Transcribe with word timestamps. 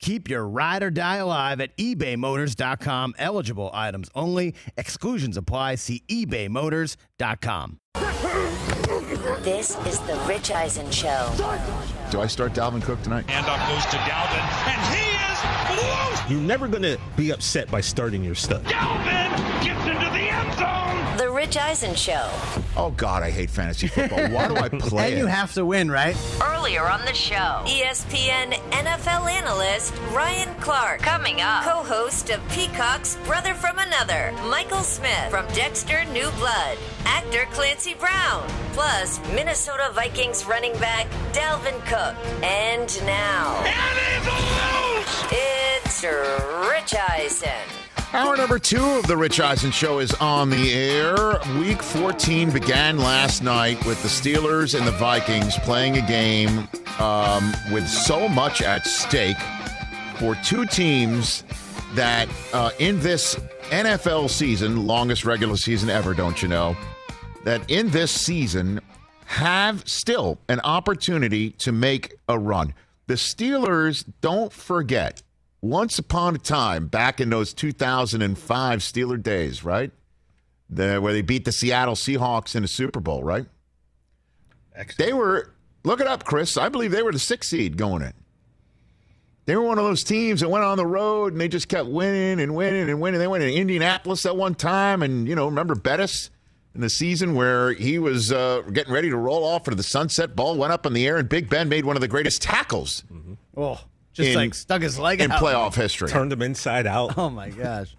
Keep 0.00 0.28
your 0.28 0.46
ride 0.46 0.82
or 0.82 0.90
die 0.90 1.16
alive 1.16 1.60
at 1.60 1.76
ebaymotors.com. 1.76 3.14
Eligible 3.18 3.70
items 3.72 4.10
only. 4.14 4.54
Exclusions 4.76 5.36
apply. 5.36 5.76
See 5.76 6.02
ebaymotors.com. 6.08 7.78
This 9.42 9.76
is 9.86 9.98
the 10.00 10.20
Rich 10.26 10.50
Eisen 10.50 10.90
Show. 10.90 11.32
Do 12.10 12.20
I 12.20 12.26
start 12.26 12.52
Dalvin 12.52 12.82
Cook 12.82 13.00
tonight? 13.02 13.26
Handoff 13.26 13.66
goes 13.68 13.84
to 13.86 13.96
Dalvin, 13.98 14.42
and 14.68 14.94
he 14.94 15.06
is 15.78 15.80
loose. 15.82 16.30
You're 16.30 16.40
never 16.40 16.68
going 16.68 16.82
to 16.82 16.98
be 17.16 17.30
upset 17.30 17.70
by 17.70 17.80
starting 17.80 18.22
your 18.24 18.34
stud. 18.34 18.64
Dalvin 18.64 19.75
Rich 21.46 21.58
Eisen 21.58 21.94
Show. 21.94 22.28
Oh 22.76 22.92
God, 22.96 23.22
I 23.22 23.30
hate 23.30 23.50
fantasy 23.50 23.86
football. 23.86 24.28
Why 24.30 24.48
do 24.48 24.56
I 24.56 24.68
play 24.80 25.10
And 25.12 25.18
you 25.20 25.26
it? 25.28 25.30
have 25.30 25.54
to 25.54 25.64
win, 25.64 25.88
right? 25.88 26.16
Earlier 26.42 26.82
on 26.88 27.04
the 27.04 27.14
show, 27.14 27.62
ESPN 27.66 28.54
NFL 28.72 29.30
analyst 29.30 29.94
Ryan 30.12 30.52
Clark. 30.56 31.02
Coming 31.02 31.40
up, 31.42 31.62
co 31.62 31.84
host 31.84 32.30
of 32.30 32.40
Peacock's 32.48 33.16
Brother 33.26 33.54
from 33.54 33.78
Another, 33.78 34.32
Michael 34.50 34.80
Smith 34.82 35.30
from 35.30 35.46
Dexter 35.54 36.04
New 36.06 36.28
Blood, 36.32 36.78
actor 37.04 37.44
Clancy 37.52 37.94
Brown, 37.94 38.44
plus 38.72 39.20
Minnesota 39.32 39.90
Vikings 39.94 40.46
running 40.46 40.72
back 40.80 41.06
Dalvin 41.32 41.78
Cook. 41.86 42.16
And 42.42 42.90
now, 43.06 43.54
And 43.64 44.26
he's 44.26 45.30
loose. 45.30 45.30
it's 45.30 46.02
Rich 46.72 46.96
Eisen. 47.08 47.85
Hour 48.12 48.36
number 48.36 48.58
two 48.58 48.82
of 48.82 49.06
the 49.06 49.16
Rich 49.16 49.40
Eisen 49.40 49.70
Show 49.70 49.98
is 49.98 50.14
on 50.14 50.48
the 50.48 50.72
air. 50.72 51.38
Week 51.58 51.82
14 51.82 52.50
began 52.50 52.98
last 52.98 53.42
night 53.42 53.84
with 53.84 54.00
the 54.02 54.08
Steelers 54.08 54.78
and 54.78 54.86
the 54.86 54.92
Vikings 54.92 55.58
playing 55.58 55.98
a 55.98 56.06
game 56.06 56.68
um, 56.98 57.52
with 57.72 57.86
so 57.86 58.28
much 58.28 58.62
at 58.62 58.86
stake 58.86 59.36
for 60.18 60.34
two 60.36 60.64
teams 60.66 61.44
that 61.94 62.28
uh, 62.52 62.70
in 62.78 63.00
this 63.00 63.34
NFL 63.70 64.30
season, 64.30 64.86
longest 64.86 65.24
regular 65.24 65.56
season 65.56 65.90
ever, 65.90 66.14
don't 66.14 66.40
you 66.40 66.48
know, 66.48 66.76
that 67.44 67.68
in 67.68 67.90
this 67.90 68.12
season 68.12 68.80
have 69.26 69.86
still 69.86 70.38
an 70.48 70.60
opportunity 70.60 71.50
to 71.50 71.72
make 71.72 72.14
a 72.28 72.38
run. 72.38 72.72
The 73.08 73.14
Steelers, 73.14 74.04
don't 74.20 74.52
forget, 74.52 75.22
once 75.68 75.98
upon 75.98 76.34
a 76.34 76.38
time, 76.38 76.86
back 76.86 77.20
in 77.20 77.30
those 77.30 77.52
2005 77.54 78.78
Steeler 78.80 79.22
days, 79.22 79.64
right? 79.64 79.90
The, 80.68 80.98
where 81.00 81.12
they 81.12 81.22
beat 81.22 81.44
the 81.44 81.52
Seattle 81.52 81.94
Seahawks 81.94 82.56
in 82.56 82.62
the 82.62 82.68
Super 82.68 83.00
Bowl, 83.00 83.22
right? 83.22 83.46
They 84.98 85.12
were, 85.12 85.54
look 85.84 86.00
it 86.00 86.06
up, 86.06 86.24
Chris. 86.24 86.56
I 86.56 86.68
believe 86.68 86.90
they 86.90 87.02
were 87.02 87.12
the 87.12 87.18
sixth 87.18 87.50
seed 87.50 87.76
going 87.76 88.02
in. 88.02 88.12
They 89.46 89.54
were 89.54 89.62
one 89.62 89.78
of 89.78 89.84
those 89.84 90.02
teams 90.02 90.40
that 90.40 90.48
went 90.48 90.64
on 90.64 90.76
the 90.76 90.86
road 90.86 91.32
and 91.32 91.40
they 91.40 91.46
just 91.46 91.68
kept 91.68 91.88
winning 91.88 92.40
and 92.40 92.54
winning 92.56 92.90
and 92.90 93.00
winning. 93.00 93.20
They 93.20 93.28
went 93.28 93.42
to 93.42 93.52
Indianapolis 93.52 94.26
at 94.26 94.36
one 94.36 94.56
time, 94.56 95.02
and 95.02 95.28
you 95.28 95.36
know, 95.36 95.46
remember 95.46 95.76
Bettis 95.76 96.30
in 96.74 96.80
the 96.80 96.90
season 96.90 97.34
where 97.36 97.72
he 97.72 97.98
was 98.00 98.32
uh, 98.32 98.62
getting 98.72 98.92
ready 98.92 99.08
to 99.08 99.16
roll 99.16 99.44
off 99.44 99.68
into 99.68 99.76
the 99.76 99.84
sunset. 99.84 100.34
Ball 100.34 100.56
went 100.56 100.72
up 100.72 100.84
in 100.84 100.92
the 100.94 101.06
air, 101.06 101.16
and 101.16 101.28
Big 101.28 101.48
Ben 101.48 101.68
made 101.68 101.84
one 101.84 101.96
of 101.96 102.00
the 102.00 102.08
greatest 102.08 102.42
tackles 102.42 103.04
Oh, 103.56 103.80
just 104.16 104.30
In- 104.30 104.34
like 104.36 104.54
stuck 104.54 104.82
his 104.82 104.98
leg 104.98 105.20
in 105.20 105.30
out. 105.30 105.40
playoff 105.40 105.74
history. 105.74 106.08
Turned 106.08 106.32
them 106.32 106.42
inside 106.42 106.86
out. 106.86 107.16
Oh 107.18 107.30
my 107.30 107.50
gosh. 107.50 107.96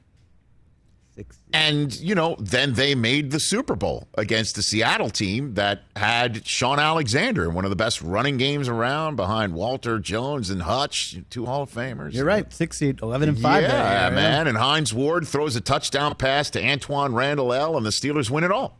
Six. 1.16 1.40
And, 1.52 2.00
you 2.00 2.14
know, 2.14 2.36
then 2.40 2.74
they 2.74 2.94
made 2.94 3.32
the 3.32 3.40
Super 3.40 3.76
Bowl 3.76 4.08
against 4.16 4.56
the 4.56 4.62
Seattle 4.62 5.10
team 5.10 5.56
that 5.56 5.82
had 5.96 6.46
Shaun 6.46 6.78
Alexander, 6.78 7.46
in 7.46 7.56
one 7.56 7.64
of 7.66 7.72
the 7.72 7.76
best 7.76 8.04
running 8.04 8.38
games 8.38 8.68
around 8.70 9.16
behind 9.16 9.54
Walter 9.56 9.98
Jones 9.98 10.52
and 10.52 10.62
Hutch, 10.62 11.18
two 11.32 11.48
Hall 11.48 11.64
of 11.64 11.72
Famers. 11.72 12.14
You're 12.14 12.24
right. 12.26 12.54
Six 12.54 12.78
seed, 12.78 13.00
eleven 13.02 13.30
and 13.30 13.40
five. 13.40 13.64
Yeah, 13.64 13.70
that 13.70 14.12
year, 14.12 14.16
man. 14.16 14.48
And 14.48 14.58
Hines 14.58 14.94
Ward 14.94 15.28
throws 15.28 15.56
a 15.56 15.62
touchdown 15.62 16.14
pass 16.14 16.52
to 16.52 16.62
Antwaan 16.62 17.16
Randle 17.16 17.52
El, 17.52 17.78
and 17.78 17.86
the 17.86 17.90
Steelers 17.90 18.30
win 18.30 18.44
it 18.44 18.52
all. 18.52 18.78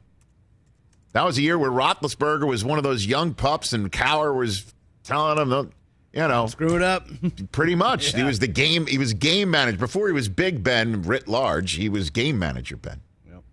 That 1.14 1.26
was 1.26 1.40
a 1.40 1.42
year 1.42 1.58
where 1.58 1.72
Roethlisberger 1.72 2.48
was 2.48 2.64
one 2.64 2.78
of 2.78 2.84
those 2.84 3.04
young 3.08 3.34
pups, 3.34 3.74
and 3.74 3.92
Cowher 3.92 4.38
was 4.38 4.72
telling 5.04 5.40
him, 5.40 5.72
you 6.18 6.28
know, 6.28 6.48
Screw 6.48 6.76
it 6.76 6.82
up. 6.82 7.08
pretty 7.52 7.76
much. 7.76 8.16
He 8.16 8.24
was 8.24 8.40
the 8.40 8.48
game. 8.48 8.88
He 8.88 8.98
was 8.98 9.14
game 9.14 9.52
manager 9.52 9.78
before 9.78 10.08
he 10.08 10.14
was 10.14 10.28
Big 10.28 10.64
Ben 10.64 11.04
writ 11.04 11.28
large. 11.28 11.74
He 11.74 11.90
was 11.90 12.10
game 12.10 12.40
manager 12.40 12.76
Ben. 12.76 13.02
Yep. 13.30 13.44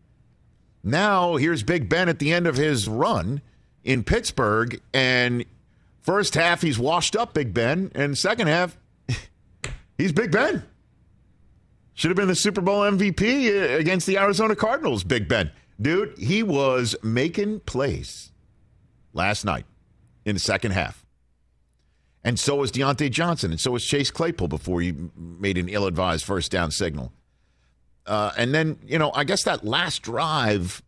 Now 0.82 1.36
here's 1.36 1.62
Big 1.62 1.90
Ben 1.90 2.08
at 2.08 2.18
the 2.18 2.32
end 2.32 2.46
of 2.46 2.56
his 2.56 2.88
run 2.88 3.42
in 3.84 4.02
Pittsburgh, 4.02 4.80
and 4.94 5.44
first 6.00 6.34
half 6.34 6.62
he's 6.62 6.78
washed 6.78 7.14
up 7.14 7.34
Big 7.34 7.52
Ben, 7.52 7.92
and 7.94 8.16
second 8.16 8.46
half 8.46 8.78
he's 9.98 10.12
Big 10.12 10.32
Ben. 10.32 10.64
Should 11.92 12.10
have 12.10 12.16
been 12.16 12.28
the 12.28 12.34
Super 12.34 12.62
Bowl 12.62 12.80
MVP 12.80 13.74
uh, 13.74 13.76
against 13.76 14.06
the 14.06 14.16
Arizona 14.16 14.56
Cardinals. 14.56 15.04
Big 15.04 15.28
Ben, 15.28 15.50
dude, 15.80 16.16
he 16.16 16.42
was 16.42 16.96
making 17.02 17.60
plays 17.60 18.32
last 19.12 19.44
night 19.44 19.66
in 20.24 20.34
the 20.34 20.40
second 20.40 20.70
half. 20.70 21.03
And 22.24 22.40
so 22.40 22.56
was 22.56 22.72
Diontae 22.72 23.10
Johnson, 23.10 23.50
and 23.50 23.60
so 23.60 23.72
was 23.72 23.84
Chase 23.84 24.10
Claypool 24.10 24.48
before 24.48 24.80
he 24.80 24.94
made 25.14 25.58
an 25.58 25.68
ill-advised 25.68 26.24
first 26.24 26.50
down 26.50 26.70
signal. 26.70 27.12
Uh, 28.06 28.32
and 28.38 28.54
then, 28.54 28.78
you 28.82 28.98
know, 28.98 29.12
I 29.14 29.24
guess 29.24 29.44
that 29.44 29.64
last 29.64 30.02
drive 30.02 30.82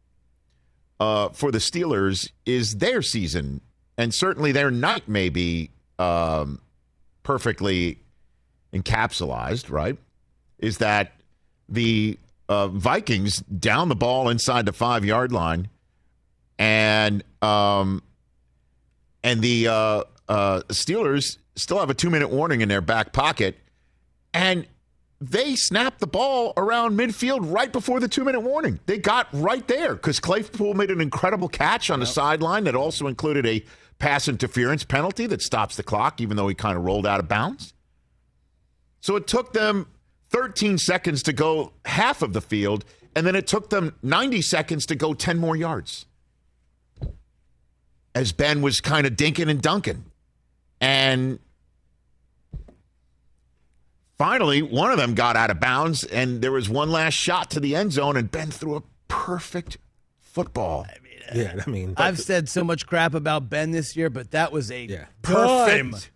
uh, 0.99 1.29
for 1.31 1.53
the 1.53 1.59
Steelers 1.59 2.31
is 2.47 2.79
their 2.79 3.03
season, 3.03 3.61
and 3.99 4.15
certainly 4.15 4.53
their 4.53 4.71
night 4.71 5.09
may 5.09 5.29
be 5.29 5.71
um, 5.99 6.61
perfectly 7.23 7.99
encapsulated, 8.73 9.71
right? 9.71 9.99
Is 10.59 10.79
that 10.79 11.21
the 11.69 12.19
uh, 12.49 12.69
Vikings 12.69 13.41
down 13.41 13.89
the 13.89 13.97
ball 13.97 14.31
inside 14.31 14.65
the 14.65 14.73
five 14.73 15.05
yard 15.05 15.33
line, 15.33 15.69
and 16.59 17.23
um, 17.43 18.03
and 19.23 19.43
the 19.43 19.69
uh, 20.29 20.61
Steelers 20.69 21.39
still 21.55 21.79
have 21.79 21.91
a 21.91 21.95
two 21.95 22.11
minute 22.11 22.31
warning 22.31 22.61
in 22.61 22.69
their 22.69 22.81
back 22.81 23.13
pocket, 23.13 23.57
and 24.35 24.67
they 25.21 25.57
snapped 25.57 26.01
the 26.01 26.07
ball 26.07 26.53
around 26.57 26.99
midfield 26.99 27.51
right 27.53 27.73
before 27.73 28.01
the 28.01 28.09
two 28.09 28.25
minute 28.25 28.41
warning. 28.41 28.81
They 28.87 28.99
got 28.99 29.29
right 29.33 29.67
there 29.67 29.95
because 29.95 30.21
Claypool 30.21 30.75
made 30.75 30.91
an 30.91 31.01
incredible 31.01 31.49
catch 31.49 31.91
on 31.91 32.01
the 32.01 32.07
sideline 32.07 32.65
that 32.65 32.75
also 32.75 33.07
included 33.07 33.47
a 33.47 33.65
pass 33.99 34.29
interference 34.29 34.85
penalty 34.85 35.27
that 35.27 35.41
stops 35.41 35.77
the 35.77 35.83
clock, 35.83 36.21
even 36.21 36.37
though 36.37 36.49
he 36.49 36.55
kind 36.55 36.77
of 36.77 36.85
rolled 36.85 37.07
out 37.07 37.21
of 37.21 37.29
bounds. 37.29 37.73
So 39.01 39.17
it 39.17 39.27
took 39.27 39.53
them 39.53 39.87
13 40.31 40.79
seconds 40.79 41.23
to 41.25 41.33
go 41.33 41.73
half 41.85 42.23
of 42.23 42.33
the 42.33 42.41
field, 42.41 42.85
and 43.15 43.27
then 43.27 43.35
it 43.35 43.47
took 43.47 43.71
them 43.71 43.95
90 44.03 44.43
seconds 44.43 44.85
to 44.87 44.95
go 44.95 45.15
10 45.15 45.39
more 45.39 45.57
yards. 45.57 46.07
As 48.15 48.33
Ben 48.33 48.63
was 48.63 48.81
kind 48.81 49.07
of 49.07 49.15
dinking 49.15 49.49
and 49.49 49.63
dunking. 49.63 50.05
And 50.81 51.39
finally, 54.19 54.63
one 54.63 54.91
of 54.91 54.99
them 54.99 55.15
got 55.15 55.37
out 55.37 55.51
of 55.51 55.61
bounds, 55.61 56.05
and 56.05 56.41
there 56.43 56.53
was 56.53 56.69
one 56.69 56.91
last 56.91 57.15
shot 57.15 57.51
to 57.53 57.61
the 57.61 57.75
end 57.77 57.93
zone, 57.93 58.17
and 58.17 58.31
Ben 58.31 58.51
threw 58.51 58.77
a 58.77 58.83
perfect 59.09 59.79
football. 60.21 60.87
Uh, 60.89 60.93
yeah, 61.35 61.61
I 61.67 61.71
mean, 61.71 61.95
I've 61.97 62.21
said 62.21 62.49
so 62.49 62.63
much 62.63 62.87
crap 62.87 63.15
about 63.15 63.49
Ben 63.51 63.71
this 63.73 63.97
year, 63.97 64.11
but 64.11 64.31
that 64.31 64.53
was 64.53 64.71
a 64.71 64.85
Yeah. 64.85 65.05
dime. 65.23 65.91
Perfect 65.91 66.11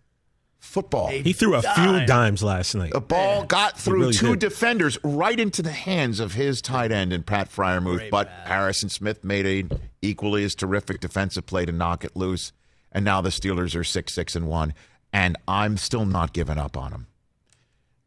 football. 0.60 1.08
he 1.08 1.32
threw 1.32 1.54
a 1.56 1.62
few 1.62 2.06
dimes 2.06 2.42
last 2.44 2.74
night. 2.76 2.92
The 2.92 3.00
ball 3.00 3.44
got 3.44 3.76
through 3.78 4.00
really 4.00 4.12
two 4.12 4.36
did. 4.36 4.40
defenders 4.50 4.98
right 5.02 5.40
into 5.40 5.62
the 5.62 5.72
hands 5.72 6.20
of 6.20 6.34
his 6.34 6.62
tight 6.62 6.92
end 6.92 7.12
and 7.12 7.26
Pat 7.26 7.50
Freiermuth, 7.50 7.96
Great 7.96 8.10
but 8.10 8.28
pass. 8.28 8.48
Harrison 8.48 8.88
Smith 8.88 9.24
made 9.24 9.46
a 9.46 9.76
equally 10.02 10.44
as 10.44 10.54
terrific 10.54 11.00
defensive 11.00 11.46
play 11.46 11.64
to 11.64 11.72
knock 11.72 12.04
it 12.04 12.14
loose. 12.14 12.52
And 12.92 13.04
now 13.04 13.20
the 13.20 13.30
Steelers 13.30 13.76
are 13.76 13.84
six, 13.84 14.12
six, 14.12 14.34
and 14.34 14.48
one, 14.48 14.74
and 15.12 15.36
I'm 15.46 15.76
still 15.76 16.04
not 16.04 16.32
giving 16.32 16.58
up 16.58 16.76
on 16.76 16.90
them. 16.90 17.06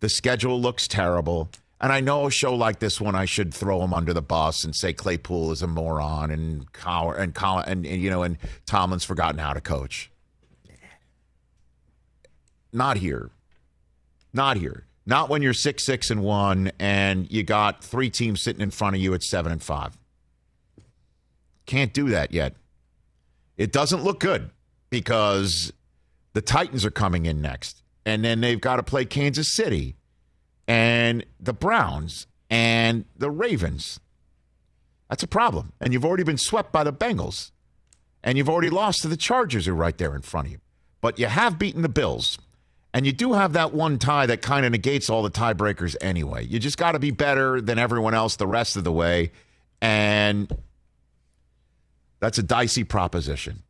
The 0.01 0.09
schedule 0.09 0.59
looks 0.59 0.87
terrible, 0.87 1.49
and 1.79 1.91
I 1.91 2.01
know 2.01 2.27
a 2.27 2.31
show 2.31 2.53
like 2.53 2.79
this 2.79 2.99
one 2.99 3.15
I 3.15 3.25
should 3.25 3.53
throw 3.53 3.81
him 3.83 3.93
under 3.93 4.13
the 4.13 4.21
bus 4.21 4.63
and 4.63 4.75
say 4.75 4.91
Claypool 4.91 5.51
is 5.51 5.61
a 5.61 5.67
moron 5.67 6.31
and 6.31 6.71
Cowher 6.73 7.17
and 7.17 7.33
Colin 7.33 7.65
and, 7.67 7.85
and 7.85 8.01
you 8.01 8.09
know 8.09 8.23
and 8.23 8.37
Tomlin's 8.65 9.05
forgotten 9.05 9.39
how 9.39 9.53
to 9.53 9.61
coach. 9.61 10.09
Not 12.73 12.97
here. 12.97 13.29
Not 14.33 14.57
here. 14.57 14.85
Not 15.05 15.29
when 15.29 15.41
you're 15.41 15.53
six, 15.53 15.83
six, 15.83 16.09
and 16.09 16.23
one, 16.23 16.71
and 16.79 17.29
you 17.29 17.43
got 17.43 17.83
three 17.83 18.09
teams 18.09 18.41
sitting 18.41 18.61
in 18.61 18.71
front 18.71 18.95
of 18.95 19.01
you 19.01 19.13
at 19.13 19.21
seven 19.21 19.51
and 19.51 19.61
five. 19.61 19.97
Can't 21.65 21.93
do 21.93 22.09
that 22.09 22.33
yet. 22.33 22.55
It 23.57 23.71
doesn't 23.71 24.03
look 24.03 24.19
good 24.19 24.49
because 24.93 25.73
the 26.33 26.41
Titans 26.41 26.85
are 26.85 26.91
coming 26.91 27.25
in 27.25 27.41
next, 27.41 27.81
and 28.05 28.23
then 28.23 28.41
they've 28.41 28.61
got 28.61 28.75
to 28.75 28.83
play 28.83 29.05
Kansas 29.05 29.51
City, 29.51 29.95
and 30.67 31.25
the 31.39 31.51
Browns, 31.51 32.27
and 32.47 33.05
the 33.17 33.31
Ravens. 33.31 33.99
That's 35.09 35.23
a 35.23 35.27
problem. 35.27 35.73
And 35.81 35.93
you've 35.93 36.05
already 36.05 36.23
been 36.23 36.37
swept 36.37 36.71
by 36.71 36.83
the 36.83 36.93
Bengals. 36.93 37.49
And 38.23 38.37
you've 38.37 38.49
already 38.49 38.69
lost 38.69 39.01
to 39.01 39.07
the 39.07 39.17
Chargers, 39.17 39.65
who 39.65 39.71
are 39.71 39.75
right 39.75 39.97
there 39.97 40.15
in 40.15 40.21
front 40.21 40.45
of 40.45 40.51
you. 40.53 40.59
But 41.01 41.17
you 41.17 41.25
have 41.25 41.57
beaten 41.57 41.81
the 41.81 41.89
Bills. 41.89 42.37
And 42.93 43.07
you 43.07 43.13
do 43.13 43.33
have 43.33 43.53
that 43.53 43.73
one 43.73 43.97
tie 43.97 44.27
that 44.27 44.43
kind 44.43 44.63
of 44.63 44.71
negates 44.71 45.09
all 45.09 45.23
the 45.23 45.31
tiebreakers 45.31 45.95
anyway. 46.01 46.45
You 46.45 46.59
just 46.59 46.77
got 46.77 46.91
to 46.91 46.99
be 46.99 47.09
better 47.09 47.61
than 47.61 47.79
everyone 47.79 48.13
else 48.13 48.35
the 48.35 48.45
rest 48.45 48.77
of 48.77 48.83
the 48.83 48.91
way. 48.91 49.31
And 49.81 50.55
that's 52.19 52.37
a 52.37 52.43
dicey 52.43 52.83
proposition. 52.83 53.63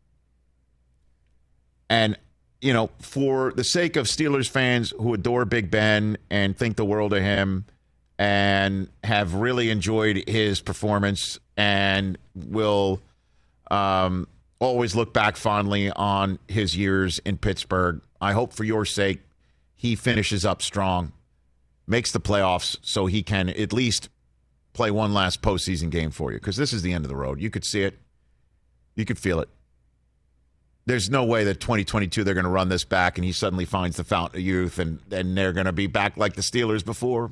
And, 1.90 2.18
you 2.62 2.74
know, 2.74 2.90
for 3.00 3.54
the 3.56 3.64
sake 3.64 3.96
of 3.96 4.08
Steelers 4.08 4.50
fans 4.50 4.92
who 4.92 5.14
adore 5.14 5.46
Big 5.46 5.70
Ben 5.70 6.18
and 6.30 6.58
think 6.58 6.76
the 6.78 6.86
world 6.86 7.14
of 7.14 7.22
him 7.22 7.66
and 8.18 8.90
have 9.04 9.36
really 9.36 9.70
enjoyed 9.70 10.28
his 10.28 10.62
performance 10.62 11.40
and 11.58 12.18
will 12.36 13.02
um, 13.70 14.28
always 14.60 14.96
look 14.96 15.14
back 15.14 15.36
fondly 15.36 15.92
on 15.92 16.40
his 16.48 16.76
years 16.76 17.20
in 17.20 17.38
Pittsburgh. 17.38 18.02
I 18.22 18.34
hope 18.34 18.54
for 18.54 18.64
your 18.64 18.86
sake 18.86 19.22
he 19.76 19.96
finishes 19.96 20.46
up 20.46 20.62
strong, 20.62 21.12
makes 21.86 22.12
the 22.12 22.20
playoffs 22.20 22.78
so 22.82 23.06
he 23.06 23.24
can 23.24 23.50
at 23.50 23.74
least 23.74 24.10
play 24.72 24.90
one 24.90 25.14
last 25.14 25.42
postseason 25.42 25.90
game 25.90 26.12
for 26.12 26.32
you 26.32 26.40
because 26.40 26.56
this 26.56 26.72
is 26.74 26.82
the 26.82 26.94
end 26.94 27.04
of 27.06 27.10
the 27.10 27.16
road. 27.16 27.42
You 27.42 27.50
could 27.50 27.66
see 27.66 27.84
it, 27.84 28.00
you 28.96 29.06
could 29.06 29.20
feel 29.20 29.40
it. 29.40 29.50
There's 30.86 31.10
no 31.10 31.24
way 31.24 31.46
that 31.46 31.60
2022 31.60 32.24
they're 32.24 32.34
going 32.34 32.44
to 32.44 32.50
run 32.50 32.70
this 32.70 32.84
back 32.84 33.18
and 33.18 33.24
he 33.24 33.32
suddenly 33.32 33.66
finds 33.66 33.98
the 33.98 34.04
fountain 34.04 34.40
of 34.40 34.46
youth 34.46 34.80
and, 34.80 35.00
and 35.12 35.38
they're 35.38 35.54
going 35.54 35.66
to 35.66 35.72
be 35.72 35.88
back 35.88 36.18
like 36.18 36.34
the 36.34 36.42
Steelers 36.42 36.84
before. 36.84 37.32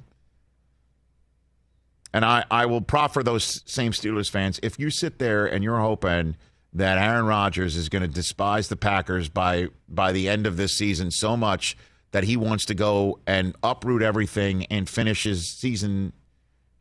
And 2.13 2.25
I, 2.25 2.45
I 2.51 2.65
will 2.65 2.81
proffer 2.81 3.23
those 3.23 3.61
same 3.65 3.91
Steelers 3.91 4.29
fans 4.29 4.59
if 4.63 4.79
you 4.79 4.89
sit 4.89 5.19
there 5.19 5.45
and 5.45 5.63
you're 5.63 5.79
hoping 5.79 6.35
that 6.73 6.97
Aaron 6.97 7.25
Rodgers 7.25 7.75
is 7.75 7.89
going 7.89 8.01
to 8.01 8.07
despise 8.07 8.69
the 8.69 8.77
Packers 8.77 9.27
by 9.29 9.67
by 9.89 10.11
the 10.11 10.29
end 10.29 10.47
of 10.47 10.57
this 10.57 10.73
season 10.73 11.11
so 11.11 11.35
much 11.35 11.75
that 12.11 12.23
he 12.25 12.37
wants 12.37 12.65
to 12.65 12.73
go 12.73 13.19
and 13.25 13.55
uproot 13.63 14.01
everything 14.01 14.65
and 14.65 14.87
finish 14.89 15.23
his 15.23 15.47
season 15.47 16.13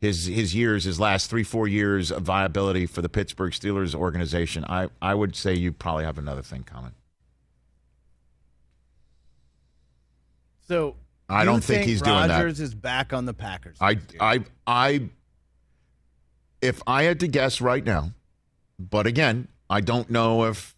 his 0.01 0.25
his 0.25 0.53
years 0.53 0.83
his 0.83 0.99
last 0.99 1.29
3 1.29 1.43
4 1.43 1.67
years 1.67 2.11
of 2.11 2.23
viability 2.23 2.85
for 2.85 3.01
the 3.01 3.09
Pittsburgh 3.09 3.53
Steelers 3.53 3.95
organization 3.95 4.65
I 4.67 4.89
I 5.01 5.13
would 5.13 5.35
say 5.35 5.53
you 5.53 5.71
probably 5.71 6.03
have 6.03 6.17
another 6.17 6.41
thing 6.41 6.63
coming. 6.63 6.93
So 10.67 10.95
I 11.29 11.45
don't 11.45 11.63
think 11.63 11.83
he's 11.83 12.01
doing 12.01 12.27
that. 12.27 12.37
Rodgers 12.37 12.59
is 12.59 12.73
back 12.73 13.13
on 13.13 13.25
the 13.25 13.33
Packers. 13.33 13.77
I. 13.79 13.97
I 14.19 14.43
I 14.67 15.09
if 16.61 16.81
I 16.85 17.03
had 17.03 17.19
to 17.21 17.27
guess 17.27 17.59
right 17.59 17.83
now, 17.83 18.11
but 18.79 19.07
again, 19.07 19.47
I 19.69 19.81
don't 19.81 20.09
know 20.09 20.45
if 20.45 20.75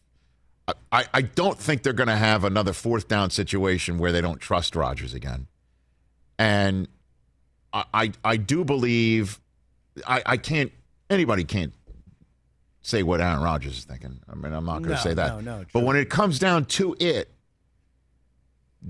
I, 0.92 1.06
I 1.14 1.22
don't 1.22 1.60
think 1.60 1.84
they're 1.84 1.92
going 1.92 2.08
to 2.08 2.16
have 2.16 2.44
another 2.44 2.72
fourth 2.72 3.08
down 3.08 3.32
situation 3.32 3.98
where 3.98 4.12
they 4.12 4.22
don't 4.22 4.40
trust 4.40 4.76
Rodgers 4.76 5.14
again. 5.14 5.48
And 6.40 6.88
I 7.74 7.84
I, 7.94 8.12
I 8.24 8.38
do 8.38 8.64
believe 8.64 9.40
I, 10.08 10.22
I 10.26 10.38
can't 10.38 10.72
anybody 11.10 11.44
can't 11.44 11.74
say 12.82 13.02
what 13.04 13.22
Aaron 13.22 13.42
Rodgers 13.42 13.78
is 13.80 13.86
thinking. 13.86 14.20
I 14.32 14.36
mean, 14.36 14.54
I'm 14.54 14.66
not 14.66 14.80
going 14.80 14.90
to 14.90 14.96
No, 14.96 15.02
say 15.02 15.14
that. 15.14 15.42
no, 15.44 15.60
no, 15.60 15.66
but 15.74 15.84
when 15.84 15.96
it 15.96 16.10
comes 16.10 16.38
down 16.40 16.66
to 16.66 16.96
it, 17.00 17.30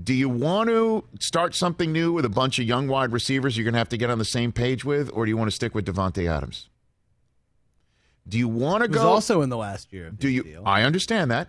do 0.02 0.12
you 0.12 0.28
want 0.28 0.68
to 0.68 1.04
start 1.20 1.54
something 1.54 1.92
new 1.92 2.12
with 2.12 2.24
a 2.24 2.28
bunch 2.28 2.58
of 2.58 2.64
young 2.64 2.88
wide 2.88 3.12
receivers 3.12 3.56
you're 3.56 3.62
going 3.64 3.74
to 3.74 3.78
have 3.78 3.88
to 3.90 3.96
get 3.96 4.10
on 4.10 4.18
the 4.18 4.24
same 4.24 4.50
page 4.50 4.84
with, 4.84 5.08
or 5.14 5.24
do 5.24 5.30
you 5.30 5.36
want 5.36 5.48
to 5.48 5.54
stick 5.54 5.74
with 5.74 5.86
Davante 5.86 6.28
Adams? 6.28 6.68
Do 8.28 8.36
you 8.38 8.48
want 8.48 8.82
to 8.82 8.88
go? 8.88 9.06
also 9.06 9.42
in 9.42 9.50
the 9.50 9.56
last 9.56 9.92
year. 9.92 10.10
Do 10.10 10.28
you? 10.28 10.42
Deal. 10.42 10.62
I 10.66 10.82
understand 10.82 11.30
that, 11.30 11.48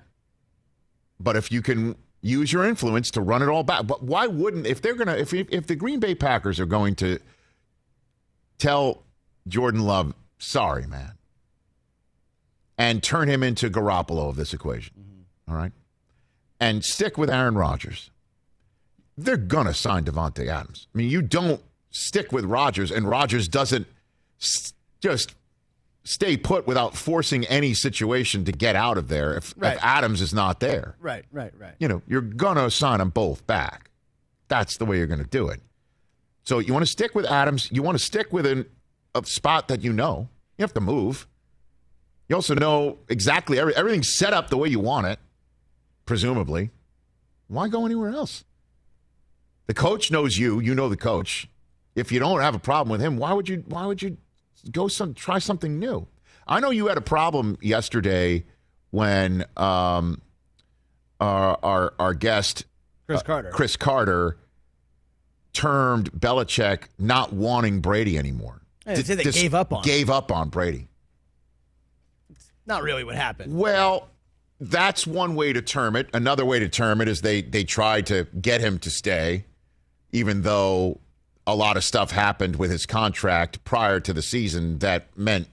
but 1.19 1.35
if 1.35 1.51
you 1.51 1.61
can 1.63 1.95
use 2.25 2.51
your 2.51 2.65
influence 2.65 3.11
to 3.11 3.21
run 3.21 3.43
it 3.43 3.49
all 3.49 3.63
back, 3.63 3.85
but 3.85 4.03
why 4.03 4.25
wouldn't 4.25 4.65
if 4.65 4.81
they're 4.81 4.95
gonna 4.95 5.15
if 5.15 5.33
if 5.33 5.67
the 5.67 5.75
Green 5.75 5.99
Bay 5.99 6.15
Packers 6.15 6.59
are 6.59 6.65
going 6.65 6.95
to 6.95 7.19
tell 8.57 9.03
Jordan 9.47 9.81
Love, 9.81 10.13
sorry, 10.39 10.87
man, 10.87 11.13
and 12.77 13.03
turn 13.03 13.29
him 13.29 13.43
into 13.43 13.69
Garoppolo 13.69 14.29
of 14.29 14.35
this 14.35 14.53
equation, 14.53 14.95
mm-hmm. 14.99 15.51
all 15.51 15.57
right, 15.57 15.71
and 16.59 16.83
stick 16.83 17.17
with 17.17 17.29
Aaron 17.29 17.55
Rodgers, 17.55 18.09
they're 19.15 19.37
gonna 19.37 19.73
sign 19.73 20.03
Davante 20.03 20.47
Adams. 20.47 20.87
I 20.93 20.97
mean, 20.97 21.09
you 21.09 21.21
don't 21.21 21.61
stick 21.91 22.31
with 22.31 22.45
Rodgers, 22.45 22.89
and 22.91 23.07
Rodgers 23.07 23.47
doesn't 23.47 23.85
just 24.99 25.35
stay 26.05 26.37
put 26.37 26.65
without 26.67 26.95
forcing 26.95 27.45
any 27.47 27.73
situation 27.73 28.45
to 28.45 28.51
get 28.51 28.75
out 28.75 28.97
of 28.97 29.07
there 29.09 29.33
if, 29.35 29.53
Right. 29.57 29.75
if 29.75 29.83
Adams 29.83 30.21
is 30.21 30.33
not 30.33 30.59
there. 30.61 30.95
right, 30.99 31.25
right, 31.31 31.51
right. 31.57 31.73
You 31.79 31.87
know, 31.89 32.01
you're 32.07 32.21
going 32.21 32.55
to 32.57 32.71
sign 32.71 32.99
them 32.99 33.09
both 33.09 33.45
back. 33.47 33.89
That's 34.47 34.77
the 34.77 34.85
way 34.85 34.97
you're 34.97 35.07
going 35.07 35.23
to 35.23 35.29
do 35.29 35.49
it. 35.49 35.61
So 36.43 36.59
you 36.59 36.71
want 36.73 36.85
to 36.85 36.91
stick 36.91 37.15
with 37.15 37.25
Adams. 37.25 37.69
You 37.71 37.81
want 37.81 37.97
to 37.97 38.03
stick 38.03 38.31
with 38.31 38.45
an, 38.45 38.65
a 39.15 39.25
spot 39.25 39.67
that 39.67 39.83
you 39.83 39.91
know. 39.91 40.29
You 40.57 40.63
have 40.63 40.73
to 40.75 40.79
move. 40.81 41.27
You 42.29 42.35
also 42.35 42.53
know 42.53 42.99
exactly 43.09 43.59
every, 43.59 43.75
everything's 43.75 44.07
set 44.09 44.31
up 44.31 44.49
the 44.49 44.57
way 44.57 44.69
you 44.69 44.79
want 44.79 45.07
it, 45.07 45.19
presumably. 46.05 46.69
Why 47.47 47.67
go 47.67 47.85
anywhere 47.85 48.09
else? 48.11 48.45
The 49.67 49.73
coach 49.73 50.11
knows 50.11 50.37
you. 50.37 50.59
You 50.59 50.75
know 50.75 50.87
the 50.87 50.97
coach. 50.97 51.47
If 51.95 52.11
you 52.11 52.19
don't 52.19 52.41
have 52.41 52.53
a 52.55 52.59
problem 52.59 52.91
with 52.91 53.01
him, 53.01 53.17
why 53.17 53.33
would 53.33 53.49
you? 53.49 53.63
Why 53.67 53.85
would 53.85 54.01
you 54.01 54.17
go 54.71 54.87
some 54.87 55.13
try 55.13 55.39
something 55.39 55.79
new? 55.79 56.07
I 56.47 56.59
know 56.59 56.69
you 56.69 56.87
had 56.87 56.97
a 56.97 57.01
problem 57.01 57.57
yesterday 57.61 58.45
when 58.91 59.45
um, 59.57 60.21
our 61.19 61.57
our, 61.63 61.93
our 61.99 62.13
guest 62.13 62.65
Cris 63.07 63.23
Carter. 63.23 63.49
Cris 63.51 63.75
Carter 63.77 64.37
termed 65.53 66.11
Belichick 66.11 66.83
not 66.99 67.33
wanting 67.33 67.79
Brady 67.79 68.17
anymore. 68.17 68.61
They 68.85 69.01
said 69.01 69.17
they 69.17 69.23
Dis- 69.23 69.35
gave 69.35 69.53
up 69.53 69.73
on. 69.73 69.83
Gave 69.83 70.09
up 70.09 70.31
on 70.31 70.49
Brady. 70.49 70.87
Not 72.67 72.83
really 72.83 73.03
what 73.03 73.15
happened. 73.15 73.57
Well, 73.57 74.09
that's 74.59 75.05
one 75.05 75.35
way 75.35 75.53
to 75.53 75.61
term 75.61 75.95
it. 75.95 76.09
Another 76.13 76.45
way 76.45 76.59
to 76.59 76.69
term 76.69 77.01
it 77.01 77.07
is 77.07 77.21
they 77.21 77.41
they 77.41 77.63
tried 77.63 78.07
to 78.07 78.27
get 78.39 78.61
him 78.61 78.79
to 78.79 78.89
stay, 78.89 79.45
even 80.11 80.41
though 80.41 80.99
a 81.47 81.55
lot 81.55 81.77
of 81.77 81.83
stuff 81.83 82.11
happened 82.11 82.55
with 82.55 82.71
his 82.71 82.85
contract 82.85 83.63
prior 83.63 83.99
to 83.99 84.13
the 84.13 84.21
season 84.21 84.79
that 84.79 85.15
meant 85.17 85.47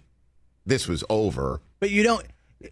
this 0.65 0.89
was 0.89 1.05
over. 1.11 1.61
But 1.81 1.91
you 1.91 2.03
don't. 2.03 2.27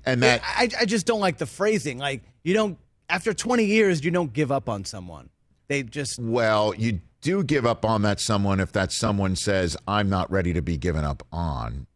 And 0.06 0.22
that 0.22 0.40
I, 0.44 0.68
I 0.80 0.84
just 0.84 1.06
don't 1.06 1.20
like 1.20 1.38
the 1.38 1.46
phrasing. 1.46 1.98
Like 1.98 2.22
you 2.44 2.54
don't. 2.54 2.78
After 3.08 3.34
20 3.34 3.64
years, 3.64 4.04
you 4.04 4.12
don't 4.12 4.32
give 4.32 4.52
up 4.52 4.68
on 4.68 4.84
someone. 4.84 5.30
They 5.66 5.82
just. 5.82 6.18
well, 6.18 6.74
you 6.76 7.00
do 7.20 7.42
give 7.42 7.66
up 7.66 7.84
on 7.84 8.02
that 8.02 8.20
someone 8.20 8.60
if 8.60 8.72
that 8.72 8.92
someone 8.92 9.36
says 9.36 9.76
I'm 9.86 10.08
not 10.08 10.30
ready 10.30 10.52
to 10.52 10.62
be 10.62 10.76
given 10.76 11.04
up 11.04 11.26
on. 11.32 11.86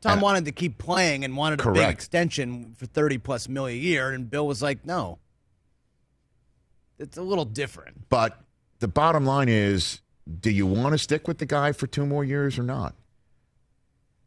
Tom 0.00 0.12
And- 0.12 0.22
wanted 0.22 0.44
to 0.46 0.52
keep 0.52 0.78
playing 0.78 1.24
and 1.24 1.36
wanted 1.36 1.60
a 1.60 1.72
big 1.72 1.88
extension 1.88 2.74
for 2.76 2.86
30 2.86 3.18
plus 3.18 3.48
mil 3.48 3.66
a 3.66 3.72
year, 3.72 4.10
and 4.10 4.30
Bill 4.30 4.46
was 4.46 4.62
like, 4.62 4.84
no. 4.84 5.18
It's 6.98 7.16
a 7.16 7.22
little 7.22 7.44
different. 7.44 8.08
But 8.08 8.38
the 8.78 8.88
bottom 8.88 9.24
line 9.24 9.48
is 9.48 10.00
do 10.40 10.50
you 10.50 10.66
want 10.66 10.92
to 10.92 10.98
stick 10.98 11.26
with 11.28 11.38
the 11.38 11.46
guy 11.46 11.72
for 11.72 11.86
two 11.86 12.06
more 12.06 12.24
years 12.24 12.58
or 12.58 12.62
not? 12.62 12.94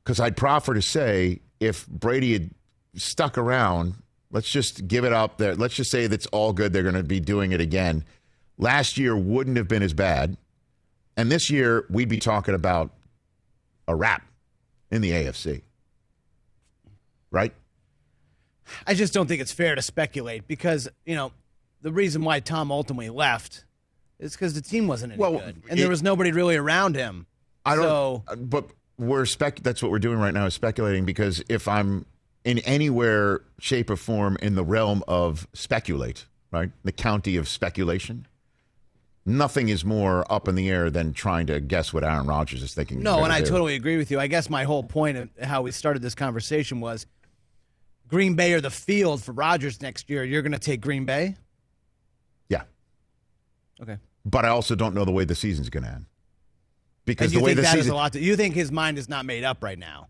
Because 0.04 0.20
I'd 0.20 0.36
proffer 0.36 0.74
to 0.74 0.82
say 0.82 1.40
if 1.60 1.88
Brady 1.88 2.34
had 2.34 2.52
stuck 2.96 3.38
around, 3.38 3.96
let's 4.32 4.50
just 4.50 4.88
give 4.88 5.06
it 5.06 5.14
up 5.14 5.38
there. 5.38 5.56
Let's 5.56 5.76
just 5.76 5.92
say 5.92 6.08
that's 6.08 6.26
all 6.28 6.52
good. 6.54 6.74
They're 6.74 6.84
going 6.84 6.96
to 6.96 7.04
be 7.04 7.20
doing 7.20 7.52
it 7.52 7.62
again. 7.62 8.04
Last 8.58 8.98
year 8.98 9.16
wouldn't 9.16 9.58
have 9.58 9.68
been 9.68 9.84
as 9.84 9.94
bad. 9.94 10.38
And 11.16 11.32
this 11.32 11.50
year, 11.50 11.86
we'd 11.90 12.10
be 12.10 12.18
talking 12.18 12.56
about 12.56 12.92
a 13.88 13.96
wrap 13.96 14.26
in 14.92 15.02
the 15.02 15.12
AFC. 15.12 15.62
Right? 17.32 17.54
I 18.88 18.94
just 18.94 19.14
don't 19.14 19.28
think 19.28 19.42
it's 19.42 19.52
fair 19.52 19.76
to 19.76 19.82
speculate 19.82 20.48
because, 20.48 20.88
you 21.06 21.16
know, 21.16 21.32
the 21.82 21.92
reason 21.92 22.24
why 22.24 22.40
Tom 22.40 22.72
ultimately 22.72 23.10
left 23.10 23.66
is 24.24 24.34
because 24.34 24.54
the 24.54 24.62
team 24.62 24.88
wasn't 24.88 25.14
any 25.14 25.20
Well, 25.20 25.34
good. 25.34 25.62
And 25.70 25.78
it- 25.80 25.82
there 25.82 25.90
was 25.90 26.02
nobody 26.02 26.32
really 26.32 26.56
around 26.56 26.96
him. 26.96 27.26
I 27.66 27.76
don't. 27.76 27.84
So, 27.84 28.24
uh, 28.28 28.36
but 28.36 28.70
we're 28.98 29.26
spec. 29.26 29.62
That's 29.62 29.82
what 29.82 29.92
we're 29.92 30.00
doing 30.00 30.18
right 30.20 30.34
now 30.34 30.46
is 30.46 30.54
speculating 30.54 31.06
because 31.06 31.44
if 31.50 31.68
I'm 31.68 32.06
in 32.44 32.60
anywhere, 32.60 33.42
shape, 33.60 33.90
or 33.90 33.96
form 33.96 34.38
in 34.42 34.56
the 34.56 34.64
realm 34.64 35.04
of 35.08 35.48
speculate, 35.54 36.26
right, 36.52 36.72
the 36.84 36.92
county 36.92 37.36
of 37.38 37.48
speculation, 37.48 38.28
Nothing 39.26 39.70
is 39.70 39.86
more 39.86 40.30
up 40.30 40.50
in 40.50 40.56
the 40.56 40.70
air 40.70 40.90
than 40.90 41.14
trying 41.14 41.48
to 41.48 41.62
guess 41.62 41.94
what 41.94 42.04
Aaron 42.04 42.28
Rodgers 42.28 42.62
is 42.62 42.74
thinking. 42.74 43.02
No, 43.02 43.24
and 43.24 43.32
I 43.32 43.40
do. 43.40 43.46
totally 43.46 43.76
agree 43.76 43.96
with 43.96 44.12
you. 44.12 44.20
I 44.20 44.28
guess 44.28 44.50
my 44.50 44.66
whole 44.66 44.84
point 44.84 45.16
of 45.18 45.30
how 45.42 45.62
we 45.62 45.72
started 45.72 46.02
this 46.02 46.14
conversation 46.14 46.82
was 46.82 47.06
Green 48.10 48.36
Bay 48.36 48.52
or 48.52 48.60
the 48.60 48.70
field 48.70 49.24
for 49.24 49.32
Rodgers 49.32 49.82
next 49.82 50.10
year. 50.10 50.26
You're 50.26 50.42
going 50.42 50.52
to 50.52 50.60
take 50.60 50.82
Green 50.82 51.06
Bay? 51.06 51.38
Yeah, 52.50 52.64
Okay. 53.82 53.98
But 54.26 54.46
I 54.46 54.50
also 54.50 54.76
don't 54.76 54.94
know 54.94 55.06
the 55.06 55.12
way 55.12 55.26
the 55.26 55.36
season's 55.36 55.70
going 55.70 55.84
to 55.84 55.90
end 55.90 56.06
because 57.06 57.32
the 57.32 57.40
way 57.40 57.54
think 57.54 57.68
the 57.68 57.72
season 57.72 57.92
a 57.92 57.96
lot 57.96 58.14
to 58.14 58.20
You 58.20 58.36
think 58.36 58.56
his 58.56 58.72
mind 58.72 58.98
is 58.98 59.10
not 59.10 59.26
made 59.26 59.44
up 59.44 59.64
right 59.64 59.80
now? 59.80 60.10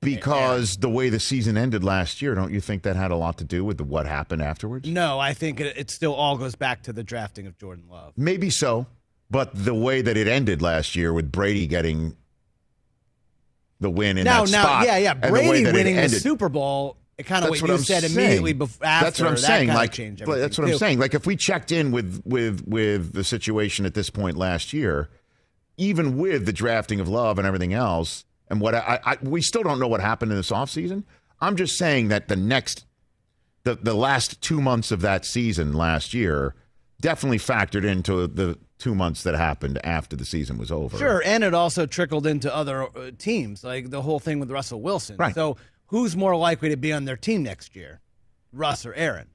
because 0.00 0.78
the 0.78 0.88
way 0.88 1.08
the 1.10 1.20
season 1.20 1.56
ended 1.56 1.84
last 1.84 2.22
year. 2.22 2.34
Don't 2.34 2.52
you 2.52 2.60
think 2.60 2.82
that 2.82 2.96
had 2.96 3.10
a 3.10 3.16
lot 3.16 3.38
to 3.38 3.44
do 3.44 3.64
with 3.64 3.78
the, 3.78 3.84
what 3.84 4.06
happened 4.06 4.42
afterwards? 4.42 4.88
No, 4.88 5.18
I 5.18 5.34
think 5.34 5.60
it, 5.60 5.76
it 5.76 5.90
still 5.90 6.14
all 6.14 6.36
goes 6.36 6.54
back 6.54 6.82
to 6.84 6.92
the 6.92 7.02
drafting 7.02 7.46
of 7.46 7.58
Jordan 7.58 7.84
Love. 7.90 8.14
Maybe 8.16 8.50
so, 8.50 8.86
but 9.30 9.50
the 9.54 9.74
way 9.74 10.02
that 10.02 10.16
it 10.16 10.26
ended 10.26 10.62
last 10.62 10.96
year 10.96 11.12
with 11.12 11.30
Brady 11.30 11.66
getting 11.66 12.16
the 13.78 13.90
win 13.90 14.18
in 14.18 14.24
now, 14.24 14.44
that 14.44 14.52
now, 14.52 14.62
spot, 14.62 14.86
yeah, 14.86 14.96
yeah. 14.98 15.12
and 15.12 15.22
the 15.22 15.32
way 15.32 15.48
Brady 15.48 15.72
winning 15.72 15.96
the 15.96 16.08
Super 16.08 16.48
Bowl, 16.48 16.96
kind 17.26 17.44
of 17.44 17.50
That's 17.50 17.62
what, 17.62 17.70
what 17.70 17.74
you 17.74 17.78
I'm 17.78 17.84
said 17.84 18.02
saying. 18.02 18.14
immediately 18.14 18.52
before. 18.52 18.86
After, 18.86 19.04
That's 19.04 19.20
what 19.20 19.28
I'm 19.28 19.34
that 19.34 19.40
saying. 19.40 19.68
Like 19.68 19.94
that's 19.94 20.58
what 20.58 20.68
I'm 20.68 20.78
saying. 20.78 20.98
Like 20.98 21.14
if 21.14 21.26
we 21.26 21.36
checked 21.36 21.72
in 21.72 21.92
with 21.92 22.22
with 22.24 22.64
with 22.66 23.12
the 23.12 23.24
situation 23.24 23.86
at 23.86 23.94
this 23.94 24.10
point 24.10 24.36
last 24.36 24.72
year, 24.72 25.08
even 25.76 26.18
with 26.18 26.46
the 26.46 26.52
drafting 26.52 27.00
of 27.00 27.08
Love 27.08 27.38
and 27.38 27.46
everything 27.46 27.72
else, 27.72 28.24
and 28.48 28.60
what 28.60 28.74
I, 28.74 29.00
I 29.04 29.16
we 29.22 29.40
still 29.42 29.62
don't 29.62 29.78
know 29.78 29.88
what 29.88 30.00
happened 30.00 30.32
in 30.32 30.36
this 30.36 30.50
offseason. 30.50 31.04
I'm 31.40 31.56
just 31.56 31.78
saying 31.78 32.08
that 32.08 32.28
the 32.28 32.36
next 32.36 32.84
the 33.64 33.76
the 33.76 33.94
last 33.94 34.40
two 34.42 34.60
months 34.60 34.90
of 34.90 35.00
that 35.02 35.24
season 35.24 35.72
last 35.72 36.14
year 36.14 36.54
definitely 37.00 37.38
factored 37.38 37.84
into 37.84 38.26
the 38.26 38.58
two 38.78 38.94
months 38.94 39.22
that 39.22 39.34
happened 39.34 39.78
after 39.84 40.16
the 40.16 40.24
season 40.24 40.58
was 40.58 40.72
over. 40.72 40.96
Sure, 40.96 41.22
and 41.24 41.44
it 41.44 41.54
also 41.54 41.86
trickled 41.86 42.26
into 42.26 42.54
other 42.54 42.84
uh, 42.84 43.10
teams, 43.18 43.62
like 43.62 43.90
the 43.90 44.02
whole 44.02 44.18
thing 44.18 44.40
with 44.40 44.50
Russell 44.50 44.80
Wilson. 44.80 45.16
Right. 45.16 45.34
So, 45.34 45.56
who's 45.90 46.16
more 46.16 46.34
likely 46.36 46.70
to 46.70 46.76
be 46.76 46.92
on 46.92 47.04
their 47.04 47.16
team 47.16 47.42
next 47.42 47.76
year, 47.76 48.00
Russ 48.52 48.86
or 48.86 48.94
Aaron? 48.94 49.28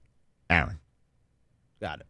Aaron. 0.50 0.80
Got 1.80 2.00
it. 2.02 2.08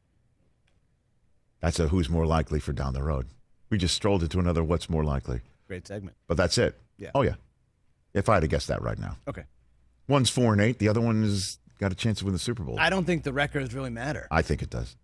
That's 1.59 1.79
a 1.79 1.87
who's 1.87 2.09
more 2.09 2.25
likely 2.25 2.59
for 2.59 2.73
down 2.73 2.93
the 2.93 3.03
road. 3.03 3.27
We 3.69 3.77
just 3.77 3.95
strolled 3.95 4.23
into 4.23 4.39
another 4.39 4.63
what's 4.63 4.89
more 4.89 5.03
likely. 5.03 5.41
Great 5.67 5.87
segment. 5.87 6.15
But 6.27 6.37
that's 6.37 6.57
it. 6.57 6.79
Yeah. 6.97 7.11
Oh 7.15 7.23
yeah. 7.23 7.35
If 8.13 8.29
I 8.29 8.35
had 8.35 8.41
to 8.41 8.47
guess 8.47 8.67
that 8.67 8.81
right 8.81 8.97
now. 8.97 9.17
Okay. 9.27 9.43
One's 10.07 10.29
four 10.29 10.53
and 10.53 10.61
eight. 10.61 10.77
The 10.77 10.87
other 10.89 11.01
one 11.01 11.23
has 11.23 11.57
got 11.79 11.91
a 11.91 11.95
chance 11.95 12.19
to 12.19 12.25
win 12.25 12.33
the 12.33 12.39
Super 12.39 12.63
Bowl. 12.63 12.79
I 12.79 12.89
don't 12.89 13.05
think 13.05 13.23
the 13.23 13.33
records 13.33 13.73
really 13.73 13.89
matter. 13.89 14.27
I 14.29 14.43
think 14.43 14.61
it 14.61 14.69
does. 14.69 14.95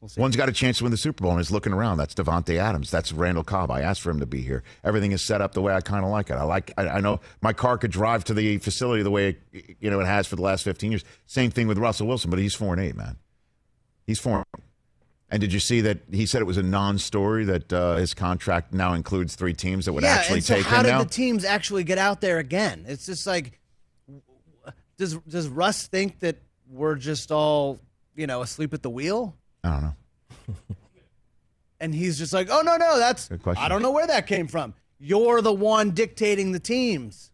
We'll. 0.00 0.10
One's 0.16 0.36
got 0.36 0.48
a 0.48 0.52
chance 0.52 0.78
to 0.78 0.84
win 0.84 0.90
the 0.90 0.96
Super 0.96 1.22
Bowl 1.22 1.32
and 1.32 1.40
is 1.40 1.50
looking 1.50 1.74
around. 1.74 1.98
That's 1.98 2.14
Davante 2.14 2.56
Adams. 2.56 2.90
That's 2.90 3.12
Randall 3.12 3.44
Cobb. 3.44 3.70
I 3.70 3.82
asked 3.82 4.00
for 4.00 4.10
him 4.10 4.20
to 4.20 4.26
be 4.26 4.40
here. 4.40 4.62
Everything 4.82 5.12
is 5.12 5.20
set 5.20 5.42
up 5.42 5.52
the 5.52 5.60
way 5.60 5.74
I 5.74 5.82
kind 5.82 6.04
of 6.04 6.10
like 6.10 6.30
it. 6.30 6.34
I 6.34 6.42
like. 6.44 6.72
I, 6.78 6.88
I 6.88 7.00
know 7.00 7.20
my 7.42 7.52
car 7.52 7.76
could 7.76 7.90
drive 7.90 8.24
to 8.24 8.34
the 8.34 8.56
facility 8.58 9.02
the 9.02 9.10
way 9.10 9.36
you 9.52 9.90
know 9.90 10.00
it 10.00 10.06
has 10.06 10.26
for 10.26 10.36
the 10.36 10.42
last 10.42 10.62
fifteen 10.62 10.90
years. 10.90 11.04
Same 11.26 11.50
thing 11.50 11.66
with 11.66 11.76
Russell 11.76 12.06
Wilson, 12.06 12.30
but 12.30 12.38
he's 12.38 12.54
four 12.54 12.72
and 12.72 12.82
eight, 12.82 12.96
man. 12.96 13.16
He's 14.06 14.18
four. 14.18 14.36
and 14.36 14.46
eight. 14.56 14.64
And 15.32 15.40
did 15.40 15.52
you 15.52 15.60
see 15.60 15.82
that 15.82 15.98
he 16.10 16.26
said 16.26 16.42
it 16.42 16.46
was 16.46 16.56
a 16.56 16.62
non-story 16.62 17.44
that 17.44 17.72
uh, 17.72 17.96
his 17.96 18.14
contract 18.14 18.72
now 18.72 18.94
includes 18.94 19.36
three 19.36 19.54
teams 19.54 19.84
that 19.84 19.92
would 19.92 20.02
yeah, 20.02 20.14
actually 20.14 20.38
and 20.38 20.44
so 20.44 20.54
take 20.56 20.64
how 20.64 20.78
him 20.78 20.82
did 20.84 20.88
now? 20.90 21.02
the 21.04 21.08
teams 21.08 21.44
actually 21.44 21.84
get 21.84 21.98
out 21.98 22.20
there 22.20 22.38
again? 22.38 22.84
It's 22.88 23.06
just 23.06 23.26
like, 23.28 23.60
does 24.96 25.16
does 25.28 25.46
Russ 25.46 25.86
think 25.86 26.18
that 26.20 26.38
we're 26.68 26.96
just 26.96 27.30
all 27.30 27.78
you 28.16 28.26
know 28.26 28.42
asleep 28.42 28.74
at 28.74 28.82
the 28.82 28.90
wheel? 28.90 29.36
I 29.64 29.68
don't 29.70 29.82
know. 29.82 29.94
And 31.82 31.94
he's 31.94 32.18
just 32.18 32.34
like, 32.34 32.48
oh 32.50 32.60
no 32.60 32.76
no, 32.76 32.98
that's 32.98 33.28
Good 33.28 33.42
question. 33.42 33.64
I 33.64 33.68
don't 33.68 33.80
know 33.80 33.90
where 33.90 34.06
that 34.06 34.26
came 34.26 34.48
from. 34.48 34.74
You're 34.98 35.40
the 35.40 35.52
one 35.52 35.92
dictating 35.92 36.52
the 36.52 36.60
teams. 36.60 37.30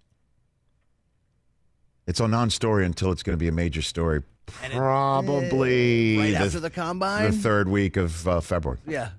It's 2.06 2.20
a 2.20 2.28
non-story 2.28 2.86
until 2.86 3.10
it's 3.10 3.24
going 3.24 3.36
to 3.36 3.42
be 3.42 3.48
a 3.48 3.52
major 3.52 3.82
story. 3.82 4.22
And 4.62 4.72
it- 4.72 4.76
Probably 4.76 6.16
right 6.16 6.30
the, 6.30 6.36
after 6.36 6.60
the 6.60 6.70
combine. 6.70 7.24
the 7.32 7.36
third 7.36 7.68
week 7.68 7.96
of 7.96 8.28
uh, 8.28 8.40
February, 8.40 8.78
yeah, 8.86 9.10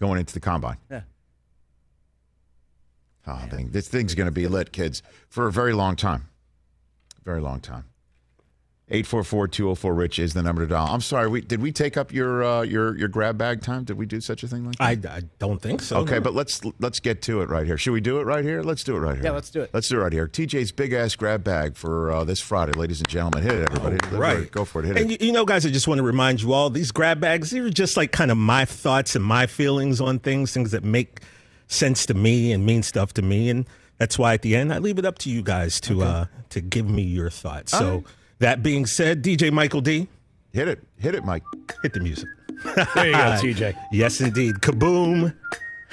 going 0.00 0.18
into 0.18 0.32
the 0.32 0.40
combine. 0.40 0.78
yeah. 0.90 1.02
Oh, 3.26 3.36
thing. 3.50 3.68
This 3.72 3.88
thing's 3.88 4.14
going 4.14 4.24
to 4.26 4.32
be 4.32 4.48
lit, 4.48 4.72
kids, 4.72 5.02
for 5.28 5.46
a 5.46 5.52
very 5.52 5.74
long 5.74 5.96
time. 5.96 6.28
Very 7.24 7.42
long 7.42 7.60
time. 7.60 7.84
844-204-RICH 8.92 10.18
is 10.18 10.34
the 10.34 10.42
number 10.42 10.62
to 10.62 10.68
dial. 10.68 10.86
I'm 10.90 11.00
sorry, 11.00 11.28
we, 11.28 11.40
did 11.40 11.60
we 11.62 11.72
take 11.72 11.96
up 11.96 12.12
your 12.12 12.44
uh, 12.44 12.62
your 12.62 12.96
your 12.96 13.08
grab 13.08 13.38
bag 13.38 13.62
time? 13.62 13.84
Did 13.84 13.96
we 13.96 14.06
do 14.06 14.20
such 14.20 14.42
a 14.42 14.48
thing 14.48 14.64
like 14.66 14.76
that? 14.76 15.10
I, 15.12 15.16
I 15.16 15.20
don't 15.38 15.60
think 15.60 15.80
so. 15.82 15.96
Okay, 15.98 16.18
but 16.18 16.34
let's 16.34 16.60
let's 16.78 17.00
get 17.00 17.22
to 17.22 17.40
it 17.40 17.48
right 17.48 17.66
here. 17.66 17.78
Should 17.78 17.92
we 17.92 18.00
do 18.00 18.18
it 18.20 18.24
right 18.24 18.44
here? 18.44 18.62
Let's 18.62 18.84
do 18.84 18.96
it 18.96 19.00
right 19.00 19.14
here. 19.16 19.24
Yeah, 19.24 19.30
let's 19.30 19.50
do 19.50 19.62
it. 19.62 19.70
Let's 19.72 19.88
do 19.88 19.98
it 19.98 20.02
right 20.02 20.12
here. 20.12 20.28
TJ's 20.28 20.72
big 20.72 20.92
ass 20.92 21.16
grab 21.16 21.42
bag 21.42 21.76
for 21.76 22.10
uh, 22.10 22.24
this 22.24 22.40
Friday, 22.40 22.72
ladies 22.72 23.00
and 23.00 23.08
gentlemen. 23.08 23.42
Hit 23.42 23.54
it, 23.54 23.70
everybody. 23.70 23.96
Deliver 23.98 24.18
right. 24.18 24.50
Go 24.50 24.64
for 24.64 24.80
it. 24.80 24.86
Hit 24.86 24.98
And 24.98 25.10
it. 25.10 25.20
you, 25.20 25.26
you 25.28 25.32
know, 25.32 25.44
guys, 25.44 25.64
I 25.66 25.70
just 25.70 25.88
want 25.88 25.98
to 25.98 26.04
remind 26.04 26.42
you 26.42 26.52
all 26.52 26.70
these 26.70 26.90
grab 26.92 27.20
bags, 27.20 27.50
these 27.50 27.64
are 27.64 27.70
just 27.70 27.96
like 27.96 28.12
kind 28.12 28.30
of 28.30 28.36
my 28.36 28.64
thoughts 28.64 29.16
and 29.16 29.24
my 29.24 29.46
feelings 29.46 30.00
on 30.00 30.18
things, 30.18 30.52
things 30.52 30.70
that 30.72 30.84
make 30.84 31.20
sense 31.66 32.04
to 32.06 32.14
me 32.14 32.52
and 32.52 32.66
mean 32.66 32.82
stuff 32.82 33.14
to 33.14 33.22
me. 33.22 33.48
And 33.48 33.66
that's 33.98 34.18
why 34.18 34.34
at 34.34 34.42
the 34.42 34.54
end, 34.56 34.72
I 34.72 34.78
leave 34.78 34.98
it 34.98 35.04
up 35.04 35.18
to 35.18 35.30
you 35.30 35.42
guys 35.42 35.80
to 35.82 36.02
uh, 36.02 36.24
to 36.50 36.60
give 36.60 36.88
me 36.88 37.02
your 37.02 37.30
thoughts. 37.30 37.72
So, 37.72 38.04
that 38.42 38.62
being 38.62 38.86
said, 38.86 39.22
DJ 39.22 39.50
Michael 39.52 39.80
D, 39.80 40.08
Hit 40.52 40.68
it. 40.68 40.82
Hit 40.98 41.14
it, 41.14 41.24
Mike. 41.24 41.42
hit 41.82 41.94
the 41.94 42.00
music. 42.00 42.28
There 42.94 43.06
you 43.06 43.12
go, 43.12 43.18
TJ. 43.40 43.74
Yes, 43.90 44.20
indeed. 44.20 44.56
Kaboom. 44.56 45.34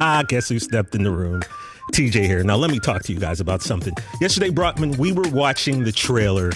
I 0.00 0.24
guess 0.28 0.48
who 0.48 0.58
stepped 0.58 0.94
in 0.96 1.04
the 1.04 1.10
room? 1.12 1.42
TJ 1.92 2.24
here. 2.26 2.42
Now, 2.42 2.56
let 2.56 2.70
me 2.72 2.80
talk 2.80 3.04
to 3.04 3.12
you 3.12 3.20
guys 3.20 3.38
about 3.40 3.62
something. 3.62 3.94
Yesterday, 4.20 4.50
Brockman, 4.50 4.96
we 4.98 5.12
were 5.12 5.28
watching 5.30 5.84
the 5.84 5.92
trailer 5.92 6.50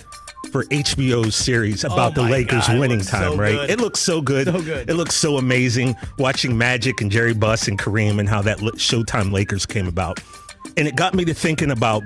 for 0.50 0.64
HBO's 0.64 1.36
series 1.36 1.84
about 1.84 2.12
oh 2.12 2.14
the 2.14 2.20
Oh 2.22 2.24
my 2.24 2.30
Lakers 2.30 2.66
God, 2.66 2.80
winning 2.80 3.00
time, 3.00 3.32
so 3.32 3.36
right? 3.36 3.52
good. 3.52 3.70
It 3.70 3.78
looks 3.80 4.00
so 4.00 4.20
good. 4.20 4.46
So 4.48 4.60
good. 4.60 4.90
It 4.90 4.94
looks 4.94 5.14
so 5.14 5.36
amazing 5.36 5.94
watching 6.18 6.58
Magic 6.58 7.00
and 7.00 7.10
Jerry 7.12 7.34
Buss 7.34 7.68
and 7.68 7.78
Kareem 7.78 8.18
and 8.18 8.28
how 8.28 8.42
that 8.42 8.58
Showtime 8.58 9.30
Lakers 9.30 9.66
came 9.66 9.86
about. 9.86 10.18
And 10.76 10.88
it 10.88 10.96
got 10.96 11.14
me 11.14 11.24
to 11.26 11.34
thinking 11.34 11.70
about, 11.70 12.02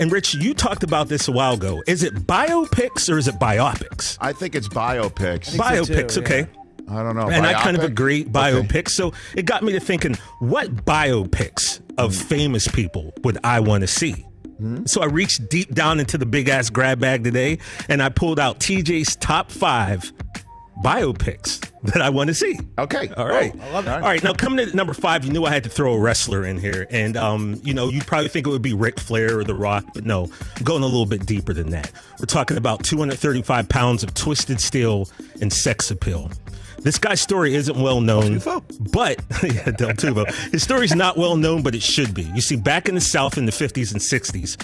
and 0.00 0.10
Rich, 0.10 0.34
you 0.34 0.54
talked 0.54 0.82
about 0.82 1.08
this 1.08 1.28
a 1.28 1.32
while 1.32 1.54
ago. 1.54 1.82
Is 1.86 2.02
it 2.02 2.14
biopics 2.26 3.12
or 3.12 3.18
is 3.18 3.28
it 3.28 3.36
biopics? 3.36 4.16
I 4.20 4.32
think 4.32 4.54
it's 4.54 4.66
biopics. 4.68 5.50
think 5.50 5.52
so 5.52 5.58
Biopics, 5.62 6.14
too, 6.14 6.20
okay. 6.22 6.46
I 6.88 7.02
don't 7.02 7.14
know. 7.14 7.30
And 7.30 7.46
I 7.46 7.52
kind 7.52 7.76
of 7.76 7.84
Biopic? 7.84 7.86
agree, 7.86 8.20
Okay. 8.22 8.30
biopics. 8.30 8.88
So 8.90 9.12
it 9.36 9.44
got 9.44 9.62
me 9.62 9.72
to 9.72 9.80
thinking, 9.80 10.16
what 10.40 10.74
biopics 10.84 11.80
of 11.98 12.14
hmm. 12.14 12.22
famous 12.22 12.66
people 12.66 13.12
would 13.22 13.38
I 13.44 13.60
want 13.60 13.82
to 13.82 13.86
see? 13.86 14.26
Hmm? 14.58 14.86
So 14.86 15.02
I 15.02 15.06
reached 15.06 15.48
deep 15.48 15.72
down 15.74 16.00
into 16.00 16.18
the 16.18 16.26
big 16.26 16.48
ass 16.48 16.70
grab 16.70 16.98
bag 17.00 17.22
today 17.22 17.58
and 17.88 18.02
I 18.02 18.08
pulled 18.08 18.40
out 18.40 18.58
TJ's 18.58 19.16
top 19.16 19.50
five 19.50 20.12
biopics 20.82 21.60
that 21.82 22.02
I 22.02 22.10
want 22.10 22.28
to 22.28 22.34
see. 22.34 22.58
Okay. 22.78 23.08
All 23.16 23.26
right. 23.26 23.52
Oh, 23.54 23.62
I 23.62 23.72
love 23.72 23.86
it. 23.86 23.90
All 23.90 24.00
right. 24.00 24.22
Now, 24.22 24.32
coming 24.32 24.66
to 24.66 24.76
number 24.76 24.94
five, 24.94 25.24
you 25.24 25.32
knew 25.32 25.44
I 25.44 25.50
had 25.50 25.64
to 25.64 25.70
throw 25.70 25.94
a 25.94 25.98
wrestler 25.98 26.44
in 26.44 26.58
here. 26.58 26.86
And, 26.90 27.16
um, 27.16 27.60
you 27.62 27.74
know, 27.74 27.88
you'd 27.88 28.06
probably 28.06 28.28
think 28.28 28.46
it 28.46 28.50
would 28.50 28.62
be 28.62 28.74
Ric 28.74 28.98
Flair 29.00 29.38
or 29.38 29.44
The 29.44 29.54
Rock, 29.54 29.84
but 29.94 30.04
no, 30.04 30.30
I'm 30.56 30.62
going 30.64 30.82
a 30.82 30.86
little 30.86 31.06
bit 31.06 31.26
deeper 31.26 31.52
than 31.52 31.70
that. 31.70 31.90
We're 32.18 32.26
talking 32.26 32.56
about 32.56 32.84
235 32.84 33.68
pounds 33.68 34.02
of 34.02 34.14
twisted 34.14 34.60
steel 34.60 35.08
and 35.40 35.52
sex 35.52 35.90
appeal. 35.90 36.30
This 36.78 36.98
guy's 36.98 37.20
story 37.20 37.54
isn't 37.54 37.78
well 37.78 38.00
known, 38.00 38.38
but 38.92 39.22
yeah, 39.42 39.64
Del 39.70 39.90
Tufo. 39.90 40.32
His 40.50 40.62
story's 40.62 40.94
not 40.94 41.18
well 41.18 41.36
known, 41.36 41.62
but 41.62 41.74
it 41.74 41.82
should 41.82 42.14
be. 42.14 42.22
You 42.22 42.40
see, 42.40 42.56
back 42.56 42.88
in 42.88 42.94
the 42.94 43.02
South 43.02 43.36
in 43.36 43.44
the 43.44 43.52
50s 43.52 43.92
and 43.92 44.00
60s, 44.00 44.56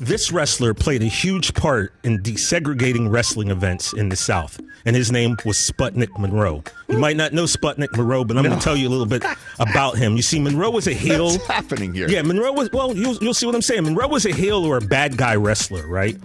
this 0.00 0.32
wrestler 0.32 0.72
played 0.74 1.02
a 1.02 1.06
huge 1.06 1.54
part 1.54 1.92
in 2.02 2.20
desegregating 2.22 3.12
wrestling 3.12 3.50
events 3.50 3.92
in 3.92 4.08
the 4.08 4.16
South, 4.16 4.58
and 4.86 4.96
his 4.96 5.12
name 5.12 5.36
was 5.44 5.58
Sputnik 5.58 6.18
Monroe. 6.18 6.64
You 6.88 6.98
might 6.98 7.16
not 7.16 7.32
know 7.32 7.44
Sputnik 7.44 7.94
Monroe, 7.96 8.24
but 8.24 8.36
I'm 8.36 8.44
going 8.44 8.58
to 8.58 8.64
tell 8.64 8.76
you 8.76 8.88
a 8.88 8.90
little 8.90 9.06
bit 9.06 9.22
about 9.58 9.98
him. 9.98 10.16
You 10.16 10.22
see, 10.22 10.40
Monroe 10.40 10.70
was 10.70 10.86
a 10.86 10.94
heel. 10.94 11.26
What's 11.26 11.46
happening 11.46 11.92
here? 11.92 12.08
Yeah, 12.08 12.22
Monroe 12.22 12.52
was, 12.52 12.70
well, 12.72 12.96
you'll, 12.96 13.16
you'll 13.16 13.34
see 13.34 13.46
what 13.46 13.54
I'm 13.54 13.62
saying. 13.62 13.84
Monroe 13.84 14.08
was 14.08 14.24
a 14.24 14.32
heel 14.32 14.64
or 14.64 14.78
a 14.78 14.80
bad 14.80 15.16
guy 15.16 15.36
wrestler, 15.36 15.86
right? 15.86 16.16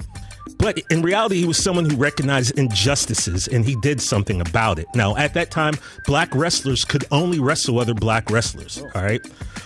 But 0.58 0.80
in 0.90 1.02
reality, 1.02 1.40
he 1.40 1.46
was 1.46 1.62
someone 1.62 1.90
who 1.90 1.96
recognized 1.96 2.58
injustices 2.58 3.48
and 3.48 3.66
he 3.66 3.76
did 3.82 4.02
something 4.02 4.42
about 4.42 4.80
it. 4.80 4.88
Now, 4.96 5.16
at 5.18 5.34
that 5.34 5.52
time, 5.52 5.74
black 6.06 6.34
wrestlers 6.36 6.86
could 6.86 7.06
only 7.12 7.40
wrestle 7.40 7.80
other 7.80 7.94
black 7.94 8.30
wrestlers, 8.30 8.84
all 8.94 9.02
right? 9.02 9.22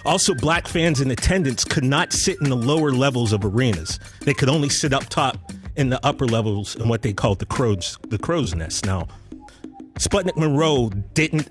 Also, 0.05 0.33
black 0.33 0.67
fans 0.67 1.01
in 1.01 1.11
attendance 1.11 1.63
could 1.63 1.83
not 1.83 2.13
sit 2.13 2.37
in 2.41 2.49
the 2.49 2.55
lower 2.55 2.91
levels 2.91 3.33
of 3.33 3.43
arenas. 3.43 3.99
They 4.21 4.33
could 4.33 4.49
only 4.49 4.69
sit 4.69 4.93
up 4.93 5.05
top 5.09 5.37
in 5.75 5.89
the 5.89 6.05
upper 6.05 6.25
levels 6.25 6.75
in 6.75 6.87
what 6.87 7.01
they 7.01 7.13
called 7.13 7.39
the 7.39 7.45
crow's, 7.45 7.97
the 8.07 8.17
crow's 8.17 8.55
nest. 8.55 8.85
Now, 8.85 9.07
Sputnik 9.95 10.37
Monroe 10.37 10.89
didn't 11.13 11.49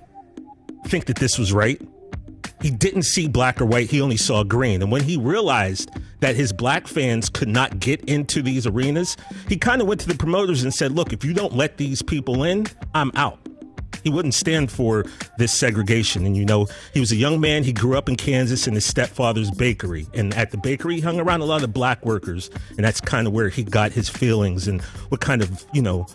think 0.87 1.05
that 1.05 1.17
this 1.17 1.37
was 1.37 1.53
right 1.53 1.79
he 2.61 2.71
didn't 2.71 3.03
see 3.03 3.27
black 3.27 3.61
or 3.61 3.65
white, 3.65 3.89
he 3.89 4.01
only 4.01 4.17
saw 4.17 4.43
green. 4.43 4.81
And 4.81 4.91
when 4.91 5.03
he 5.03 5.17
realized 5.17 5.89
that 6.19 6.35
his 6.35 6.51
black 6.51 6.87
fans 6.87 7.29
could 7.29 7.47
not 7.47 7.79
get 7.79 8.01
into 8.05 8.41
these 8.41 8.67
arenas, 8.67 9.15
he 9.47 9.57
kind 9.57 9.81
of 9.81 9.87
went 9.87 10.01
to 10.01 10.07
the 10.07 10.15
promoters 10.15 10.63
and 10.63 10.73
said, 10.73 10.91
Look, 10.91 11.13
if 11.13 11.23
you 11.23 11.33
don't 11.33 11.53
let 11.53 11.77
these 11.77 12.01
people 12.01 12.43
in, 12.43 12.67
I'm 12.93 13.11
out. 13.15 13.39
He 14.03 14.09
wouldn't 14.09 14.33
stand 14.33 14.71
for 14.71 15.05
this 15.37 15.51
segregation. 15.51 16.25
And 16.25 16.35
you 16.37 16.45
know, 16.45 16.67
he 16.93 16.99
was 16.99 17.11
a 17.11 17.15
young 17.15 17.39
man. 17.39 17.63
He 17.63 17.73
grew 17.73 17.97
up 17.97 18.07
in 18.07 18.15
Kansas 18.15 18.67
in 18.67 18.73
his 18.73 18.85
stepfather's 18.85 19.51
bakery. 19.51 20.07
And 20.13 20.33
at 20.35 20.51
the 20.51 20.57
bakery, 20.57 20.95
he 20.95 21.01
hung 21.01 21.19
around 21.19 21.41
a 21.41 21.45
lot 21.45 21.63
of 21.63 21.73
black 21.73 22.05
workers. 22.05 22.49
And 22.69 22.79
that's 22.79 23.01
kind 23.01 23.27
of 23.27 23.33
where 23.33 23.49
he 23.49 23.63
got 23.63 23.91
his 23.91 24.09
feelings 24.09 24.67
and 24.67 24.81
what 25.09 25.21
kind 25.21 25.41
of, 25.41 25.65
you 25.73 25.81
know, 25.81 26.07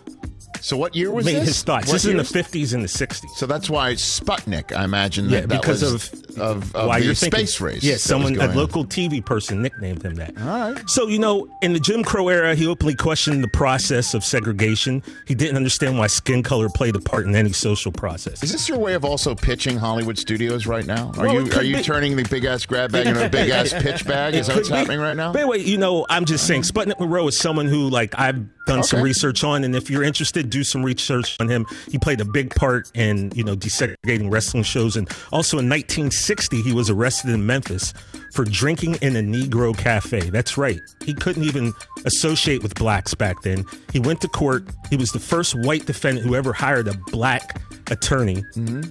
So 0.65 0.79
what 0.79 0.97
year 0.97 1.11
was 1.11 1.27
made 1.27 1.35
this? 1.37 1.49
his 1.49 1.63
thoughts. 1.63 1.89
What 1.89 1.93
this 1.93 2.07
is 2.07 2.11
in 2.11 2.17
the 2.17 2.23
50s 2.23 2.73
and 2.73 2.83
the 2.83 2.89
60s. 2.89 3.29
So 3.37 3.45
that's 3.45 3.69
why 3.69 3.93
Sputnik, 3.93 4.75
I 4.75 4.85
imagine, 4.85 5.29
Yeah, 5.29 5.41
that, 5.41 5.51
that 5.51 5.61
because 5.61 5.83
was 5.83 6.11
of, 6.11 6.39
of, 6.41 6.75
of 6.75 6.89
why 6.89 7.01
the 7.01 7.05
you're 7.05 7.15
thinking, 7.15 7.41
space 7.41 7.61
race. 7.61 7.85
Yeah, 7.85 7.97
someone, 7.97 8.41
a 8.41 8.47
local 8.55 8.87
TV 8.87 9.23
person 9.23 9.61
nicknamed 9.61 10.03
him 10.03 10.15
that. 10.15 10.33
All 10.41 10.73
right. 10.73 10.89
So, 10.89 11.07
you 11.07 11.19
know, 11.19 11.47
in 11.61 11.75
the 11.75 11.81
Jim 11.81 12.03
Crow 12.03 12.29
era, 12.31 12.55
he 12.55 12.67
openly 12.67 12.95
questioned 12.95 13.45
the 13.45 13.49
process 13.49 14.15
of 14.15 14.25
segregation. 14.25 15.03
He 15.27 15.35
didn't 15.35 15.57
understand 15.57 15.99
why 15.99 16.07
skin 16.07 16.43
color 16.43 16.71
played 16.71 16.97
a 16.97 17.01
part 17.01 17.27
in 17.27 17.35
any 17.35 17.53
social 17.53 17.93
process. 17.93 18.43
Is 18.43 18.51
this 18.51 18.67
your 18.67 18.79
way 18.79 18.95
of 18.95 19.05
also 19.05 19.35
pitching 19.35 19.77
Hollywood 19.77 20.17
studios 20.17 20.67
right 20.67 20.87
now? 20.87 21.13
Are 21.19 21.27
Well, 21.27 21.35
you 21.47 21.53
are 21.53 21.63
you 21.63 21.77
be. 21.77 21.83
turning 21.83 22.17
the 22.17 22.23
big 22.25 22.47
ass 22.47 22.65
grab 22.65 22.91
bag 22.91 23.07
into 23.07 23.27
a 23.27 23.29
big 23.29 23.51
ass 23.51 23.71
pitch 23.83 24.07
bag? 24.07 24.33
Is 24.35 24.47
that 24.47 24.57
what's 24.57 24.71
be. 24.71 24.77
happening 24.77 25.01
right 25.01 25.15
now? 25.15 25.31
But 25.31 25.43
anyway, 25.43 25.61
you 25.61 25.77
know, 25.77 26.07
I'm 26.09 26.25
just 26.25 26.47
saying, 26.47 26.63
Sputnik 26.63 26.99
Monroe 26.99 27.29
is 27.29 27.37
someone 27.37 27.67
who, 27.67 27.91
like, 27.91 28.19
I've 28.19 28.47
done 28.67 28.83
some 28.83 29.03
research 29.03 29.45
on, 29.45 29.65
and 29.65 29.75
if 29.75 29.91
you're 29.91 30.03
interested, 30.03 30.51
do 30.51 30.65
some 30.65 30.83
research 30.83 31.37
on 31.41 31.49
him. 31.49 31.67
He 31.89 31.99
played 31.99 32.21
a 32.21 32.25
big 32.25 32.55
part 32.55 32.91
in, 32.95 33.31
you 33.35 33.45
know, 33.45 33.55
desegregating 33.57 34.31
wrestling 34.31 34.63
shows, 34.63 34.97
and 34.97 35.09
also 35.33 35.59
in 35.59 35.69
1960, 35.69 36.63
he 36.63 36.73
was 36.73 36.91
arrested 36.91 37.31
in 37.31 37.47
Memphis 37.47 37.93
for 38.33 38.45
drinking 38.45 38.97
in 38.97 39.17
a 39.17 39.21
Negro 39.21 39.77
cafe. 39.77 40.31
That's 40.31 40.57
right, 40.57 40.81
he 41.05 41.15
couldn't 41.15 41.45
even 41.45 41.73
associate 42.05 42.63
with 42.63 42.75
blacks 42.75 43.15
back 43.15 43.43
then. 43.43 43.65
He 43.93 44.01
went 44.01 44.21
to 44.23 44.29
court. 44.29 44.65
He 44.91 44.97
was 44.97 45.13
the 45.13 45.21
first 45.21 45.55
white 45.55 45.87
defendant 45.87 46.27
who 46.27 46.35
ever 46.35 46.53
hired 46.53 46.89
a 46.89 46.95
black 47.09 47.61
attorney. 47.91 48.45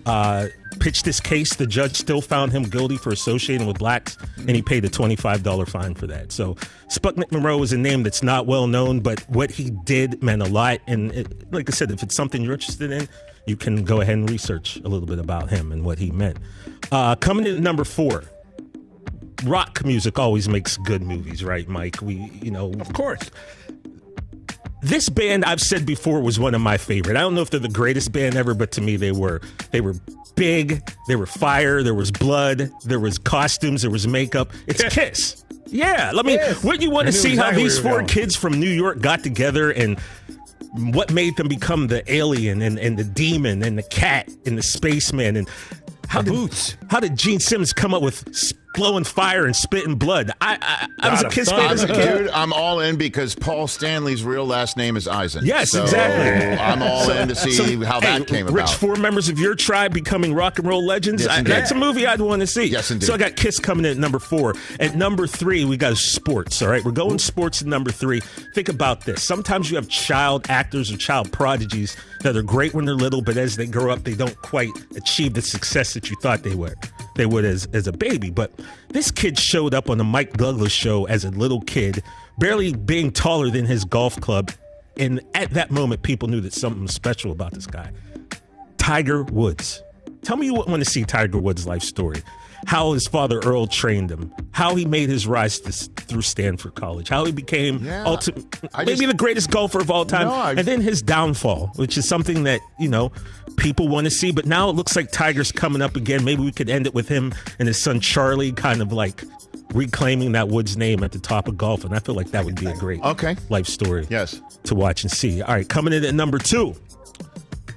Uh, 0.05 0.47
pitched 0.79 1.05
this 1.05 1.19
case. 1.19 1.55
The 1.55 1.67
judge 1.67 1.95
still 1.95 2.21
found 2.21 2.51
him 2.51 2.63
guilty 2.63 2.97
for 2.97 3.11
associating 3.11 3.67
with 3.67 3.79
blacks, 3.79 4.17
and 4.37 4.51
he 4.51 4.61
paid 4.61 4.85
a 4.85 4.89
$25 4.89 5.69
fine 5.69 5.95
for 5.95 6.07
that. 6.07 6.31
So 6.31 6.55
Sputnik 6.89 7.31
Monroe 7.31 7.61
is 7.63 7.73
a 7.73 7.77
name 7.77 8.03
that's 8.03 8.23
not 8.23 8.45
well 8.45 8.67
known, 8.67 8.99
but 8.99 9.21
what 9.29 9.51
he 9.51 9.71
did 9.85 10.21
meant 10.23 10.41
a 10.41 10.47
lot. 10.47 10.79
And 10.87 11.11
it, 11.11 11.53
like 11.53 11.69
I 11.69 11.73
said, 11.73 11.91
if 11.91 12.03
it's 12.03 12.15
something 12.15 12.41
you're 12.41 12.53
interested 12.53 12.91
in, 12.91 13.07
you 13.45 13.55
can 13.55 13.83
go 13.83 14.01
ahead 14.01 14.15
and 14.15 14.29
research 14.29 14.77
a 14.77 14.87
little 14.87 15.07
bit 15.07 15.19
about 15.19 15.49
him 15.49 15.71
and 15.71 15.83
what 15.83 15.99
he 15.99 16.11
meant. 16.11 16.37
Uh, 16.91 17.15
coming 17.15 17.45
in 17.45 17.61
number 17.63 17.83
four. 17.83 18.23
Rock 19.45 19.83
music 19.83 20.17
always 20.17 20.47
makes 20.47 20.77
good 20.77 21.01
movies, 21.01 21.43
right, 21.43 21.67
Mike? 21.67 21.97
We, 22.01 22.31
you 22.41 22.49
know, 22.49 22.71
Of 22.79 22.93
course. 22.93 23.29
This 24.83 25.09
band 25.09 25.45
I've 25.45 25.61
said 25.61 25.85
before 25.85 26.21
was 26.21 26.39
one 26.39 26.53
of 26.55 26.61
my 26.61 26.77
favorite. 26.77 27.17
I 27.17 27.21
don't 27.21 27.35
know 27.35 27.41
if 27.41 27.49
they're 27.49 27.59
the 27.59 27.69
greatest 27.69 28.11
band 28.11 28.35
ever, 28.35 28.53
but 28.53 28.71
to 28.73 28.81
me 28.81 28.95
they 28.95 29.11
were. 29.11 29.41
They 29.71 29.81
were 29.81 29.95
big, 30.35 30.83
they 31.07 31.15
were 31.15 31.25
fire, 31.25 31.83
there 31.83 31.93
was 31.93 32.11
blood, 32.11 32.71
there 32.85 32.99
was 32.99 33.17
costumes, 33.17 33.81
there 33.83 33.91
was 33.91 34.07
makeup. 34.07 34.51
It's 34.67 34.83
Kiss. 34.93 35.43
Yeah, 35.67 36.11
let 36.13 36.25
me. 36.25 36.33
Yes. 36.33 36.63
What 36.63 36.81
you 36.81 36.91
want 36.91 37.07
to 37.07 37.13
see 37.13 37.29
how 37.35 37.47
exactly 37.49 37.63
these 37.63 37.79
four 37.79 37.91
going. 37.93 38.07
kids 38.07 38.35
from 38.35 38.59
New 38.59 38.69
York 38.69 38.99
got 39.01 39.23
together 39.23 39.71
and 39.71 39.99
what 40.75 41.11
made 41.11 41.35
them 41.37 41.47
become 41.47 41.87
the 41.87 42.03
alien 42.11 42.61
and, 42.61 42.77
and 42.79 42.97
the 42.97 43.03
demon 43.03 43.63
and 43.63 43.77
the 43.77 43.83
cat 43.83 44.29
and 44.45 44.57
the 44.57 44.63
spaceman 44.63 45.35
and 45.35 45.47
how 46.07 46.21
The 46.21 46.31
did, 46.31 46.35
boots. 46.35 46.77
How 46.89 46.99
did 46.99 47.17
Gene 47.17 47.39
Simmons 47.39 47.73
come 47.73 47.93
up 47.93 48.01
with 48.03 48.23
blowing 48.73 49.03
fire 49.03 49.45
and 49.45 49.55
spitting 49.55 49.95
blood? 49.95 50.31
I 50.41 50.57
I, 50.61 51.07
I 51.07 51.11
was 51.11 51.21
a 51.21 51.23
God, 51.23 51.31
Kiss 51.31 51.49
I'm 51.51 51.57
fan 51.59 51.71
as 51.71 51.83
a 51.83 51.87
kid. 51.87 52.17
dude, 52.17 52.29
I'm 52.29 52.53
all 52.53 52.79
in 52.79 52.97
because 52.97 53.35
Paul 53.35 53.67
Stanley's 53.67 54.23
real 54.23 54.45
last 54.45 54.77
name 54.77 54.97
is 54.97 55.07
Eisen. 55.07 55.45
Yes, 55.45 55.71
So 55.71 55.83
exactly. 55.83 56.57
I'm 56.57 56.81
all 56.81 57.09
in 57.11 57.27
to 57.27 57.35
see 57.35 57.51
So, 57.51 57.63
how 57.85 58.01
hey, 58.01 58.19
that 58.19 58.27
came 58.27 58.47
about. 58.47 58.55
Rich, 58.55 58.73
four 58.75 58.95
members 58.95 59.29
of 59.29 59.39
your 59.39 59.55
tribe 59.55 59.93
becoming 59.93 60.33
rock 60.33 60.59
and 60.59 60.67
roll 60.67 60.85
legends. 60.85 61.23
Yes, 61.23 61.31
I, 61.31 61.41
that's 61.43 61.71
a 61.71 61.75
movie 61.75 62.05
I'd 62.07 62.21
want 62.21 62.41
to 62.41 62.47
see. 62.47 62.65
Yes, 62.65 62.91
indeed. 62.91 63.05
So 63.05 63.13
I 63.13 63.17
got 63.17 63.35
Kiss 63.35 63.59
coming 63.59 63.85
in 63.85 63.91
at 63.91 63.97
number 63.97 64.19
four. 64.19 64.55
At 64.79 64.95
number 64.95 65.27
three, 65.27 65.65
we 65.65 65.77
got 65.77 65.95
sports. 65.97 66.61
All 66.61 66.69
right, 66.69 66.83
we're 66.83 66.91
going 66.91 67.19
sports 67.19 67.61
at 67.61 67.67
number 67.67 67.91
three. 67.91 68.19
Think 68.53 68.69
about 68.69 69.01
this. 69.05 69.21
Sometimes 69.23 69.69
you 69.69 69.75
have 69.77 69.88
child 69.89 70.45
actors 70.49 70.91
or 70.91 70.97
child 70.97 71.31
prodigies 71.31 71.95
that 72.21 72.36
are 72.36 72.41
great 72.43 72.73
when 72.73 72.86
they're 72.86 72.95
little, 72.95 73.21
but 73.21 73.38
as 73.38 73.55
they 73.55 73.65
grow 73.65 73.91
up, 73.91 74.03
they 74.03 74.15
don't 74.15 74.36
quite 74.41 74.71
achieve 74.95 75.33
the 75.33 75.41
success 75.41 75.93
that 75.93 76.09
you 76.09 76.15
thought 76.21 76.43
they 76.43 76.55
would. 76.55 76.75
They 77.15 77.26
would 77.26 77.45
as 77.45 77.67
as 77.73 77.88
a 77.88 77.91
baby. 77.91 78.30
But 78.30 78.52
this 78.89 79.12
kid 79.12 79.38
showed 79.38 79.73
up 79.73 79.89
on 79.89 79.97
the 79.97 80.04
Mike 80.04 80.34
Douglas 80.34 80.71
show 80.71 81.06
as 81.06 81.26
a 81.26 81.30
little 81.30 81.62
kid, 81.62 82.04
barely 82.38 82.73
being 82.73 83.12
taller 83.12 83.49
than 83.49 83.65
his 83.65 83.86
golf 83.86 84.19
club. 84.19 84.52
And 84.97 85.21
at 85.34 85.52
that 85.52 85.71
moment, 85.71 86.04
people 86.04 86.28
knew 86.28 86.41
that 86.41 86.54
something 86.54 86.84
was 86.84 86.93
special 86.93 87.32
about 87.32 87.54
this 87.54 87.67
guy. 87.67 87.91
Tiger 88.78 89.23
Woods. 89.23 89.82
Tell 90.23 90.38
me 90.38 90.45
you 90.45 90.54
want 90.54 90.84
to 90.84 90.89
see 90.89 91.04
Tiger 91.04 91.38
Woods' 91.38 91.67
life 91.67 91.84
story. 91.84 92.21
How 92.65 92.93
his 92.93 93.08
father 93.08 93.39
Earl 93.43 93.67
trained 93.67 94.10
him. 94.12 94.32
How 94.52 94.76
he 94.76 94.86
made 94.86 95.10
his 95.10 95.28
rise 95.28 95.60
to, 95.60 95.71
through 95.71 96.21
Stanford 96.21 96.76
College. 96.76 97.10
How 97.10 97.26
he 97.26 97.32
became 97.32 97.84
Yeah. 97.84 98.04
ultimate, 98.06 98.45
maybe 98.78 98.91
just- 98.95 99.08
the 99.08 99.13
greatest 99.13 99.49
golfer 99.52 99.80
of 99.80 99.91
all 99.91 100.06
time. 100.06 100.28
No, 100.28 100.34
I- 100.34 100.52
and 100.52 100.60
then 100.67 100.82
his 100.82 101.02
downfall, 101.02 101.71
which 101.76 101.97
is 101.97 102.08
something 102.08 102.43
that 102.43 102.62
you 102.80 102.88
know 102.89 103.12
people 103.58 103.88
want 103.88 104.06
to 104.06 104.12
see. 104.12 104.32
But 104.32 104.45
now 104.45 104.69
it 104.69 104.76
looks 104.76 104.95
like 104.95 105.12
Tiger's 105.12 105.52
coming 105.52 105.82
up 105.82 105.95
again. 105.95 106.23
Maybe 106.23 106.41
we 106.43 106.52
could 106.52 106.69
end 106.69 106.88
it 106.88 106.93
with 106.93 107.08
him 107.10 107.34
and 107.60 107.67
his 107.67 107.82
son 107.82 107.99
Charlie, 107.99 108.52
kind 108.52 108.82
of 108.82 108.91
like 108.93 109.23
reclaiming 109.73 110.32
that 110.34 110.47
Woods 110.49 110.78
name 110.78 111.04
at 111.04 111.12
the 111.12 111.19
top 111.19 111.47
of 111.47 111.58
golf. 111.58 111.84
And 111.84 111.93
I 111.95 111.99
feel 111.99 112.15
like 112.15 112.32
that 112.32 112.45
would 112.45 112.56
be 112.60 112.67
a 112.67 112.76
great 112.76 113.02
Okay. 113.02 113.36
life 113.49 113.67
story 113.67 114.06
Yes. 114.10 114.39
to 114.65 114.76
watch 114.76 115.04
and 115.04 115.12
see. 115.12 115.41
All 115.41 115.54
right, 115.54 115.67
coming 115.67 115.93
in 115.93 116.06
at 116.06 116.13
number 116.13 116.38
two, 116.38 116.76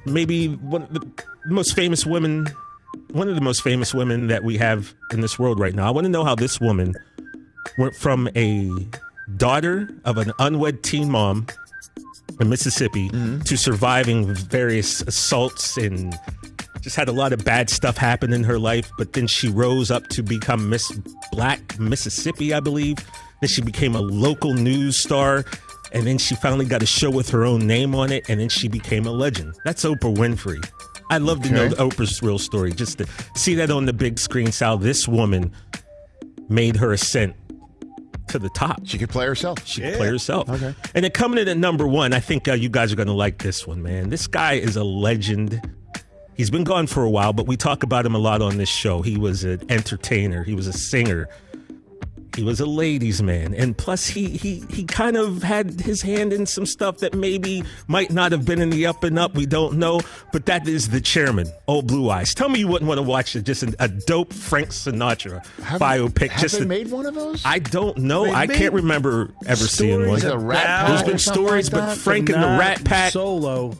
maybe 0.04 0.48
one 0.48 0.82
of 0.82 0.92
the 0.92 1.02
most 1.48 1.74
famous 1.74 2.04
women, 2.06 2.46
one 3.12 3.28
of 3.28 3.34
the 3.34 3.40
most 3.40 3.62
famous 3.62 3.94
women 3.94 4.26
that 4.28 4.44
we 4.44 4.56
have 4.58 4.94
in 5.12 5.20
this 5.20 5.38
world 5.38 5.58
right 5.58 5.74
now. 5.74 5.86
I 5.86 5.90
want 5.90 6.04
to 6.04 6.10
know 6.10 6.24
how 6.24 6.34
this 6.34 6.60
woman 6.60 6.94
went 7.78 7.94
from 7.94 8.28
a 8.36 8.70
daughter 9.36 9.88
of 10.04 10.18
an 10.18 10.32
unwed 10.38 10.82
teen 10.82 11.10
mom 11.10 11.46
in 12.40 12.48
Mississippi 12.48 13.08
mm-hmm. 13.08 13.40
to 13.40 13.56
surviving 13.56 14.34
various 14.34 15.00
assaults 15.02 15.76
and 15.76 16.14
just 16.80 16.96
had 16.96 17.08
a 17.08 17.12
lot 17.12 17.32
of 17.32 17.44
bad 17.44 17.70
stuff 17.70 17.96
happen 17.96 18.32
in 18.32 18.44
her 18.44 18.58
life. 18.58 18.90
But 18.98 19.12
then 19.14 19.26
she 19.26 19.48
rose 19.48 19.90
up 19.90 20.06
to 20.08 20.22
become 20.22 20.68
Miss 20.68 20.92
Black 21.32 21.78
Mississippi, 21.78 22.54
I 22.54 22.60
believe. 22.60 22.98
Then 23.40 23.48
she 23.48 23.62
became 23.62 23.94
a 23.94 24.00
local 24.00 24.54
news 24.54 24.96
star. 24.96 25.44
And 25.92 26.06
then 26.06 26.18
she 26.18 26.34
finally 26.36 26.64
got 26.64 26.82
a 26.82 26.86
show 26.86 27.10
with 27.10 27.30
her 27.30 27.44
own 27.44 27.66
name 27.66 27.94
on 27.94 28.12
it. 28.12 28.28
And 28.28 28.40
then 28.40 28.48
she 28.48 28.68
became 28.68 29.06
a 29.06 29.10
legend. 29.10 29.54
That's 29.64 29.84
Oprah 29.84 30.14
Winfrey. 30.14 30.64
I'd 31.10 31.22
love 31.22 31.42
to 31.42 31.50
know 31.50 31.64
Okay. 31.64 31.74
Oprah's 31.76 32.22
real 32.22 32.38
story, 32.38 32.72
just 32.72 32.98
to 32.98 33.06
see 33.34 33.54
that 33.56 33.70
on 33.70 33.86
the 33.86 33.92
big 33.92 34.18
screen. 34.18 34.50
How 34.52 34.76
this 34.76 35.06
woman 35.06 35.52
made 36.48 36.76
her 36.76 36.92
ascent 36.92 37.34
to 38.28 38.38
the 38.38 38.48
top. 38.50 38.80
She 38.84 38.98
could 38.98 39.10
play 39.10 39.26
herself. 39.26 39.64
She 39.66 39.80
could 39.82 39.94
play 39.94 40.08
herself. 40.08 40.48
Okay. 40.48 40.74
And 40.94 41.04
then 41.04 41.12
coming 41.12 41.38
in 41.38 41.48
at 41.48 41.56
number 41.56 41.86
one, 41.86 42.12
I 42.12 42.20
think 42.20 42.48
uh, 42.48 42.54
you 42.54 42.68
guys 42.68 42.92
are 42.92 42.96
going 42.96 43.06
to 43.08 43.14
like 43.14 43.38
this 43.38 43.66
one, 43.66 43.82
man. 43.82 44.10
This 44.10 44.26
guy 44.26 44.54
is 44.54 44.76
a 44.76 44.84
legend. 44.84 45.60
He's 46.36 46.50
been 46.50 46.64
gone 46.64 46.86
for 46.86 47.02
a 47.02 47.10
while, 47.10 47.32
but 47.32 47.46
we 47.46 47.56
talk 47.56 47.82
about 47.82 48.04
him 48.04 48.14
a 48.14 48.18
lot 48.18 48.42
on 48.42 48.58
this 48.58 48.68
show. 48.68 49.00
He 49.02 49.16
was 49.16 49.44
an 49.44 49.62
entertainer. 49.70 50.42
He 50.42 50.54
was 50.54 50.66
a 50.66 50.72
singer. 50.72 51.28
He 52.36 52.42
was 52.42 52.60
a 52.60 52.66
ladies' 52.66 53.22
man, 53.22 53.54
and 53.54 53.76
plus 53.76 54.06
he 54.06 54.28
he 54.28 54.62
he 54.70 54.84
kind 54.84 55.16
of 55.16 55.42
had 55.42 55.80
his 55.80 56.02
hand 56.02 56.32
in 56.34 56.44
some 56.46 56.66
stuff 56.66 56.98
that 56.98 57.14
maybe 57.14 57.64
might 57.88 58.10
not 58.12 58.30
have 58.32 58.44
been 58.44 58.60
in 58.60 58.68
the 58.70 58.86
up 58.86 59.02
and 59.04 59.18
up. 59.18 59.34
We 59.34 59.46
don't 59.46 59.78
know, 59.78 60.00
but 60.32 60.44
that 60.46 60.68
is 60.68 60.90
the 60.90 61.00
chairman, 61.00 61.46
Old 61.66 61.86
Blue 61.86 62.10
Eyes. 62.10 62.34
Tell 62.34 62.48
me 62.50 62.58
you 62.60 62.68
wouldn't 62.68 62.86
want 62.88 62.98
to 62.98 63.02
watch 63.02 63.32
just 63.32 63.62
a, 63.62 63.74
a 63.80 63.88
dope 63.88 64.32
Frank 64.34 64.68
Sinatra 64.68 65.44
Have- 65.62 65.80
biopic. 65.80 66.28
Have 66.28 66.40
just 66.42 66.54
they 66.56 66.60
to- 66.60 66.66
made 66.68 66.90
one 66.90 67.06
of 67.06 67.14
those? 67.14 67.42
I 67.44 67.58
don't 67.58 67.96
know. 67.98 68.24
They 68.26 68.32
I 68.32 68.46
can't 68.46 68.74
remember 68.74 69.32
ever 69.46 69.56
seeing 69.66 70.06
one. 70.06 70.20
stories 70.20 70.24
Like 70.24 70.32
a 70.34 70.38
Rat 70.38 70.64
Pack 70.66 70.88
There's 70.88 71.02
or 71.02 71.04
been 71.06 71.18
stories, 71.18 71.72
like 71.72 71.80
but 71.82 71.86
that? 71.88 71.96
Frank 71.98 72.28
and 72.28 72.42
the 72.42 72.46
Rat 72.58 72.84
Pack. 72.84 73.12
solo, 73.12 73.72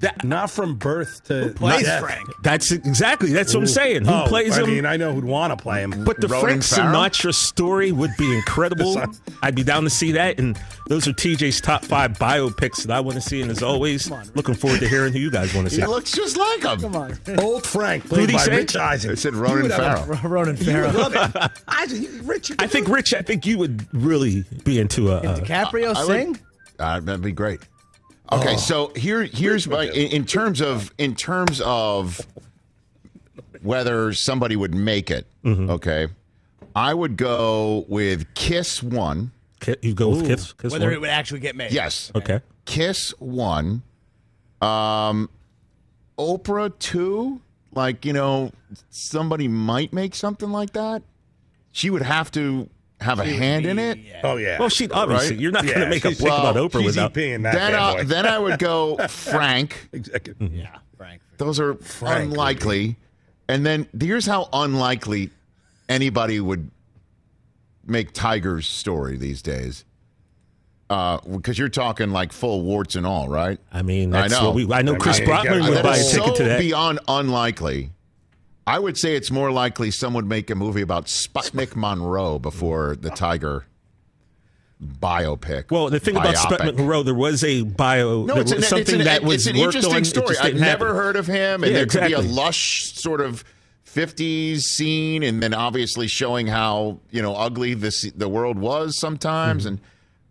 That, 0.00 0.24
not 0.24 0.50
from 0.50 0.74
birth 0.76 1.24
to 1.24 1.52
plays 1.56 1.84
death. 1.84 2.02
Frank? 2.02 2.28
that's 2.42 2.70
exactly 2.70 3.32
that's 3.32 3.54
what 3.54 3.60
I'm 3.62 3.66
saying. 3.66 4.04
Who 4.04 4.12
Oh, 4.12 4.24
plays 4.26 4.56
I 4.58 4.60
him? 4.62 4.66
I 4.66 4.68
mean, 4.70 4.86
I 4.86 4.96
know 4.98 5.12
who'd 5.14 5.24
want 5.24 5.56
to 5.56 5.62
play 5.62 5.80
him. 5.82 6.04
but 6.04 6.20
the 6.20 6.28
Ronan 6.28 6.60
Frank 6.60 6.64
Farrow? 6.64 6.92
Sinatra 6.94 7.32
story 7.34 7.92
would 7.92 8.10
be 8.18 8.34
incredible. 8.36 9.02
I'd 9.42 9.54
be 9.54 9.62
down 9.64 9.84
to 9.84 9.90
see 9.90 10.12
that. 10.12 10.38
And 10.38 10.58
those 10.88 11.08
are 11.08 11.12
TJ's 11.12 11.62
top 11.62 11.82
five 11.84 12.12
biopics 12.18 12.82
that 12.84 12.90
I 12.90 13.00
want 13.00 13.14
to 13.14 13.22
see. 13.22 13.40
And 13.40 13.50
as 13.50 13.62
always, 13.62 14.10
looking 14.34 14.54
forward 14.54 14.80
to 14.80 14.88
hearing 14.88 15.14
who 15.14 15.18
you 15.18 15.30
guys 15.30 15.54
want 15.54 15.68
to 15.68 15.74
see. 15.74 15.80
He 15.80 15.86
looks 15.86 16.12
just 16.12 16.36
like 16.36 16.62
him. 16.62 16.78
Come 16.80 16.96
on. 16.96 17.18
Old 17.38 17.66
Frank, 17.66 18.02
Who'd 18.02 18.10
played 18.10 18.28
he 18.30 18.36
by 18.36 18.42
say? 18.42 18.56
Rich 18.56 18.76
Eisen. 18.76 19.10
I 19.12 19.14
said 19.14 19.34
Ronan 19.34 19.56
You 19.56 19.62
would 19.62 19.70
have 19.72 20.06
Farrow. 20.06 20.20
Ronan 20.28 20.56
You 20.58 20.64
Farrow. 20.64 20.90
love 20.92 21.14
it. 21.34 21.50
Eisen, 21.68 22.26
Rich, 22.26 22.52
I 22.58 22.66
think 22.66 22.88
Rich. 22.88 23.14
I 23.14 23.22
think 23.22 23.46
you 23.46 23.56
would 23.58 23.86
really 23.94 24.44
be 24.64 24.78
into 24.78 25.10
a. 25.10 25.18
a 25.20 25.40
DiCaprio 25.40 25.94
I 25.96 26.04
would- 26.04 26.06
sing? 26.06 26.38
Uh, 26.78 27.00
that'd 27.00 27.22
be 27.22 27.32
great. 27.32 27.60
Okay, 28.32 28.56
so 28.56 28.92
here 28.96 29.22
here's 29.24 29.68
my 29.68 29.84
in, 29.84 30.10
in 30.10 30.24
terms 30.24 30.60
of 30.60 30.92
in 30.98 31.14
terms 31.14 31.60
of 31.60 32.20
whether 33.62 34.12
somebody 34.12 34.56
would 34.56 34.74
make 34.74 35.10
it. 35.10 35.26
Mm-hmm. 35.44 35.70
Okay, 35.70 36.08
I 36.74 36.92
would 36.92 37.16
go 37.16 37.84
with 37.88 38.32
Kiss 38.34 38.82
one. 38.82 39.30
You 39.82 39.94
go 39.94 40.10
with 40.10 40.26
Kiss. 40.26 40.52
Kiss 40.52 40.72
Whether 40.72 40.86
one? 40.86 40.94
it 40.94 41.00
would 41.00 41.10
actually 41.10 41.40
get 41.40 41.56
made. 41.56 41.72
Yes, 41.72 42.12
Okay. 42.14 42.40
Kiss 42.66 43.10
one. 43.18 43.82
Um, 44.60 45.30
Oprah 46.18 46.76
too? 46.78 47.40
Like, 47.72 48.04
you 48.04 48.12
know, 48.12 48.52
somebody 48.90 49.48
might 49.48 49.92
make 49.92 50.14
something 50.14 50.50
like 50.50 50.72
that. 50.72 51.02
She 51.72 51.90
would 51.90 52.02
have 52.02 52.30
to 52.32 52.68
have 53.00 53.18
a 53.20 53.24
hand 53.24 53.66
in 53.66 53.78
it. 53.78 53.98
Oh 54.24 54.36
yeah. 54.36 54.58
Well, 54.58 54.68
she 54.68 54.88
obviously 54.88 55.30
Right? 55.36 55.40
you're 55.40 55.52
not 55.52 55.64
going 55.66 55.80
to 55.80 55.88
make 55.88 56.04
a 56.04 56.08
she's- 56.08 56.18
pick 56.20 56.26
well, 56.30 56.46
about 56.46 56.56
Oprah 56.56 56.78
She's 56.78 56.86
without. 56.86 57.14
EPing 57.14 57.42
that 57.42 57.54
Then, 57.54 57.72
bad 57.72 57.74
I, 57.74 57.94
boy. 57.96 58.04
then 58.04 58.26
I 58.26 58.38
would 58.38 58.58
go 58.58 58.96
Frank. 59.08 59.88
Executive. 59.92 60.52
Yeah, 60.52 60.76
Frank. 60.96 61.20
Those 61.38 61.60
are 61.60 61.74
Frank 61.74 62.30
unlikely. 62.32 62.96
And 63.48 63.64
then 63.66 63.86
here's 64.00 64.26
how 64.26 64.48
unlikely 64.52 65.30
anybody 65.88 66.40
would 66.40 66.70
make 67.86 68.12
Tiger's 68.12 68.66
story 68.66 69.16
these 69.16 69.42
days. 69.42 69.84
Uh, 70.88 71.18
because 71.18 71.58
you're 71.58 71.68
talking 71.68 72.10
like 72.10 72.32
full 72.32 72.62
warts 72.62 72.94
and 72.94 73.04
all, 73.06 73.28
right? 73.28 73.58
I 73.72 73.82
mean, 73.82 74.14
I 74.14 74.28
know. 74.28 74.46
what 74.46 74.54
we. 74.54 74.72
I 74.72 74.82
know 74.82 74.94
I 74.94 74.98
Chris 74.98 75.18
mean, 75.18 75.28
yeah, 75.28 75.42
Brockman 75.42 75.62
would 75.64 75.74
buy 75.74 75.78
a 75.80 75.82
That 75.82 75.98
is 75.98 76.10
ticket 76.12 76.26
so 76.28 76.34
to 76.36 76.44
that. 76.44 76.60
beyond 76.60 77.00
unlikely. 77.08 77.90
I 78.66 78.78
would 78.78 78.98
say 78.98 79.14
it's 79.14 79.30
more 79.30 79.52
likely 79.52 79.90
someone 79.90 80.24
would 80.24 80.28
make 80.28 80.50
a 80.50 80.54
movie 80.54 80.82
about 80.82 81.06
Sputnik 81.06 81.76
Monroe 81.76 82.38
before 82.38 82.96
the 82.96 83.10
Tiger 83.10 83.66
biopic. 84.82 85.70
Well, 85.70 85.88
the 85.88 86.00
thing 86.00 86.16
about. 86.16 86.34
Sputnik 86.34 86.76
Monroe, 86.76 87.02
there 87.02 87.14
was 87.14 87.44
a 87.44 87.62
bio. 87.62 88.24
No, 88.24 88.34
there 88.34 88.42
it's, 88.42 88.52
was 88.54 88.62
an, 88.64 88.68
something 88.68 88.80
it's, 88.82 88.92
an, 88.92 89.04
that 89.04 89.22
was 89.22 89.46
it's 89.46 89.56
an 89.56 89.60
worked 89.60 89.76
interesting 89.76 89.94
on, 89.94 90.02
it 90.02 90.04
story. 90.06 90.36
I've 90.38 90.54
never 90.60 90.86
happen. 90.86 90.96
heard 91.00 91.16
of 91.16 91.26
him, 91.26 91.62
and 91.62 91.72
Yeah, 91.72 91.78
there 91.78 91.86
could 91.86 92.06
be 92.06 92.12
a 92.12 92.20
lush 92.20 92.92
sort 92.94 93.20
of 93.20 93.44
'50s 93.86 94.62
scene, 94.62 95.22
and 95.22 95.42
then 95.42 95.54
obviously 95.54 96.08
showing 96.08 96.46
how 96.48 97.00
you 97.10 97.22
know 97.22 97.34
ugly 97.34 97.74
this 97.74 98.02
the 98.16 98.28
world 98.28 98.58
was 98.58 98.98
sometimes. 98.98 99.62
Mm-hmm. 99.64 99.74
And 99.74 99.80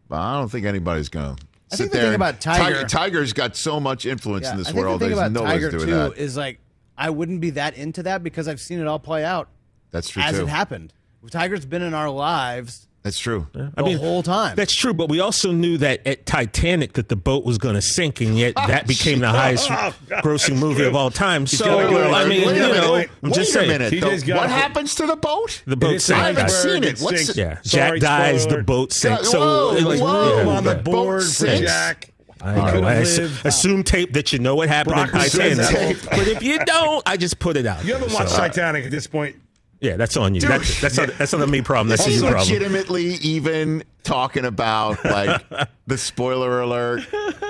but 0.09 0.19
I 0.19 0.37
don't 0.39 0.49
think 0.49 0.65
anybody's 0.65 1.09
going 1.09 1.35
to 1.37 1.43
I 1.71 1.75
sit 1.75 1.83
think 1.83 1.91
the 1.93 1.97
there. 1.97 2.05
thing 2.07 2.15
about 2.15 2.41
Tiger- 2.41 2.83
Tiger's 2.83 3.33
got 3.33 3.55
so 3.55 3.79
much 3.79 4.05
influence 4.05 4.43
Yeah, 4.45 4.51
in 4.51 4.57
this 4.57 4.67
I 4.67 4.71
think 4.73 4.83
world. 4.83 4.99
the 4.99 5.05
thing 5.07 5.15
There's 5.15 5.29
about 5.29 5.31
no 5.31 5.43
way 5.43 5.51
Tiger 5.53 5.71
too 5.71 5.85
that. 5.87 6.17
is 6.17 6.37
like 6.37 6.59
I 6.97 7.09
wouldn't 7.09 7.41
be 7.41 7.49
that 7.51 7.75
into 7.77 8.03
that 8.03 8.23
because 8.23 8.47
I've 8.47 8.61
seen 8.61 8.79
it 8.79 8.87
all 8.87 8.99
play 8.99 9.23
out 9.25 9.49
That's 9.91 10.09
true 10.09 10.23
as 10.23 10.35
too. 10.37 10.43
it 10.43 10.47
happened. 10.49 10.93
Tiger's 11.31 11.65
been 11.65 11.81
in 11.81 11.93
our 11.95 12.09
lives 12.11 12.87
That's 13.01 13.17
true. 13.17 13.47
the 13.53 13.97
whole 13.99 14.21
time. 14.21 14.55
That's 14.55 14.73
true, 14.75 14.93
but 14.93 15.09
we 15.09 15.19
also 15.19 15.51
knew 15.51 15.77
that 15.79 16.05
at 16.05 16.27
Titanic 16.27 16.93
that 16.93 17.09
the 17.09 17.15
boat 17.15 17.43
was 17.43 17.57
going 17.57 17.73
to 17.73 17.81
sink, 17.81 18.21
and 18.21 18.37
yet 18.37 18.53
that 18.55 18.85
became 18.87 19.19
the 19.19 19.29
highest 19.29 19.69
oh, 19.71 19.93
grossing 20.21 20.59
movie 20.59 20.83
of 20.85 20.95
all 20.95 21.09
time. 21.09 21.47
So 21.47 21.79
I 21.79 22.27
mean, 22.27 22.45
wait 22.47 22.57
you 22.57 22.65
a 22.65 22.67
know, 22.75 22.93
wait, 22.93 23.09
I'm 23.23 23.33
just 23.33 23.49
a 23.49 23.53
saying. 23.53 23.69
minute. 23.69 23.91
He 23.91 23.99
though. 24.01 24.17
got- 24.19 24.37
what 24.37 24.49
happens 24.51 24.93
to 24.95 25.07
the 25.07 25.15
boat? 25.15 25.63
The 25.65 25.75
boat 25.75 25.99
sinks. 25.99 26.11
I 26.11 26.27
haven't 26.27 26.51
seen 26.51 26.83
it. 26.83 26.99
It 26.99 26.99
What's 27.01 27.29
it- 27.29 27.37
Yeah, 27.37 27.59
Sorry, 27.63 27.99
Jack 27.99 28.07
dies. 28.07 28.43
spoiler 28.43 28.57
The 28.59 28.63
boat 28.63 28.93
sinks. 28.93 29.31
So 29.31 29.39
whoa, 29.39 29.75
it 29.77 29.83
was- 29.83 30.01
whoa. 30.01 30.43
yeah. 30.43 30.47
On 30.57 30.63
the 30.63 30.75
The 30.75 30.83
boat 30.83 30.91
board 30.91 31.21
for 31.23 31.27
sinks. 31.27 31.61
Jack. 31.71 32.11
I 32.45 32.55
know. 32.55 32.65
could've 32.71 32.83
I 32.85 32.99
lived. 33.03 33.45
assume 33.45 33.83
tape 33.83 34.13
that 34.13 34.31
you 34.33 34.39
know 34.39 34.55
what 34.55 34.69
happened 34.69 34.95
Brock 34.95 35.13
in 35.13 35.19
Titanic. 35.19 35.97
but 36.09 36.27
if 36.27 36.43
you 36.43 36.59
don't, 36.65 37.01
I 37.07 37.17
just 37.17 37.39
put 37.39 37.57
it 37.57 37.65
out. 37.65 37.83
You 37.85 37.93
haven't 37.93 38.09
there. 38.09 38.17
watched 38.17 38.31
So, 38.31 38.37
Titanic 38.37 38.85
at 38.85 38.91
this 38.91 39.07
point. 39.07 39.35
Yeah, 39.81 39.97
that's 39.97 40.15
on 40.15 40.33
you. 40.33 40.41
Dude. 40.41 40.49
That's 40.51 40.81
that's 40.81 40.97
not 40.97 41.09
that's 41.17 41.33
not 41.33 41.41
a 41.41 41.47
me 41.47 41.61
problem. 41.61 41.89
That's 41.89 42.07
a 42.07 42.09
He's 42.09 42.21
you 42.21 42.29
problem. 42.29 42.47
legitimately 42.47 43.05
even 43.15 43.83
talking 44.03 44.45
about 44.45 45.03
like 45.03 45.43
the 45.87 45.97
spoiler 45.97 46.61
alert. 46.61 47.01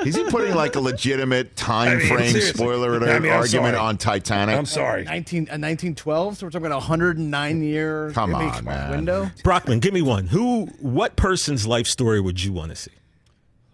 Is 0.05 0.15
he 0.15 0.23
putting 0.25 0.55
like 0.55 0.75
a 0.75 0.79
legitimate 0.81 1.55
time 1.55 1.89
I 1.89 1.95
mean, 1.95 2.07
frame 2.07 2.29
seriously. 2.31 2.53
spoiler 2.53 2.97
alert 2.97 3.09
I 3.09 3.19
mean, 3.19 3.31
argument 3.31 3.75
sorry. 3.75 3.87
on 3.87 3.97
Titanic? 3.97 4.57
I'm 4.57 4.65
sorry. 4.65 5.03
19, 5.03 5.37
uh, 5.43 5.55
1912, 5.55 6.37
so 6.37 6.45
we're 6.45 6.49
talking 6.49 6.65
about 6.65 6.75
a 6.77 6.79
109 6.79 7.63
year 7.63 8.11
Come 8.11 8.33
on, 8.35 8.65
man. 8.65 8.89
window. 8.91 9.29
Brockman, 9.43 9.79
give 9.79 9.93
me 9.93 10.01
one. 10.01 10.27
Who? 10.27 10.65
What 10.79 11.15
person's 11.15 11.67
life 11.67 11.87
story 11.87 12.19
would 12.19 12.43
you 12.43 12.51
want 12.51 12.71
to 12.71 12.75
see? 12.75 12.91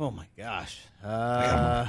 Oh 0.02 0.10
my 0.10 0.26
gosh. 0.36 0.80
Uh, 1.04 1.88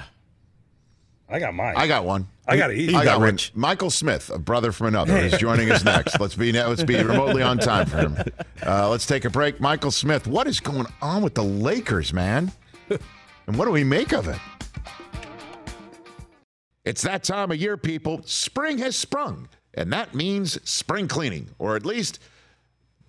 I 1.31 1.39
got 1.39 1.55
mine. 1.55 1.73
I 1.79 1.87
got 1.87 2.05
one. 2.05 2.29
I 2.47 2.59
got 2.59 2.71
it 2.71 2.77
easy. 2.77 2.95
I 2.95 3.05
got 3.05 3.13
got 3.13 3.21
one. 3.21 3.31
Rich. 3.31 3.53
Michael 3.55 3.89
Smith, 3.89 4.29
a 4.29 4.39
brother 4.39 4.71
from 4.71 4.89
another, 4.89 5.17
is 5.17 5.39
joining 5.39 5.71
us 5.71 5.83
next. 5.85 6.21
Let's 6.21 6.35
be 6.35 6.53
let's 6.53 6.85
be 6.85 7.03
remotely 7.03 7.43
on 7.43 7.57
time 7.57 7.87
for 7.87 7.97
him. 7.97 8.19
Uh, 8.67 8.91
let's 8.91 9.07
take 9.07 9.25
a 9.25 9.31
break. 9.31 9.63
Michael 9.63 9.91
Smith, 9.91 10.27
what 10.27 10.47
is 10.47 10.61
going 10.61 10.87
on 11.01 11.23
with 11.23 11.35
the 11.35 11.43
Lakers, 11.43 12.13
man? 12.13 12.53
And 13.47 13.57
what 13.57 13.65
do 13.65 13.71
we 13.71 13.83
make 13.83 14.13
of 14.13 14.29
it? 14.29 14.39
It's 16.85 17.01
that 17.03 17.25
time 17.25 17.51
of 17.51 17.57
year, 17.57 17.79
people. 17.79 18.21
Spring 18.27 18.77
has 18.77 18.95
sprung, 18.95 19.49
and 19.73 19.91
that 19.95 20.15
means 20.15 20.59
spring 20.69 21.09
cleaning, 21.09 21.49
or 21.59 21.77
at 21.77 21.87
least 21.87 22.19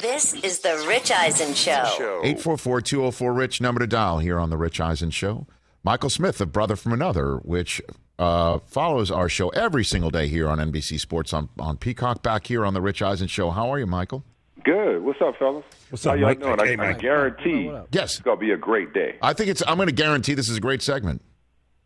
This 0.00 0.34
is 0.34 0.60
the 0.60 0.84
Rich 0.88 1.10
Eisen 1.10 1.54
Show. 1.54 2.20
844 2.22 2.80
204 2.80 3.32
Rich, 3.32 3.60
number 3.60 3.80
to 3.80 3.86
dial 3.86 4.18
here 4.18 4.38
on 4.38 4.50
The 4.50 4.56
Rich 4.56 4.80
Eisen 4.80 5.10
Show. 5.10 5.46
Michael 5.82 6.10
Smith 6.10 6.40
of 6.40 6.52
Brother 6.52 6.76
from 6.76 6.92
Another, 6.92 7.36
which 7.38 7.80
uh, 8.18 8.58
follows 8.60 9.10
our 9.10 9.28
show 9.28 9.48
every 9.50 9.84
single 9.84 10.10
day 10.10 10.28
here 10.28 10.48
on 10.48 10.58
NBC 10.58 10.98
Sports 11.00 11.32
on, 11.32 11.48
on 11.58 11.76
Peacock, 11.76 12.22
back 12.22 12.46
here 12.46 12.64
on 12.64 12.74
The 12.74 12.80
Rich 12.80 13.02
Eisen 13.02 13.28
Show. 13.28 13.50
How 13.50 13.72
are 13.72 13.78
you, 13.78 13.86
Michael? 13.86 14.24
Good. 14.64 15.02
What's 15.02 15.20
up, 15.20 15.36
fellas? 15.38 15.64
What's 15.90 16.04
How 16.04 16.12
up, 16.12 16.18
y'all 16.18 16.28
Mike? 16.28 16.40
doing? 16.40 16.58
Hey, 16.58 16.76
I, 16.76 16.90
I 16.90 16.92
guarantee 16.94 17.72
Yes. 17.92 18.14
it's 18.16 18.20
gonna 18.20 18.36
be 18.36 18.50
a 18.50 18.56
great 18.56 18.92
day. 18.92 19.16
I 19.22 19.32
think 19.32 19.48
it's, 19.50 19.62
I'm 19.66 19.76
going 19.76 19.88
to 19.88 19.94
guarantee 19.94 20.34
this 20.34 20.48
is 20.48 20.56
a 20.56 20.60
great 20.60 20.82
segment, 20.82 21.22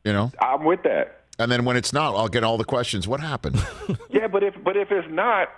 you 0.04 0.12
know? 0.12 0.32
I'm 0.40 0.64
with 0.64 0.82
that. 0.84 1.20
And 1.38 1.50
then 1.52 1.64
when 1.64 1.76
it's 1.76 1.92
not, 1.92 2.14
I'll 2.14 2.28
get 2.28 2.44
all 2.44 2.56
the 2.58 2.64
questions. 2.64 3.06
What 3.08 3.20
happened? 3.20 3.56
Yeah, 4.10 4.28
but 4.28 4.42
if 4.44 4.54
but 4.62 4.76
if 4.76 4.92
it's 4.92 5.08
not, 5.10 5.48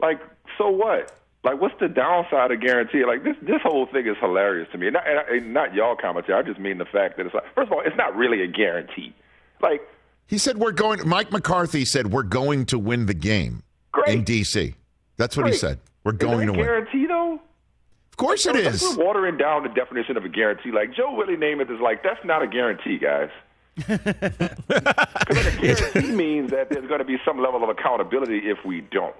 like, 0.00 0.20
so 0.56 0.70
what? 0.70 1.12
Like, 1.46 1.60
what's 1.60 1.74
the 1.80 1.88
downside 1.88 2.50
of 2.50 2.60
guarantee? 2.60 3.04
Like, 3.06 3.22
this 3.24 3.36
this 3.40 3.62
whole 3.62 3.86
thing 3.86 4.06
is 4.06 4.16
hilarious 4.20 4.68
to 4.72 4.78
me. 4.78 4.90
Not, 4.90 5.06
and, 5.08 5.18
I- 5.20 5.36
and 5.36 5.54
not 5.54 5.72
y'all 5.74 5.96
commentary. 5.96 6.36
I 6.38 6.42
just 6.42 6.58
mean 6.60 6.78
the 6.78 6.84
fact 6.84 7.16
that 7.16 7.24
it's 7.26 7.34
like, 7.34 7.44
first 7.54 7.68
of 7.68 7.72
all, 7.72 7.82
it's 7.86 7.96
not 7.96 8.14
really 8.16 8.42
a 8.42 8.48
guarantee. 8.48 9.14
Like, 9.62 9.80
he 10.26 10.38
said, 10.38 10.58
We're 10.58 10.72
going, 10.72 11.08
Mike 11.08 11.30
McCarthy 11.32 11.84
said, 11.84 12.10
We're 12.12 12.24
going 12.24 12.66
to 12.66 12.78
win 12.78 13.06
the 13.06 13.14
game. 13.14 13.62
Great. 13.92 14.08
in 14.18 14.24
D.C. 14.24 14.74
That's 15.16 15.36
what 15.36 15.46
he 15.46 15.52
said. 15.54 15.78
We're 16.04 16.12
Is 16.12 16.18
going 16.18 16.40
that 16.40 16.46
to 16.46 16.52
a 16.52 16.56
win. 16.56 16.66
guarantee, 16.66 17.06
though? 17.06 17.34
Of 17.34 18.16
course 18.18 18.44
it 18.46 18.54
That's 18.54 18.82
is. 18.82 18.96
we're 18.96 19.04
watering 19.04 19.36
down 19.36 19.62
the 19.62 19.68
definition 19.68 20.16
of 20.16 20.24
a 20.24 20.28
guarantee. 20.28 20.72
Like 20.72 20.94
Joe 20.94 21.14
Willie 21.14 21.36
Namath 21.36 21.70
is 21.72 21.80
like, 21.80 22.02
that's 22.02 22.24
not 22.24 22.42
a 22.42 22.46
guarantee, 22.46 22.98
guys. 22.98 23.30
Because 23.86 25.46
a 25.46 25.60
guarantee 25.60 26.12
means 26.12 26.50
that 26.50 26.70
there's 26.70 26.86
going 26.86 26.98
to 27.00 27.04
be 27.04 27.16
some 27.24 27.40
level 27.42 27.62
of 27.62 27.68
accountability 27.68 28.38
if 28.44 28.58
we 28.64 28.80
don't. 28.90 29.14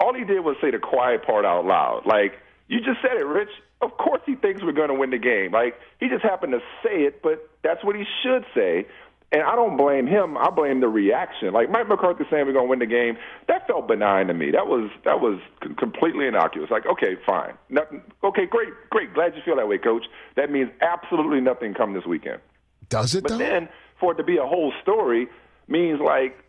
All 0.00 0.14
he 0.14 0.24
did 0.24 0.40
was 0.40 0.56
say 0.60 0.70
the 0.70 0.78
quiet 0.78 1.24
part 1.24 1.44
out 1.44 1.64
loud. 1.64 2.02
Like 2.06 2.34
you 2.68 2.78
just 2.80 3.00
said 3.02 3.16
it, 3.16 3.26
Rich. 3.26 3.50
Of 3.80 3.96
course 3.98 4.22
he 4.24 4.34
thinks 4.34 4.62
we're 4.62 4.72
going 4.72 4.88
to 4.88 4.94
win 4.94 5.10
the 5.10 5.18
game. 5.18 5.52
Like 5.52 5.74
he 6.00 6.08
just 6.08 6.22
happened 6.22 6.52
to 6.52 6.60
say 6.82 7.02
it, 7.02 7.22
but 7.22 7.48
that's 7.62 7.84
what 7.84 7.94
he 7.96 8.04
should 8.22 8.44
say. 8.54 8.86
And 9.32 9.42
I 9.42 9.56
don't 9.56 9.76
blame 9.76 10.06
him. 10.06 10.38
I 10.38 10.50
blame 10.50 10.80
the 10.80 10.86
reaction. 10.88 11.52
Like 11.52 11.68
Mike 11.68 11.88
McCarthy 11.88 12.24
saying 12.30 12.46
we're 12.46 12.52
going 12.52 12.66
to 12.66 12.70
win 12.70 12.78
the 12.78 12.86
game, 12.86 13.16
that 13.48 13.66
felt 13.66 13.88
benign 13.88 14.28
to 14.28 14.34
me. 14.34 14.52
That 14.52 14.68
was 14.68 14.90
that 15.04 15.20
was 15.20 15.40
completely 15.76 16.26
innocuous. 16.26 16.70
Like, 16.70 16.86
okay, 16.86 17.16
fine, 17.26 17.54
nothing. 17.68 18.02
Okay, 18.22 18.46
great, 18.46 18.68
great. 18.90 19.12
Glad 19.12 19.34
you 19.34 19.42
feel 19.44 19.56
that 19.56 19.66
way, 19.68 19.78
Coach. 19.78 20.04
That 20.36 20.50
means 20.52 20.70
absolutely 20.80 21.40
nothing 21.40 21.74
come 21.74 21.94
this 21.94 22.06
weekend. 22.06 22.40
Does 22.88 23.14
it 23.14 23.22
But 23.22 23.32
though? 23.32 23.38
then 23.38 23.68
for 23.98 24.12
it 24.12 24.16
to 24.16 24.24
be 24.24 24.36
a 24.36 24.46
whole 24.46 24.72
story 24.82 25.26
means 25.66 26.00
like 26.00 26.43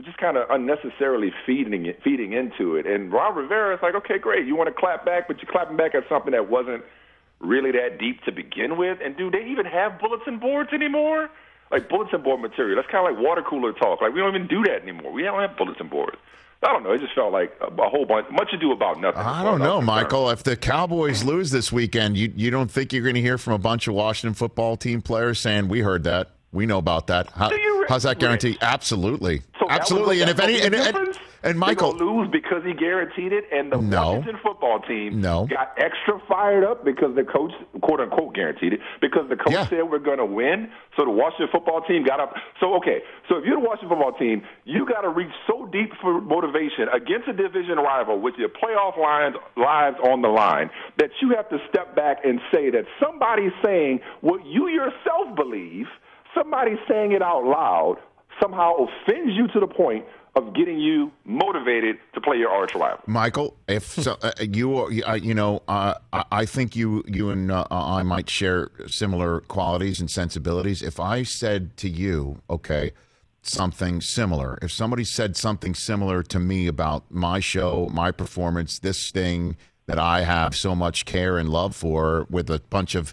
just 0.00 0.16
kind 0.16 0.36
of 0.36 0.48
unnecessarily 0.50 1.32
feeding 1.44 1.86
it, 1.86 2.00
feeding 2.02 2.32
into 2.32 2.76
it. 2.76 2.86
And 2.86 3.12
Ron 3.12 3.36
Rivera 3.36 3.74
is 3.74 3.82
like, 3.82 3.94
okay, 3.94 4.18
great, 4.18 4.46
you 4.46 4.56
want 4.56 4.68
to 4.68 4.74
clap 4.74 5.04
back, 5.04 5.28
but 5.28 5.42
you're 5.42 5.50
clapping 5.50 5.76
back 5.76 5.94
at 5.94 6.08
something 6.08 6.32
that 6.32 6.48
wasn't 6.48 6.82
really 7.40 7.72
that 7.72 7.98
deep 7.98 8.22
to 8.24 8.32
begin 8.32 8.78
with. 8.78 8.98
And 9.04 9.16
do 9.16 9.30
they 9.30 9.44
even 9.50 9.66
have 9.66 10.00
bulletin 10.00 10.38
boards 10.38 10.70
anymore? 10.72 11.28
Like 11.70 11.88
bulletin 11.88 12.22
board 12.22 12.40
material. 12.40 12.76
That's 12.76 12.90
kind 12.90 13.06
of 13.06 13.14
like 13.14 13.22
water 13.22 13.42
cooler 13.42 13.72
talk. 13.72 14.00
Like 14.00 14.14
we 14.14 14.20
don't 14.20 14.34
even 14.34 14.48
do 14.48 14.62
that 14.64 14.82
anymore. 14.82 15.12
We 15.12 15.22
don't 15.22 15.40
have 15.40 15.56
bulletin 15.56 15.88
boards. 15.88 16.16
I 16.62 16.68
don't 16.72 16.84
know. 16.84 16.92
It 16.92 17.00
just 17.00 17.14
felt 17.14 17.32
like 17.32 17.52
a, 17.60 17.66
a 17.66 17.88
whole 17.88 18.06
bunch, 18.06 18.28
much 18.30 18.52
ado 18.52 18.70
about 18.70 19.00
nothing. 19.00 19.20
I 19.20 19.42
don't 19.42 19.58
know, 19.58 19.80
Michael. 19.80 20.30
If 20.30 20.44
the 20.44 20.56
Cowboys 20.56 21.24
lose 21.24 21.50
this 21.50 21.72
weekend, 21.72 22.16
you 22.16 22.32
you 22.36 22.50
don't 22.50 22.70
think 22.70 22.92
you're 22.92 23.02
going 23.02 23.16
to 23.16 23.20
hear 23.20 23.36
from 23.36 23.54
a 23.54 23.58
bunch 23.58 23.88
of 23.88 23.94
Washington 23.94 24.34
football 24.34 24.76
team 24.76 25.02
players 25.02 25.40
saying, 25.40 25.66
"We 25.68 25.80
heard 25.80 26.04
that, 26.04 26.30
we 26.52 26.66
know 26.66 26.78
about 26.78 27.06
that." 27.08 27.30
How, 27.30 27.48
Do 27.48 27.56
you 27.58 27.80
re- 27.80 27.86
how's 27.88 28.02
that 28.04 28.18
guarantee? 28.18 28.58
Absolutely, 28.60 29.42
So 29.58 29.66
absolutely. 29.68 30.16
was- 30.20 30.22
And 30.22 30.30
if 30.30 30.40
any, 30.40 30.60
and, 30.60 30.74
and, 30.74 31.18
and 31.44 31.58
Michael, 31.58 31.92
lose 31.96 32.28
because 32.30 32.62
he 32.64 32.72
guaranteed 32.72 33.32
it, 33.32 33.44
and 33.52 33.72
the 33.72 33.78
No. 33.78 34.12
Washington 34.14 34.38
football 34.42 34.78
team 34.80 35.20
No. 35.20 35.46
got 35.46 35.72
extra 35.76 36.20
fired 36.28 36.62
up 36.64 36.84
because 36.84 37.14
the 37.16 37.24
coach, 37.24 37.52
quote 37.80 38.00
unquote, 38.00 38.34
guaranteed 38.34 38.74
it 38.74 38.80
because 39.00 39.28
the 39.28 39.36
coach 39.36 39.52
Yeah. 39.52 39.66
said 39.66 39.90
we're 39.90 39.98
going 39.98 40.18
to 40.18 40.24
win. 40.26 40.70
So 40.96 41.04
the 41.04 41.10
Washington 41.10 41.48
football 41.50 41.80
team 41.82 42.04
got 42.04 42.20
up. 42.20 42.34
So 42.60 42.74
okay, 42.76 43.02
so 43.28 43.36
if 43.38 43.44
you're 43.44 43.58
the 43.60 43.66
Washington 43.66 43.88
football 43.96 44.12
team, 44.12 44.42
you 44.64 44.86
got 44.86 45.00
to 45.02 45.08
reach 45.08 45.32
so 45.46 45.66
deep 45.72 45.90
for 46.00 46.20
motivation 46.20 46.88
against 46.92 47.26
a 47.28 47.32
division 47.32 47.76
rival 47.78 48.20
with 48.20 48.34
your 48.38 48.48
playoff 48.50 48.96
lines 48.98 49.34
lives 49.56 49.96
on 50.04 50.22
the 50.22 50.28
line 50.28 50.70
that 50.98 51.10
you 51.20 51.30
have 51.34 51.48
to 51.48 51.58
step 51.68 51.96
back 51.96 52.18
and 52.24 52.40
say 52.54 52.70
that 52.70 52.84
somebody's 53.00 53.52
saying 53.64 54.00
what 54.20 54.44
you 54.46 54.68
yourself 54.68 55.34
believe. 55.34 55.86
Somebody 56.34 56.76
saying 56.88 57.12
it 57.12 57.22
out 57.22 57.44
loud 57.44 57.98
somehow 58.40 58.74
offends 58.74 59.32
you 59.34 59.46
to 59.48 59.60
the 59.60 59.66
point 59.66 60.04
of 60.34 60.54
getting 60.54 60.78
you 60.78 61.12
motivated 61.24 61.98
to 62.14 62.20
play 62.20 62.38
your 62.38 62.48
arch 62.48 62.74
rival. 62.74 63.00
Michael, 63.06 63.54
if 63.68 63.84
so, 63.84 64.16
uh, 64.22 64.32
you, 64.40 64.78
uh, 65.06 65.14
you 65.14 65.34
know, 65.34 65.62
uh, 65.68 65.94
I 66.30 66.46
think 66.46 66.74
you, 66.74 67.04
you 67.06 67.28
and 67.30 67.52
uh, 67.52 67.66
I 67.70 68.02
might 68.02 68.30
share 68.30 68.70
similar 68.86 69.40
qualities 69.42 70.00
and 70.00 70.10
sensibilities. 70.10 70.82
If 70.82 70.98
I 70.98 71.22
said 71.22 71.76
to 71.78 71.88
you, 71.88 72.40
okay, 72.48 72.92
something 73.42 74.00
similar, 74.00 74.58
if 74.62 74.72
somebody 74.72 75.04
said 75.04 75.36
something 75.36 75.74
similar 75.74 76.22
to 76.22 76.40
me 76.40 76.66
about 76.66 77.10
my 77.10 77.38
show, 77.40 77.90
my 77.92 78.10
performance, 78.10 78.78
this 78.78 79.10
thing 79.10 79.56
that 79.86 79.98
I 79.98 80.22
have 80.22 80.56
so 80.56 80.74
much 80.74 81.04
care 81.04 81.36
and 81.36 81.50
love 81.50 81.76
for, 81.76 82.26
with 82.30 82.48
a 82.48 82.60
bunch 82.70 82.94
of 82.94 83.12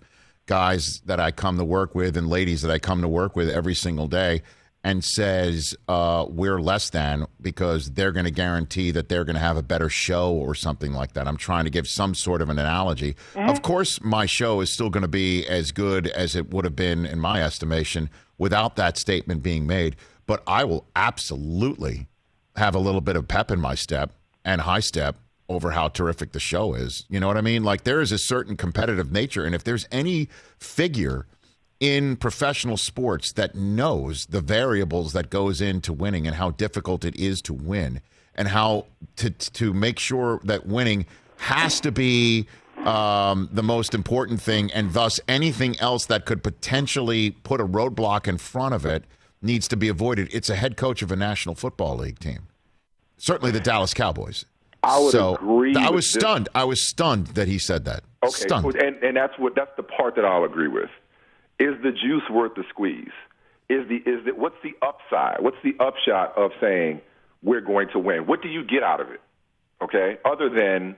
guys 0.49 1.01
that 1.05 1.19
I 1.19 1.29
come 1.29 1.59
to 1.59 1.63
work 1.63 1.93
with 1.93 2.17
and 2.17 2.27
ladies 2.27 2.63
that 2.63 2.71
I 2.71 2.79
come 2.79 3.03
to 3.03 3.07
work 3.07 3.35
with 3.35 3.51
every 3.51 3.75
single 3.75 4.07
day 4.07 4.41
and 4.83 5.03
says 5.03 5.75
uh, 5.87 6.25
we're 6.27 6.59
less 6.59 6.89
than 6.89 7.27
because 7.39 7.91
they're 7.91 8.11
going 8.11 8.25
to 8.25 8.31
guarantee 8.31 8.89
that 8.91 9.09
they're 9.09 9.23
going 9.25 9.35
to 9.35 9.41
have 9.41 9.57
a 9.57 9.61
better 9.61 9.89
show 9.89 10.31
or 10.31 10.55
something 10.55 10.91
like 10.91 11.13
that. 11.13 11.27
I'm 11.27 11.37
trying 11.37 11.65
to 11.65 11.69
give 11.69 11.87
some 11.87 12.15
sort 12.15 12.41
of 12.41 12.49
an 12.49 12.57
analogy. 12.57 13.15
Of 13.35 13.61
course, 13.61 14.01
my 14.01 14.25
show 14.25 14.59
is 14.61 14.71
still 14.71 14.89
going 14.89 15.03
to 15.03 15.07
be 15.07 15.45
as 15.45 15.71
good 15.71 16.07
as 16.07 16.35
it 16.35 16.49
would 16.51 16.65
have 16.65 16.75
been, 16.75 17.05
in 17.05 17.19
my 17.19 17.43
estimation, 17.43 18.09
without 18.39 18.75
that 18.77 18.97
statement 18.97 19.43
being 19.43 19.67
made. 19.67 19.97
But 20.25 20.41
I 20.47 20.63
will 20.63 20.87
absolutely 20.95 22.07
have 22.55 22.73
a 22.73 22.79
little 22.79 23.01
bit 23.01 23.15
of 23.15 23.27
pep 23.27 23.51
in 23.51 23.59
my 23.61 23.75
step 23.75 24.13
and 24.43 24.61
high 24.61 24.79
step 24.79 25.17
over 25.49 25.71
how 25.71 25.89
terrific 25.89 26.31
the 26.31 26.39
show 26.39 26.73
is. 26.73 27.05
You 27.09 27.19
know 27.19 27.27
what 27.27 27.37
I 27.37 27.41
mean? 27.41 27.63
Like 27.63 27.83
there 27.83 27.99
is 27.99 28.11
a 28.11 28.17
certain 28.17 28.55
competitive 28.55 29.11
nature. 29.11 29.43
And 29.43 29.55
if 29.55 29.63
there's 29.63 29.87
any 29.91 30.29
figure 30.57 31.25
in 31.79 32.15
professional 32.15 32.77
sports 32.77 33.31
that 33.33 33.55
knows 33.55 34.27
the 34.27 34.41
variables 34.41 35.13
that 35.13 35.29
goes 35.29 35.61
into 35.61 35.93
winning 35.93 36.27
and 36.27 36.35
how 36.35 36.51
difficult 36.51 37.05
it 37.05 37.15
is 37.15 37.41
to 37.41 37.53
win 37.53 38.01
and 38.35 38.47
how 38.49 38.85
to 39.15 39.29
to 39.29 39.73
make 39.73 39.97
sure 39.97 40.39
that 40.43 40.65
winning 40.65 41.05
has 41.37 41.79
to 41.79 41.91
be 41.91 42.45
um, 42.85 43.49
the 43.51 43.63
most 43.63 43.93
important 43.93 44.41
thing 44.41 44.71
and 44.71 44.93
thus 44.93 45.19
anything 45.27 45.79
else 45.79 46.05
that 46.05 46.25
could 46.25 46.43
potentially 46.43 47.31
put 47.31 47.61
a 47.61 47.65
roadblock 47.65 48.27
in 48.27 48.37
front 48.37 48.73
of 48.73 48.85
it 48.85 49.05
needs 49.41 49.67
to 49.67 49.77
be 49.77 49.87
avoided 49.87 50.29
it's 50.33 50.49
a 50.49 50.55
head 50.55 50.75
coach 50.75 51.01
of 51.01 51.11
a 51.11 51.15
national 51.15 51.55
football 51.55 51.95
league 51.97 52.19
team 52.19 52.47
certainly 53.17 53.51
the 53.51 53.59
dallas 53.59 53.93
cowboys 53.93 54.45
I 54.81 54.97
would 54.99 55.11
so 55.11 55.35
agree 55.35 55.75
i 55.75 55.89
was 55.89 56.11
this. 56.11 56.21
stunned 56.21 56.47
i 56.55 56.63
was 56.63 56.81
stunned 56.81 57.27
that 57.27 57.47
he 57.47 57.57
said 57.57 57.85
that 57.85 58.03
Okay, 58.23 58.31
stunned 58.33 58.75
and 58.75 59.01
and 59.01 59.15
that's 59.15 59.37
what 59.37 59.55
that's 59.55 59.71
the 59.77 59.83
part 59.83 60.15
that 60.15 60.25
I'll 60.25 60.43
agree 60.43 60.67
with. 60.67 60.89
Is 61.57 61.75
the 61.81 61.91
juice 61.91 62.23
worth 62.29 62.55
the 62.55 62.63
squeeze? 62.69 63.11
Is 63.69 63.87
the 63.87 63.97
is 63.97 64.25
the 64.25 64.31
what's 64.35 64.57
the 64.61 64.73
upside? 64.81 65.41
What's 65.41 65.57
the 65.63 65.75
upshot 65.79 66.37
of 66.37 66.51
saying 66.59 67.01
we're 67.43 67.61
going 67.61 67.87
to 67.93 67.99
win? 67.99 68.27
What 68.27 68.41
do 68.41 68.49
you 68.49 68.65
get 68.65 68.83
out 68.83 68.99
of 68.99 69.09
it? 69.09 69.21
Okay, 69.81 70.17
other 70.25 70.49
than 70.49 70.97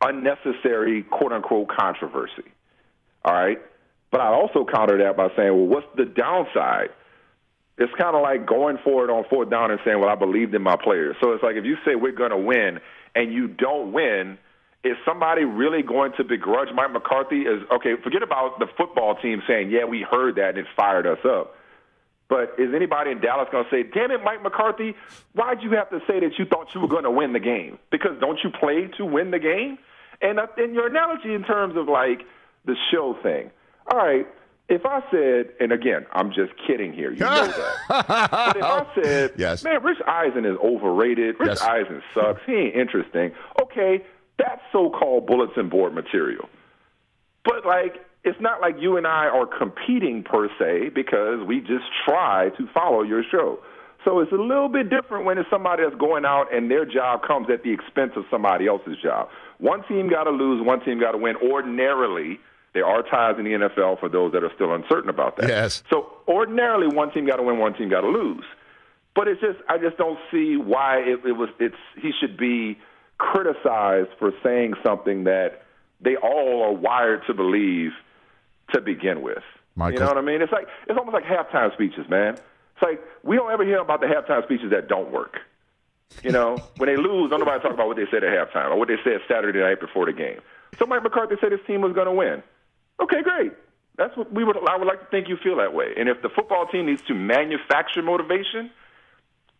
unnecessary 0.00 1.04
quote 1.04 1.32
unquote 1.32 1.68
controversy. 1.68 2.50
All 3.24 3.34
right, 3.34 3.60
but 4.10 4.20
I 4.20 4.28
also 4.28 4.64
counter 4.64 4.98
that 4.98 5.16
by 5.16 5.28
saying, 5.36 5.54
well, 5.54 5.66
what's 5.66 5.86
the 5.96 6.06
downside? 6.06 6.88
It's 7.78 7.92
kind 7.94 8.16
of 8.16 8.22
like 8.22 8.44
going 8.44 8.78
for 8.82 9.04
it 9.04 9.10
on 9.10 9.24
fourth 9.30 9.50
down 9.50 9.70
and 9.70 9.80
saying, 9.84 10.00
well, 10.00 10.08
I 10.08 10.14
believed 10.16 10.54
in 10.54 10.62
my 10.62 10.76
players. 10.76 11.16
So 11.22 11.32
it's 11.32 11.42
like 11.42 11.56
if 11.56 11.64
you 11.64 11.76
say 11.84 11.94
we're 11.94 12.12
going 12.12 12.30
to 12.30 12.36
win 12.36 12.80
and 13.14 13.32
you 13.32 13.48
don't 13.48 13.92
win, 13.92 14.38
is 14.82 14.96
somebody 15.04 15.44
really 15.44 15.82
going 15.82 16.12
to 16.16 16.24
begrudge 16.24 16.68
Mike 16.74 16.92
McCarthy? 16.92 17.42
Is 17.42 17.62
okay. 17.70 17.94
Forget 18.02 18.22
about 18.22 18.58
the 18.58 18.66
football 18.76 19.14
team 19.16 19.42
saying, 19.46 19.70
"Yeah, 19.70 19.84
we 19.84 20.02
heard 20.08 20.36
that 20.36 20.50
and 20.50 20.58
it 20.58 20.66
fired 20.76 21.06
us 21.06 21.18
up." 21.24 21.54
But 22.28 22.54
is 22.58 22.72
anybody 22.74 23.10
in 23.10 23.20
Dallas 23.20 23.48
going 23.50 23.64
to 23.64 23.70
say, 23.70 23.82
"Damn 23.82 24.10
it, 24.10 24.22
Mike 24.22 24.42
McCarthy, 24.42 24.94
why'd 25.34 25.62
you 25.62 25.72
have 25.72 25.90
to 25.90 26.00
say 26.06 26.20
that 26.20 26.38
you 26.38 26.46
thought 26.46 26.68
you 26.74 26.80
were 26.80 26.88
going 26.88 27.04
to 27.04 27.10
win 27.10 27.32
the 27.32 27.40
game? 27.40 27.78
Because 27.90 28.12
don't 28.20 28.38
you 28.42 28.50
play 28.50 28.86
to 28.96 29.04
win 29.04 29.30
the 29.30 29.38
game?" 29.38 29.78
And 30.22 30.38
uh, 30.38 30.46
and 30.56 30.74
your 30.74 30.86
analogy 30.86 31.34
in 31.34 31.44
terms 31.44 31.76
of 31.76 31.88
like 31.88 32.22
the 32.64 32.76
show 32.90 33.16
thing. 33.22 33.50
All 33.90 33.98
right, 33.98 34.26
if 34.70 34.86
I 34.86 35.00
said, 35.10 35.52
and 35.60 35.72
again, 35.72 36.06
I'm 36.12 36.28
just 36.32 36.52
kidding 36.66 36.92
here. 36.92 37.10
You 37.12 37.18
know 37.20 37.46
that. 37.46 37.74
but 38.08 38.56
if 38.56 38.62
I 38.62 38.86
said, 39.02 39.32
Yes. 39.36 39.62
man, 39.64 39.82
Rich 39.82 39.98
Eisen 40.06 40.44
is 40.46 40.56
overrated. 40.62 41.36
Rich 41.38 41.48
Yes. 41.48 41.62
Eisen 41.62 42.02
sucks. 42.14 42.40
He 42.46 42.52
ain't 42.52 42.76
interesting. 42.76 43.32
Okay, 43.60 44.04
that's 44.38 44.62
so-called 44.72 45.26
bulletin 45.26 45.68
board 45.68 45.92
material. 45.94 46.48
But 47.44 47.66
like, 47.66 47.96
it's 48.24 48.40
not 48.40 48.60
like 48.60 48.76
you 48.78 48.96
and 48.96 49.06
I 49.06 49.26
are 49.26 49.46
competing 49.46 50.22
per 50.22 50.48
se 50.58 50.90
because 50.94 51.44
we 51.46 51.60
just 51.60 51.84
try 52.06 52.50
to 52.56 52.66
follow 52.72 53.02
your 53.02 53.22
show. 53.30 53.58
So 54.04 54.20
it's 54.20 54.32
a 54.32 54.36
little 54.36 54.68
bit 54.68 54.88
different 54.88 55.26
when 55.26 55.36
it's 55.36 55.50
somebody 55.50 55.82
that's 55.82 55.96
going 55.96 56.24
out 56.24 56.54
and 56.54 56.70
their 56.70 56.84
job 56.86 57.22
comes 57.26 57.48
at 57.50 57.62
the 57.64 57.72
expense 57.72 58.12
of 58.16 58.24
somebody 58.30 58.66
else's 58.66 58.96
job. 59.02 59.28
One 59.58 59.82
team 59.88 60.08
got 60.08 60.24
to 60.24 60.30
lose, 60.30 60.64
one 60.64 60.80
team 60.80 60.98
got 61.00 61.12
to 61.12 61.18
win. 61.18 61.36
Ordinarily, 61.36 62.40
there 62.72 62.86
are 62.86 63.02
ties 63.02 63.36
in 63.38 63.44
the 63.44 63.50
NFL 63.50 63.98
for 63.98 64.08
those 64.08 64.32
that 64.32 64.44
are 64.44 64.52
still 64.54 64.72
uncertain 64.74 65.10
about 65.10 65.36
that. 65.36 65.48
Yes. 65.48 65.82
So 65.90 66.12
ordinarily, 66.28 66.86
one 66.86 67.10
team 67.12 67.26
got 67.26 67.36
to 67.36 67.42
win, 67.42 67.58
one 67.58 67.74
team 67.74 67.88
got 67.88 68.02
to 68.02 68.08
lose. 68.08 68.44
But 69.14 69.26
it's 69.28 69.40
just 69.40 69.58
I 69.68 69.78
just 69.78 69.96
don't 69.96 70.18
see 70.30 70.56
why 70.56 70.98
it, 70.98 71.20
it 71.26 71.32
was. 71.32 71.48
It's 71.58 71.74
he 72.00 72.12
should 72.20 72.36
be 72.36 72.78
criticized 73.18 74.10
for 74.18 74.32
saying 74.42 74.74
something 74.84 75.24
that 75.24 75.62
they 76.00 76.16
all 76.16 76.62
are 76.62 76.72
wired 76.72 77.22
to 77.26 77.34
believe 77.34 77.90
to 78.72 78.80
begin 78.80 79.20
with. 79.22 79.42
Michael? 79.74 79.94
You 79.94 80.00
know 80.00 80.06
what 80.06 80.18
I 80.18 80.22
mean? 80.22 80.42
It's 80.42 80.52
like 80.52 80.66
it's 80.86 80.98
almost 80.98 81.14
like 81.14 81.24
halftime 81.24 81.72
speeches, 81.74 82.08
man. 82.08 82.34
It's 82.34 82.82
like 82.82 83.00
we 83.24 83.36
don't 83.36 83.50
ever 83.50 83.64
hear 83.64 83.80
about 83.80 84.00
the 84.00 84.06
halftime 84.06 84.44
speeches 84.44 84.70
that 84.70 84.88
don't 84.88 85.10
work. 85.10 85.38
You 86.22 86.30
know, 86.30 86.56
when 86.76 86.88
they 86.88 86.96
lose, 86.96 87.30
don't 87.30 87.40
nobody 87.40 87.60
talk 87.60 87.74
about 87.74 87.88
what 87.88 87.96
they 87.96 88.06
said 88.10 88.22
at 88.22 88.30
halftime 88.30 88.70
or 88.70 88.78
what 88.78 88.88
they 88.88 88.96
said 89.02 89.20
Saturday 89.28 89.58
night 89.58 89.80
before 89.80 90.06
the 90.06 90.12
game. 90.12 90.40
So 90.78 90.86
Mike 90.86 91.02
McCarthy 91.02 91.34
said 91.40 91.52
his 91.52 91.60
team 91.66 91.80
was 91.80 91.92
going 91.92 92.06
to 92.06 92.12
win. 92.12 92.42
Okay, 93.02 93.22
great. 93.22 93.52
That's 93.96 94.16
what 94.16 94.32
we 94.32 94.44
would. 94.44 94.56
I 94.68 94.76
would 94.76 94.86
like 94.86 95.00
to 95.00 95.06
think 95.06 95.28
you 95.28 95.36
feel 95.42 95.56
that 95.56 95.74
way. 95.74 95.92
And 95.96 96.08
if 96.08 96.22
the 96.22 96.28
football 96.30 96.66
team 96.66 96.86
needs 96.86 97.02
to 97.02 97.14
manufacture 97.14 98.02
motivation, 98.02 98.70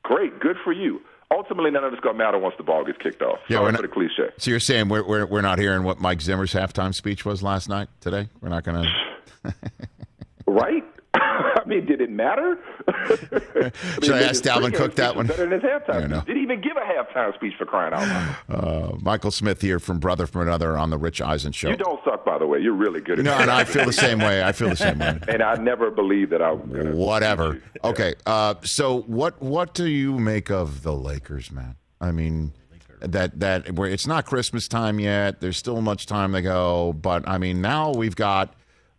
great, 0.03 0.39
good 0.41 0.57
for 0.65 0.73
you. 0.73 1.01
ultimately 1.33 1.71
none 1.71 1.85
of 1.85 1.93
it's 1.93 2.01
going 2.01 2.15
to 2.17 2.19
matter 2.19 2.39
once 2.39 2.55
the 2.59 2.65
ball 2.65 2.85
gets 2.85 2.99
kicked 2.99 3.23
off. 3.23 3.39
Yeah, 3.49 3.59
Sorry 3.59 3.65
we're 3.65 3.69
for 3.69 3.73
not- 3.73 3.83
the 3.83 3.89
cliche. 3.89 4.31
So 4.39 4.51
you're 4.51 4.59
saying 4.61 4.89
we're, 4.89 5.05
we're 5.07 5.27
we're 5.27 5.41
not 5.43 5.59
hearing 5.59 5.85
what 5.85 6.01
Mike 6.01 6.21
Zimmer's 6.23 6.53
halftime 6.53 6.95
speech 6.95 7.25
was 7.25 7.43
last 7.43 7.69
night 7.69 7.89
today? 8.01 8.29
We're 8.41 8.49
not 8.49 8.65
going 8.65 8.83
to. 9.45 9.55
Right? 10.47 10.85
Mean, 11.71 11.87
did 11.87 12.01
it 12.01 12.11
matter? 12.11 12.59
I 12.89 13.17
mean, 13.31 13.71
Should 14.03 14.11
I 14.11 14.23
ask 14.23 14.43
Dalvin 14.43 14.75
Cook 14.75 14.97
that 14.97 15.15
one? 15.15 15.29
Better 15.29 15.49
than 15.49 15.53
his 15.53 15.63
halftime. 15.63 16.01
Yeah, 16.01 16.07
no. 16.09 16.17
speech. 16.17 16.27
Did 16.27 16.37
he 16.37 16.43
even 16.43 16.61
give 16.61 16.77
a 16.77 16.81
halftime 16.81 17.33
speech 17.37 17.53
for 17.57 17.65
crying 17.65 17.93
out 17.95 18.01
loud? 18.01 18.37
Uh, 18.49 18.97
Michael 19.01 19.31
Smith 19.31 19.61
here 19.61 19.79
from 19.79 20.01
Brother 20.01 20.27
from 20.27 20.43
Another 20.43 20.77
on 20.77 20.91
the 20.91 20.99
Rich 20.99 21.21
Eisen 21.21 21.53
show. 21.53 21.69
You 21.69 21.77
don't 21.77 22.03
suck, 22.05 22.25
by 22.25 22.39
the 22.39 22.47
way. 22.49 22.59
You're 22.59 22.75
really 22.75 23.01
good 23.01 23.15
at 23.15 23.19
it. 23.21 23.23
No, 23.23 23.31
that. 23.31 23.43
and 23.43 23.51
I 23.53 23.63
feel 23.63 23.87
the 23.87 23.93
same 23.93 24.19
way. 24.19 24.43
I 24.43 24.51
feel 24.51 24.69
the 24.69 24.75
same 24.75 24.99
way. 24.99 25.21
and 25.29 25.45
I 25.45 25.55
never 25.55 25.93
believed 25.93 26.33
that 26.33 26.43
I 26.43 26.51
was 26.51 26.69
going 26.69 26.87
to. 26.87 26.97
Whatever. 26.97 27.63
Okay. 27.85 28.15
Uh, 28.27 28.55
so 28.63 29.03
what 29.03 29.41
what 29.41 29.73
do 29.73 29.87
you 29.87 30.19
make 30.19 30.51
of 30.51 30.83
the 30.83 30.93
Lakers, 30.93 31.53
man? 31.53 31.77
I 32.01 32.11
mean, 32.11 32.53
that 33.01 33.39
that 33.39 33.73
where 33.73 33.89
it's 33.89 34.09
not 34.09 34.27
Christmas 34.27 34.67
time 34.67 34.99
yet. 34.99 35.41
There's 35.41 35.57
still 35.57 35.81
much 35.83 36.07
time 36.07 36.33
to 36.33 36.43
go, 36.43 36.95
but 36.95 37.29
I 37.29 37.39
mean, 37.39 37.61
now 37.61 37.93
we've 37.93 38.17
got 38.17 38.55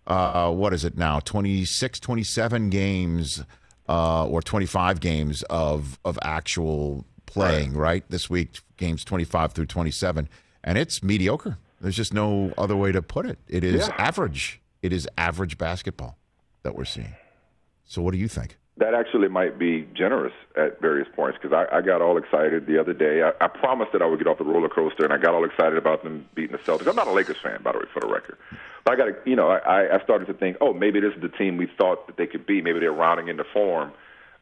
uh, 0.08 0.52
what 0.52 0.74
is 0.74 0.84
it 0.86 0.98
now? 0.98 1.20
26, 1.20 2.00
27 2.00 2.70
games 2.70 3.44
uh, 3.90 4.26
or 4.26 4.42
25 4.42 5.00
games 5.00 5.44
of 5.44 6.00
of 6.06 6.18
actual 6.22 7.06
playing, 7.26 7.74
right? 7.74 8.04
This 8.10 8.30
week 8.30 8.60
games 8.78 9.04
25 9.06 9.54
through 9.54 9.66
27 9.68 10.28
and 10.64 10.78
it's 10.78 11.02
mediocre. 11.04 11.58
There's 11.80 11.96
just 11.96 12.14
no 12.14 12.54
other 12.58 12.76
way 12.76 12.92
to 12.92 13.02
put 13.02 13.26
it. 13.26 13.40
It 13.48 13.64
is 13.64 13.88
Yeah. 13.88 13.96
average. 13.98 14.60
It 14.82 14.92
is 14.94 15.08
average 15.18 15.58
basketball 15.58 16.18
that 16.64 16.76
we're 16.76 16.86
seeing. 16.86 17.16
So 17.86 18.02
what 18.02 18.12
do 18.12 18.18
you 18.18 18.28
think? 18.28 18.58
That 18.78 18.94
actually 18.94 19.28
might 19.28 19.60
be 19.60 19.88
generous 19.94 20.34
at 20.56 20.80
various 20.82 21.08
points 21.16 21.38
because 21.42 21.54
I, 21.56 21.78
I 21.78 21.82
got 21.82 22.02
all 22.02 22.18
excited 22.18 22.66
the 22.66 22.80
other 22.80 22.94
day. 22.94 23.22
I, 23.22 23.32
I 23.44 23.48
promised 23.48 23.92
that 23.92 24.02
I 24.02 24.06
would 24.06 24.18
get 24.18 24.28
off 24.28 24.38
the 24.38 24.46
roller 24.46 24.70
coaster, 24.70 25.04
and 25.04 25.14
I 25.14 25.18
got 25.18 25.34
all 25.34 25.44
excited 25.44 25.78
about 25.78 26.04
them 26.04 26.26
beating 26.36 26.54
the 26.54 26.58
Celtics. 26.58 26.88
I'm 26.88 26.96
not 26.96 27.08
a 27.08 27.12
Lakers 27.12 27.38
fan, 27.44 27.62
by 27.62 27.74
the 27.74 27.80
way, 27.80 27.86
for 27.94 28.00
the 28.00 28.08
record. 28.08 28.38
But 28.86 28.94
I 28.94 28.96
got 28.96 29.28
you 29.28 29.36
know, 29.36 29.50
I, 29.50 29.96
I 29.96 30.04
started 30.04 30.26
to 30.28 30.34
think, 30.34 30.58
oh, 30.62 30.74
maybe 30.74 31.00
this 31.00 31.14
is 31.14 31.22
the 31.22 31.30
team 31.30 31.58
we 31.58 31.68
thought 31.78 32.08
that 32.08 32.18
they 32.18 32.28
could 32.28 32.46
be. 32.46 32.62
Maybe 32.62 32.80
they're 32.80 32.94
rounding 32.94 33.28
into 33.28 33.44
form 33.54 33.92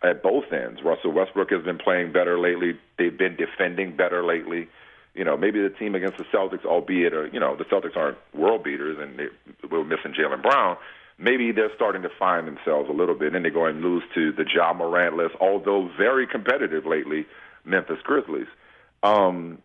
at 0.02 0.24
both 0.24 0.46
ends. 0.52 0.82
Russell 0.84 1.12
Westbrook 1.12 1.52
has 1.52 1.64
been 1.64 1.78
playing 1.78 2.12
better 2.14 2.40
lately. 2.40 2.80
They've 2.98 3.18
been 3.18 3.36
defending 3.36 3.96
better 3.96 4.24
lately. 4.24 4.70
You 5.14 5.26
know, 5.26 5.36
maybe 5.36 5.62
the 5.62 5.70
team 5.70 5.96
against 5.96 6.18
the 6.18 6.24
Celtics, 6.26 6.66
albeit, 6.66 7.14
uh, 7.14 7.24
you 7.24 7.40
know, 7.40 7.56
the 7.56 7.66
Celtics 7.66 7.98
aren't 7.98 8.18
world 8.34 8.64
beaters, 8.64 8.98
and 9.00 9.20
they, 9.20 9.68
we're 9.70 9.84
missing 9.84 10.14
Jaylen 10.14 10.42
Brown. 10.42 10.78
Maybe 11.20 11.52
they're 11.52 11.74
starting 11.76 12.02
to 12.04 12.10
find 12.18 12.48
themselves 12.48 12.90
a 12.90 12.94
little 12.94 13.16
bit, 13.16 13.28
and 13.28 13.36
then 13.36 13.44
they 13.44 13.50
go 13.50 13.66
and 13.66 13.82
lose 13.82 14.04
to 14.16 14.32
the 14.32 14.46
Ja 14.54 14.74
Morant 14.74 15.18
list, 15.18 15.36
although 15.42 15.90
very 15.98 16.26
competitive 16.26 16.86
lately, 16.86 17.26
Memphis 17.66 17.98
Grizzlies. 18.04 18.48
Um, 19.04 19.62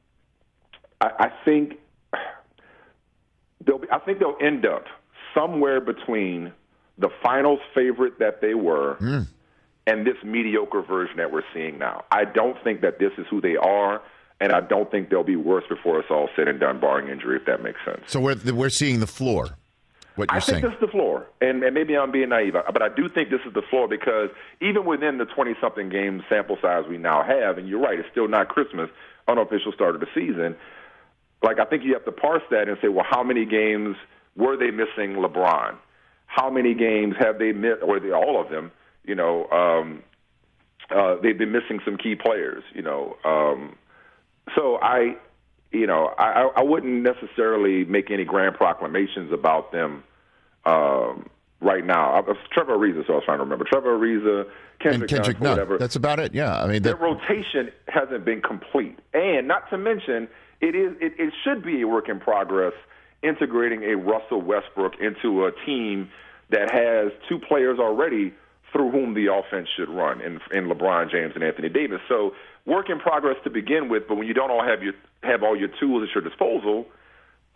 I, 1.00 1.10
I 1.18 1.28
think 1.44 1.74
they'll 3.64 3.78
be, 3.78 3.88
I 3.90 3.98
think 4.00 4.18
they'll 4.18 4.36
end 4.40 4.66
up 4.66 4.86
somewhere 5.34 5.80
between 5.80 6.52
the 6.98 7.08
finals 7.22 7.60
favorite 7.74 8.18
that 8.18 8.40
they 8.40 8.54
were 8.54 8.96
and 9.86 10.06
this 10.06 10.16
mediocre 10.24 10.82
version 10.82 11.16
that 11.18 11.32
we're 11.32 11.42
seeing 11.52 11.78
now. 11.78 12.04
I 12.10 12.24
don't 12.24 12.56
think 12.64 12.80
that 12.80 12.98
this 12.98 13.12
is 13.18 13.26
who 13.30 13.40
they 13.40 13.56
are, 13.56 14.02
and 14.40 14.52
I 14.52 14.60
don't 14.60 14.90
think 14.90 15.10
they'll 15.10 15.24
be 15.24 15.36
worse 15.36 15.64
before 15.68 16.00
it's 16.00 16.10
all 16.10 16.28
said 16.36 16.48
and 16.48 16.58
done, 16.58 16.80
barring 16.80 17.08
injury, 17.08 17.36
if 17.36 17.46
that 17.46 17.62
makes 17.62 17.78
sense. 17.84 18.00
So 18.06 18.20
we're 18.20 18.36
we're 18.52 18.70
seeing 18.70 19.00
the 19.00 19.06
floor. 19.06 19.56
What 20.16 20.30
you're 20.30 20.36
I 20.36 20.40
think 20.40 20.60
saying? 20.60 20.62
this 20.62 20.72
is 20.74 20.80
the 20.80 20.88
floor, 20.88 21.26
and, 21.40 21.62
and 21.64 21.74
maybe 21.74 21.96
I'm 21.96 22.12
being 22.12 22.28
naive, 22.28 22.52
but 22.52 22.82
I 22.82 22.88
do 22.88 23.08
think 23.08 23.30
this 23.30 23.40
is 23.46 23.52
the 23.52 23.62
floor 23.68 23.88
because 23.88 24.30
even 24.60 24.84
within 24.84 25.18
the 25.18 25.24
20 25.24 25.54
something 25.60 25.88
game 25.88 26.22
sample 26.28 26.56
size 26.62 26.84
we 26.88 26.98
now 26.98 27.24
have, 27.24 27.58
and 27.58 27.68
you're 27.68 27.80
right, 27.80 27.98
it's 27.98 28.08
still 28.12 28.28
not 28.28 28.48
Christmas, 28.48 28.88
unofficial 29.26 29.72
start 29.72 29.96
of 29.96 30.00
the 30.00 30.06
season. 30.14 30.54
Like 31.42 31.58
I 31.58 31.64
think 31.64 31.82
you 31.82 31.94
have 31.94 32.04
to 32.04 32.12
parse 32.12 32.42
that 32.50 32.68
and 32.68 32.78
say, 32.80 32.88
well, 32.88 33.06
how 33.08 33.24
many 33.24 33.44
games 33.44 33.96
were 34.36 34.56
they 34.56 34.70
missing 34.70 35.16
LeBron? 35.16 35.76
How 36.26 36.50
many 36.50 36.74
games 36.74 37.14
have 37.18 37.38
they 37.38 37.52
missed, 37.52 37.82
or 37.82 37.98
they, 37.98 38.10
all 38.10 38.40
of 38.40 38.50
them? 38.50 38.70
You 39.04 39.14
know, 39.14 39.48
um, 39.50 40.02
uh, 40.90 41.16
they've 41.22 41.36
been 41.36 41.52
missing 41.52 41.80
some 41.84 41.96
key 41.96 42.14
players. 42.14 42.62
You 42.72 42.82
know, 42.82 43.16
um, 43.24 43.76
so 44.54 44.78
I, 44.80 45.16
you 45.74 45.86
know, 45.86 46.14
I, 46.18 46.50
I 46.56 46.62
wouldn't 46.62 47.02
necessarily 47.02 47.84
make 47.84 48.10
any 48.10 48.24
grand 48.24 48.54
proclamations 48.54 49.32
about 49.32 49.72
them 49.72 50.04
um, 50.64 51.28
right 51.60 51.84
now. 51.84 52.14
I, 52.14 52.22
Trevor 52.52 52.78
Ariza, 52.78 53.06
so 53.06 53.14
I 53.14 53.16
was 53.16 53.24
trying 53.24 53.38
to 53.38 53.44
remember. 53.44 53.64
Trevor 53.64 53.98
Ariza, 53.98 54.48
Kendrick, 54.78 55.10
and 55.10 55.10
Kendrick 55.10 55.40
whatever. 55.40 55.78
That's 55.78 55.96
about 55.96 56.20
it. 56.20 56.34
Yeah, 56.34 56.62
I 56.62 56.66
mean, 56.66 56.82
Their 56.82 56.96
rotation 56.96 57.70
hasn't 57.88 58.24
been 58.24 58.40
complete, 58.40 58.98
and 59.12 59.48
not 59.48 59.68
to 59.70 59.78
mention, 59.78 60.28
it 60.60 60.74
is 60.74 60.94
it, 61.00 61.14
it 61.18 61.34
should 61.42 61.64
be 61.64 61.82
a 61.82 61.88
work 61.88 62.08
in 62.08 62.20
progress 62.20 62.72
integrating 63.22 63.82
a 63.84 63.96
Russell 63.96 64.42
Westbrook 64.42 65.00
into 65.00 65.46
a 65.46 65.52
team 65.64 66.10
that 66.50 66.70
has 66.70 67.10
two 67.28 67.38
players 67.38 67.78
already 67.78 68.34
through 68.74 68.90
whom 68.90 69.14
the 69.14 69.32
offense 69.32 69.68
should 69.76 69.88
run 69.88 70.20
in, 70.20 70.40
in 70.52 70.66
LeBron 70.68 71.10
James 71.10 71.32
and 71.36 71.44
Anthony 71.44 71.68
Davis. 71.68 72.00
So 72.08 72.34
work 72.66 72.90
in 72.90 72.98
progress 72.98 73.36
to 73.44 73.50
begin 73.50 73.88
with, 73.88 74.08
but 74.08 74.16
when 74.16 74.26
you 74.26 74.34
don't 74.34 74.50
all 74.50 74.64
have 74.64 74.82
your 74.82 74.94
have 75.22 75.42
all 75.42 75.56
your 75.56 75.68
tools 75.80 76.06
at 76.06 76.14
your 76.14 76.28
disposal, 76.28 76.86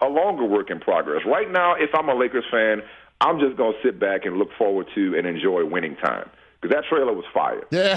a 0.00 0.06
longer 0.06 0.44
work 0.44 0.70
in 0.70 0.78
progress. 0.80 1.22
Right 1.26 1.50
now, 1.50 1.74
if 1.74 1.90
I'm 1.92 2.08
a 2.08 2.14
Lakers 2.14 2.44
fan, 2.50 2.82
I'm 3.20 3.40
just 3.40 3.56
going 3.56 3.72
to 3.72 3.78
sit 3.82 3.98
back 3.98 4.24
and 4.24 4.36
look 4.38 4.50
forward 4.56 4.86
to 4.94 5.18
and 5.18 5.26
enjoy 5.26 5.64
winning 5.66 5.96
time 5.96 6.30
because 6.60 6.74
that 6.74 6.84
trailer 6.88 7.12
was 7.12 7.24
fire. 7.34 7.64
Yeah. 7.70 7.94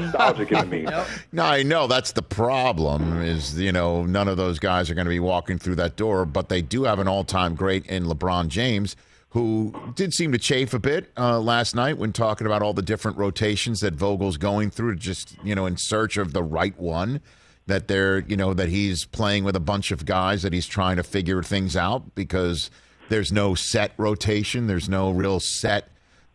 nostalgic 0.00 0.52
in 0.52 0.58
the 0.60 0.66
meantime. 0.66 1.06
No, 1.32 1.44
I 1.44 1.62
know 1.62 1.86
that's 1.86 2.12
the 2.12 2.22
problem. 2.22 3.22
Is 3.22 3.58
you 3.58 3.72
know 3.72 4.04
none 4.04 4.28
of 4.28 4.36
those 4.36 4.58
guys 4.58 4.90
are 4.90 4.94
going 4.94 5.06
to 5.06 5.10
be 5.10 5.20
walking 5.20 5.58
through 5.58 5.76
that 5.76 5.96
door, 5.96 6.26
but 6.26 6.50
they 6.50 6.60
do 6.60 6.84
have 6.84 6.98
an 6.98 7.08
all-time 7.08 7.54
great 7.54 7.86
in 7.86 8.04
LeBron 8.04 8.48
James, 8.48 8.94
who 9.30 9.92
did 9.94 10.14
seem 10.14 10.32
to 10.32 10.38
chafe 10.38 10.72
a 10.72 10.78
bit 10.78 11.12
uh, 11.16 11.38
last 11.38 11.74
night 11.74 11.98
when 11.98 12.12
talking 12.12 12.46
about 12.46 12.62
all 12.62 12.72
the 12.72 12.82
different 12.82 13.18
rotations 13.18 13.80
that 13.80 13.94
Vogel's 13.94 14.38
going 14.38 14.70
through, 14.70 14.96
just 14.96 15.36
you 15.44 15.54
know 15.54 15.66
in 15.66 15.76
search 15.76 16.16
of 16.16 16.32
the 16.32 16.42
right 16.42 16.78
one. 16.78 17.20
That 17.66 17.86
they're 17.86 18.20
you 18.20 18.36
know 18.36 18.54
that 18.54 18.70
he's 18.70 19.04
playing 19.04 19.44
with 19.44 19.54
a 19.54 19.60
bunch 19.60 19.90
of 19.90 20.06
guys 20.06 20.42
that 20.42 20.54
he's 20.54 20.66
trying 20.66 20.96
to 20.96 21.02
figure 21.02 21.42
things 21.42 21.76
out 21.76 22.14
because 22.14 22.70
there's 23.10 23.30
no 23.30 23.54
set 23.54 23.92
rotation, 23.98 24.66
there's 24.66 24.88
no 24.88 25.10
real 25.10 25.40
set 25.40 25.90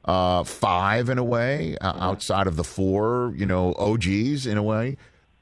uh, 0.05 0.43
five 0.43 1.09
in 1.09 1.17
a 1.17 1.23
way 1.23 1.77
uh, 1.81 1.93
outside 1.99 2.47
of 2.47 2.55
the 2.55 2.63
four, 2.63 3.33
you 3.35 3.45
know, 3.45 3.73
OGs 3.75 4.45
in 4.45 4.57
a 4.57 4.63
way. 4.63 4.97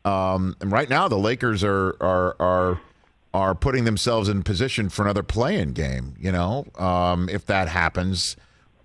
Um, 0.06 0.56
and 0.62 0.72
right 0.72 0.90
now, 0.90 1.08
the 1.08 1.18
Lakers 1.18 1.64
are 1.64 1.96
are 2.00 2.36
are 2.40 2.82
are 3.34 3.56
putting 3.56 3.86
themselves 3.86 4.28
in 4.28 4.44
position 4.44 4.90
for 4.90 5.04
another 5.04 5.24
play-in 5.24 5.74
game. 5.74 6.16
You 6.20 6.32
know, 6.32 6.66
um, 6.78 7.30
if 7.30 7.46
that 7.46 7.68
happens 7.70 8.36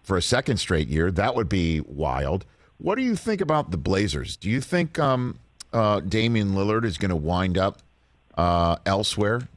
for 0.03 0.17
a 0.17 0.23
second 0.23 0.59
straight 0.59 0.89
year, 0.89 1.11
that 1.11 1.35
would 1.35 1.49
be 1.49 1.81
wild. 1.81 2.45
What 2.79 2.97
do 2.97 3.03
you 3.03 3.17
think 3.17 3.41
about 3.41 3.71
the 3.71 3.77
Blazers? 3.77 4.37
Do 4.37 4.49
you 4.51 4.61
think 4.61 4.99
um, 4.99 5.39
uh, 5.73 6.01
Damian 6.01 6.53
Lillard 6.53 6.85
is 6.85 6.99
going 6.99 7.11
to 7.11 7.17
wind 7.17 7.59
up 7.59 7.79
uh, 8.37 8.77
elsewhere 8.85 9.49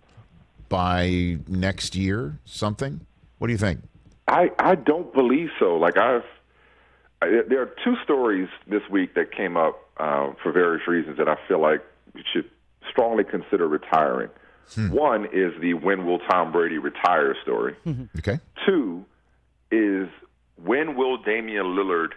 by 0.70 1.38
next 1.48 1.96
year? 1.96 2.40
Something? 2.46 3.02
What 3.38 3.48
do 3.48 3.54
you 3.54 3.60
think? 3.60 3.82
I 4.28 4.52
I 4.60 4.76
don't 4.76 5.12
believe 5.14 5.50
so. 5.60 5.76
Like 5.76 5.98
I've 5.98 6.24
I, 7.22 7.42
there 7.48 7.62
are 7.62 7.74
two 7.84 7.96
stories 8.04 8.48
this 8.68 8.84
week 8.90 9.16
that 9.16 9.32
came 9.32 9.58
up 9.58 9.90
uh, 9.98 10.32
for 10.42 10.52
various 10.52 10.88
reasons 10.88 11.18
that 11.18 11.28
I 11.28 11.36
feel 11.48 11.60
like 11.60 11.84
should 12.32 12.50
strongly 12.90 13.24
consider 13.24 13.68
retiring. 13.68 14.30
Hmm. 14.76 14.90
One 14.90 15.26
is 15.26 15.54
the 15.62 15.74
when 15.74 16.06
will 16.06 16.20
Tom 16.20 16.52
Brady 16.52 16.78
retire 16.78 17.36
story. 17.44 17.76
Okay. 18.20 18.40
Two 18.66 19.06
is 19.72 20.08
when 20.64 20.96
will 20.96 21.18
Damian 21.18 21.66
Lillard 21.66 22.12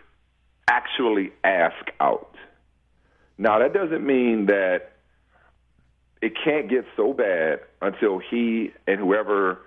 actually 0.69 1.33
ask 1.45 1.91
out? 2.01 2.35
Now 3.39 3.59
that 3.61 3.73
doesn't 3.73 4.05
mean 4.05 4.47
that 4.47 4.93
it 6.21 6.33
can't 6.45 6.69
get 6.69 6.85
so 6.97 7.13
bad 7.13 7.61
until 7.81 8.19
he 8.19 8.73
and 8.87 9.01
whoever 9.01 9.59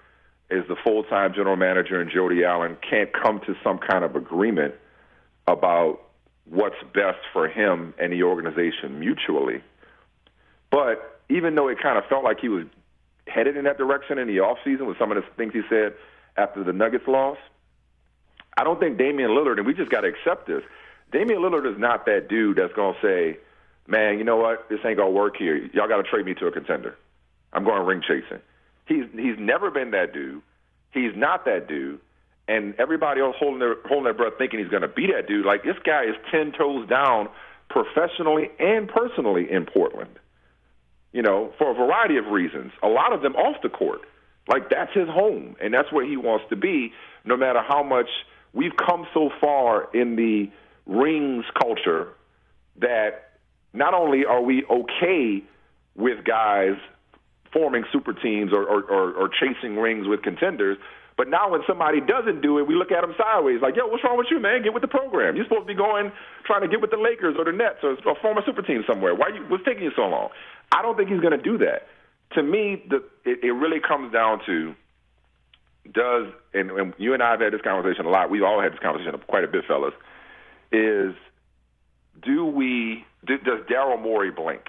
is 0.49 0.64
the 0.68 0.76
full-time 0.84 1.34
general 1.34 1.55
manager 1.55 1.99
and 1.99 2.09
Jody 2.09 2.43
Allen 2.43 2.78
can't 2.88 3.09
come 3.12 3.39
to 3.41 3.55
some 3.64 3.80
kind 3.80 4.03
of 4.03 4.16
agreement 4.16 4.76
about 5.47 5.99
what's 6.45 6.76
best 6.93 7.20
for 7.34 7.47
him 7.47 7.93
and 7.99 8.14
the 8.14 8.24
organization 8.24 8.99
mutually. 8.99 9.62
But 10.70 11.22
even 11.30 11.55
though 11.55 11.68
it 11.68 11.80
kind 11.82 11.97
of 11.97 12.05
felt 12.05 12.24
like 12.24 12.39
he 12.39 12.49
was 12.49 12.66
headed 13.28 13.57
in 13.57 13.65
that 13.65 13.78
direction 13.78 14.17
in 14.17 14.28
the 14.28 14.38
offseason 14.38 14.88
with 14.88 14.97
some 14.97 15.11
of 15.11 15.17
the 15.17 15.23
things 15.38 15.53
he 15.53 15.61
said 15.69 15.93
after 16.38 16.63
the 16.63 16.73
Nuggets 16.73 17.07
loss, 17.07 17.38
I 18.57 18.63
don't 18.63 18.80
think 18.80 18.97
Damian 18.97 19.32
Lillard, 19.32 19.57
and 19.57 19.65
we 19.65 19.73
just 19.73 19.91
got 19.91 20.01
to 20.01 20.07
accept 20.07 20.47
this, 20.47 20.63
Damian 21.11 21.41
Lillard 21.41 21.71
is 21.71 21.80
not 21.80 22.05
that 22.05 22.28
dude 22.30 22.57
that's 22.57 22.73
going 22.73 22.95
to 22.95 23.01
say, 23.01 23.39
man, 23.88 24.17
you 24.17 24.23
know 24.23 24.38
what, 24.38 24.69
this 24.69 24.80
ain't 24.86 24.97
going 24.97 25.13
to 25.13 25.17
work 25.17 25.36
here. 25.38 25.57
Y'all 25.73 25.88
got 25.88 25.97
to 25.97 26.03
trade 26.03 26.26
me 26.26 26.34
to 26.36 26.47
a 26.47 26.51
contender. 26.51 26.97
I'm 27.53 27.63
going 27.63 27.86
ring 27.86 28.01
chasing. 28.01 28.41
He's 28.86 29.05
he's 29.13 29.38
never 29.39 29.71
been 29.71 29.91
that 29.91 30.13
dude. 30.13 30.41
He's 30.91 31.15
not 31.15 31.45
that 31.45 31.67
dude. 31.67 31.99
And 32.47 32.76
everybody 32.78 33.21
else 33.21 33.36
holding 33.39 33.59
their 33.59 33.76
holding 33.86 34.03
their 34.03 34.13
breath 34.13 34.34
thinking 34.38 34.59
he's 34.59 34.69
going 34.69 34.84
to 34.84 34.88
be 34.88 35.07
that 35.07 35.28
dude. 35.28 35.45
Like 35.45 35.63
this 35.63 35.78
guy 35.84 36.03
is 36.03 36.15
ten 36.30 36.51
toes 36.51 36.88
down 36.88 37.30
professionally 37.69 38.49
and 38.59 38.88
personally 38.88 39.49
in 39.49 39.65
Portland. 39.65 40.19
You 41.16 41.22
know, 41.22 41.53
for 41.57 41.72
a 41.72 41.74
variety 41.74 42.18
of 42.18 42.26
reasons. 42.26 42.74
A 42.84 42.89
lot 42.89 43.13
of 43.13 43.22
them 43.22 43.38
off 43.38 43.61
the 43.63 43.70
court. 43.70 44.01
Like 44.49 44.70
that's 44.70 44.93
his 44.93 45.07
home, 45.07 45.55
and 45.61 45.74
that's 45.74 45.89
where 45.89 46.05
he 46.05 46.18
wants 46.18 46.43
to 46.49 46.57
be. 46.57 46.91
No 47.24 47.38
matter 47.38 47.61
how 47.66 47.84
much 47.84 48.09
we've 48.51 48.76
come 48.76 49.07
so 49.13 49.30
far 49.39 49.88
in 49.93 50.18
the 50.18 50.51
rings 50.86 51.45
culture 51.57 52.09
that 52.82 53.39
not 53.72 53.93
only 53.93 54.26
are 54.26 54.41
we 54.41 54.66
okay 54.66 55.41
with 55.95 56.26
guys 56.26 56.76
forming 57.53 57.86
super 57.93 58.11
teams 58.11 58.51
or, 58.51 58.66
or, 58.66 58.84
or, 58.84 59.13
or 59.13 59.30
chasing 59.30 59.78
rings 59.78 60.09
with 60.09 60.22
contenders, 60.22 60.78
but 61.18 61.30
now 61.30 61.49
when 61.49 61.61
somebody 61.66 62.01
doesn't 62.01 62.41
do 62.41 62.59
it, 62.59 62.68
we 62.68 62.76
look 62.76 62.91
at 62.91 63.01
them 63.01 63.16
sideways, 63.18 63.61
like, 63.61 63.76
yo, 63.76 63.88
what's 63.88 64.03
wrong 64.03 64.18
with 64.18 64.28
you, 64.30 64.39
man? 64.39 64.63
Get 64.63 64.74
with 64.74 64.82
the 64.82 64.91
program. 64.91 65.36
You're 65.36 65.45
supposed 65.45 65.63
to 65.63 65.74
be 65.74 65.76
going 65.76 66.11
trying 66.45 66.61
to 66.61 66.68
get 66.68 66.82
with 66.82 66.91
the 66.91 66.97
Lakers 66.97 67.36
or 67.38 67.45
the 67.45 67.53
Nets 67.53 67.80
or, 67.84 67.97
or 68.05 68.16
form 68.22 68.38
a 68.38 68.43
super 68.45 68.61
team 68.61 68.84
somewhere. 68.88 69.16
Why 69.16 69.30
you, 69.30 69.45
what's 69.47 69.63
taking 69.63 69.84
you 69.84 69.91
so 69.95 70.03
long? 70.03 70.30
I 70.72 70.82
don't 70.82 70.97
think 70.97 71.09
he's 71.09 71.22
going 71.22 71.38
to 71.38 71.41
do 71.41 71.57
that. 71.59 71.88
To 72.34 72.43
me, 72.43 72.84
the, 72.89 72.97
it, 73.24 73.43
it 73.43 73.51
really 73.51 73.80
comes 73.80 74.11
down 74.11 74.41
to 74.45 74.76
does 75.93 76.34
and, 76.53 76.72
and 76.72 76.93
you 76.97 77.13
and 77.13 77.22
I 77.22 77.32
have 77.32 77.41
had 77.41 77.53
this 77.53 77.61
conversation 77.61 78.05
a 78.05 78.09
lot. 78.09 78.30
We've 78.30 78.43
all 78.43 78.61
had 78.61 78.74
this 78.74 78.80
conversation 78.80 79.20
quite 79.28 79.43
a 79.43 79.47
bit, 79.47 79.66
fellas. 79.68 79.93
Is 80.72 81.13
do 82.24 82.45
we 82.45 83.05
do, 83.26 83.38
does 83.38 83.59
Daryl 83.70 84.01
Morey 84.01 84.32
blink? 84.32 84.63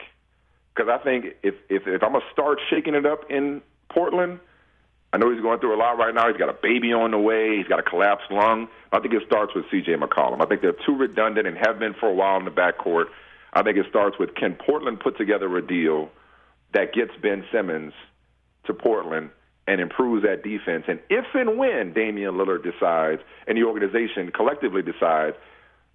Because 0.74 0.90
I 0.90 1.03
think 1.03 1.36
if 1.42 1.55
if 1.68 1.86
if 1.86 2.03
I'm 2.03 2.12
gonna 2.12 2.24
start 2.32 2.59
shaking 2.68 2.94
it 2.94 3.07
up 3.07 3.30
in 3.30 3.62
Portland, 3.88 4.40
I 5.16 5.18
know 5.18 5.32
he's 5.32 5.40
going 5.40 5.60
through 5.60 5.74
a 5.74 5.80
lot 5.80 5.96
right 5.96 6.14
now. 6.14 6.28
He's 6.28 6.36
got 6.36 6.50
a 6.50 6.58
baby 6.62 6.92
on 6.92 7.12
the 7.12 7.18
way. 7.18 7.56
He's 7.56 7.66
got 7.66 7.78
a 7.78 7.82
collapsed 7.82 8.30
lung. 8.30 8.68
I 8.92 9.00
think 9.00 9.14
it 9.14 9.22
starts 9.26 9.54
with 9.54 9.64
C.J. 9.70 9.94
McCollum. 9.94 10.42
I 10.42 10.44
think 10.44 10.60
they're 10.60 10.76
too 10.84 10.94
redundant 10.94 11.46
and 11.46 11.56
have 11.56 11.78
been 11.78 11.94
for 11.94 12.10
a 12.10 12.12
while 12.12 12.36
in 12.36 12.44
the 12.44 12.50
backcourt. 12.50 13.06
I 13.54 13.62
think 13.62 13.78
it 13.78 13.86
starts 13.88 14.18
with 14.18 14.34
can 14.34 14.52
Portland 14.54 15.00
put 15.00 15.16
together 15.16 15.56
a 15.56 15.66
deal 15.66 16.10
that 16.74 16.92
gets 16.92 17.12
Ben 17.22 17.46
Simmons 17.50 17.94
to 18.66 18.74
Portland 18.74 19.30
and 19.66 19.80
improves 19.80 20.22
that 20.26 20.42
defense. 20.44 20.84
And 20.86 21.00
if 21.08 21.24
and 21.32 21.56
when 21.56 21.94
Damian 21.94 22.34
Lillard 22.34 22.62
decides 22.62 23.22
and 23.46 23.56
the 23.56 23.62
organization 23.62 24.30
collectively 24.32 24.82
decides 24.82 25.34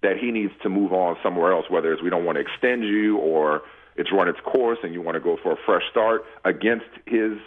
that 0.02 0.16
he 0.16 0.32
needs 0.32 0.52
to 0.64 0.68
move 0.68 0.92
on 0.92 1.16
somewhere 1.22 1.52
else, 1.52 1.66
whether 1.70 1.92
it's 1.92 2.02
we 2.02 2.10
don't 2.10 2.24
want 2.24 2.38
to 2.38 2.42
extend 2.42 2.82
you 2.82 3.18
or 3.18 3.62
it's 3.94 4.10
run 4.10 4.26
its 4.26 4.40
course 4.40 4.78
and 4.82 4.92
you 4.92 5.00
want 5.00 5.14
to 5.14 5.20
go 5.20 5.38
for 5.40 5.52
a 5.52 5.56
fresh 5.64 5.84
start 5.92 6.24
against 6.44 6.90
his, 7.06 7.38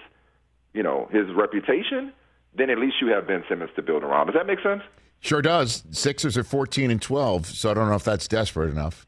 you 0.75 0.83
know, 0.83 1.07
his 1.11 1.25
reputation, 1.33 2.13
then 2.55 2.69
at 2.69 2.77
least 2.77 2.97
you 3.01 3.07
have 3.07 3.27
Ben 3.27 3.43
Simmons 3.49 3.71
to 3.75 3.81
build 3.81 4.03
around. 4.03 4.27
Does 4.27 4.35
that 4.35 4.45
make 4.45 4.59
sense? 4.61 4.83
Sure 5.21 5.41
does. 5.41 5.83
Sixers 5.91 6.37
are 6.37 6.43
14 6.43 6.91
and 6.91 7.01
12, 7.01 7.47
so 7.47 7.71
I 7.71 7.73
don't 7.73 7.89
know 7.89 7.95
if 7.95 8.03
that's 8.03 8.27
desperate 8.27 8.69
enough 8.69 9.07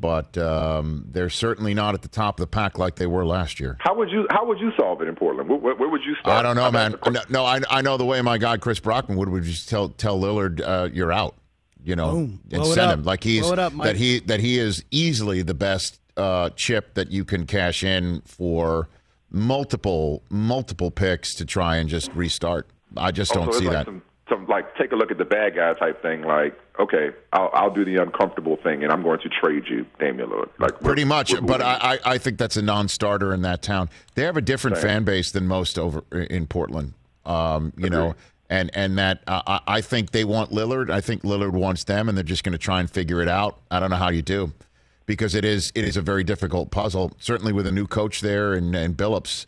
but 0.00 0.38
um, 0.38 1.04
they're 1.10 1.28
certainly 1.28 1.74
not 1.74 1.94
at 1.94 2.02
the 2.02 2.08
top 2.08 2.40
of 2.40 2.42
the 2.42 2.46
pack 2.46 2.78
like 2.78 2.96
they 2.96 3.06
were 3.06 3.26
last 3.26 3.60
year. 3.60 3.76
How 3.80 3.94
would 3.94 4.10
you 4.10 4.26
How 4.30 4.46
would 4.46 4.58
you 4.58 4.72
solve 4.78 5.02
it 5.02 5.08
in 5.08 5.14
Portland? 5.14 5.48
Where, 5.48 5.74
where 5.74 5.88
would 5.88 6.02
you 6.04 6.14
start? 6.16 6.38
I 6.38 6.42
don't 6.42 6.56
know, 6.56 6.70
man. 6.70 6.96
No, 7.12 7.20
no, 7.28 7.44
I, 7.44 7.60
I 7.68 7.82
know 7.82 7.98
the 7.98 8.06
way 8.06 8.22
my 8.22 8.38
guy 8.38 8.56
Chris 8.56 8.80
Brockman 8.80 9.18
would 9.18 9.28
would 9.28 9.44
just 9.44 9.68
tell 9.68 9.90
tell 9.90 10.18
Lillard 10.18 10.60
uh, 10.60 10.88
you're 10.92 11.12
out. 11.12 11.36
You 11.82 11.96
know, 11.96 12.12
Boom. 12.12 12.40
and 12.50 12.62
Blow 12.62 12.74
send 12.74 12.92
him 12.92 13.02
like 13.04 13.22
he's 13.22 13.50
up, 13.50 13.72
that 13.82 13.96
he 13.96 14.20
that 14.20 14.40
he 14.40 14.58
is 14.58 14.84
easily 14.90 15.42
the 15.42 15.54
best 15.54 16.00
uh, 16.16 16.50
chip 16.50 16.94
that 16.94 17.10
you 17.10 17.24
can 17.24 17.46
cash 17.46 17.84
in 17.84 18.22
for 18.24 18.88
multiple 19.30 20.22
multiple 20.30 20.90
picks 20.90 21.34
to 21.36 21.44
try 21.44 21.76
and 21.76 21.88
just 21.88 22.12
restart. 22.14 22.66
I 22.96 23.10
just 23.10 23.32
don't 23.32 23.52
see 23.54 23.66
it's 23.66 23.72
that. 23.72 23.72
like 23.72 23.84
Some, 23.86 24.02
some 24.28 24.46
like 24.46 24.74
take 24.76 24.92
a 24.92 24.96
look 24.96 25.10
at 25.10 25.18
the 25.18 25.24
bad 25.24 25.56
guy 25.56 25.72
type 25.74 26.02
thing. 26.02 26.22
Like, 26.22 26.58
okay, 26.78 27.10
I'll, 27.32 27.50
I'll 27.52 27.70
do 27.74 27.84
the 27.84 27.96
uncomfortable 27.96 28.56
thing, 28.56 28.82
and 28.82 28.92
I'm 28.92 29.02
going 29.02 29.20
to 29.20 29.28
trade 29.28 29.64
you, 29.68 29.86
Damian 29.98 30.30
Lillard. 30.30 30.50
Like, 30.58 30.80
Pretty 30.80 31.04
much, 31.04 31.34
but 31.44 31.60
I, 31.62 31.98
I 32.04 32.18
think 32.18 32.38
that's 32.38 32.56
a 32.56 32.62
non-starter 32.62 33.32
in 33.34 33.42
that 33.42 33.62
town. 33.62 33.90
They 34.14 34.22
have 34.22 34.36
a 34.36 34.40
different 34.40 34.76
Same. 34.78 34.86
fan 34.86 35.04
base 35.04 35.30
than 35.30 35.46
most 35.46 35.78
over 35.78 36.02
in 36.12 36.46
Portland. 36.46 36.94
Um, 37.26 37.72
you 37.76 37.90
know, 37.90 38.14
and 38.48 38.70
and 38.74 38.98
that 38.98 39.22
uh, 39.26 39.42
I 39.46 39.60
I 39.66 39.80
think 39.80 40.10
they 40.10 40.24
want 40.24 40.50
Lillard. 40.50 40.90
I 40.90 41.00
think 41.00 41.22
Lillard 41.22 41.52
wants 41.52 41.84
them, 41.84 42.08
and 42.08 42.16
they're 42.16 42.24
just 42.24 42.42
going 42.42 42.52
to 42.52 42.58
try 42.58 42.80
and 42.80 42.90
figure 42.90 43.20
it 43.20 43.28
out. 43.28 43.60
I 43.70 43.78
don't 43.78 43.90
know 43.90 43.96
how 43.96 44.10
you 44.10 44.22
do, 44.22 44.52
because 45.10 45.34
it 45.34 45.44
is 45.44 45.72
it 45.74 45.82
is 45.82 45.96
a 45.96 46.02
very 46.02 46.22
difficult 46.22 46.70
puzzle. 46.70 47.10
Certainly 47.18 47.52
with 47.52 47.66
a 47.66 47.72
new 47.72 47.88
coach 47.88 48.20
there 48.20 48.54
and 48.54 48.76
and 48.76 48.96
Billups, 48.96 49.44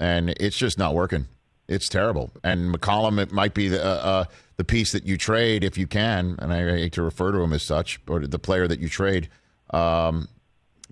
and 0.00 0.30
it's 0.40 0.56
just 0.56 0.76
not 0.76 0.92
working. 0.92 1.28
It's 1.68 1.88
terrible. 1.88 2.32
And 2.42 2.74
McCollum, 2.74 3.22
it 3.22 3.30
might 3.30 3.54
be 3.54 3.68
the 3.68 3.80
uh, 3.80 3.88
uh, 3.88 4.24
the 4.56 4.64
piece 4.64 4.90
that 4.90 5.06
you 5.06 5.16
trade 5.16 5.62
if 5.62 5.78
you 5.78 5.86
can, 5.86 6.34
and 6.40 6.52
I 6.52 6.68
hate 6.68 6.94
to 6.94 7.02
refer 7.02 7.30
to 7.30 7.38
him 7.38 7.52
as 7.52 7.62
such, 7.62 8.00
or 8.08 8.26
the 8.26 8.40
player 8.40 8.66
that 8.66 8.80
you 8.80 8.88
trade. 8.88 9.28
Um, 9.70 10.26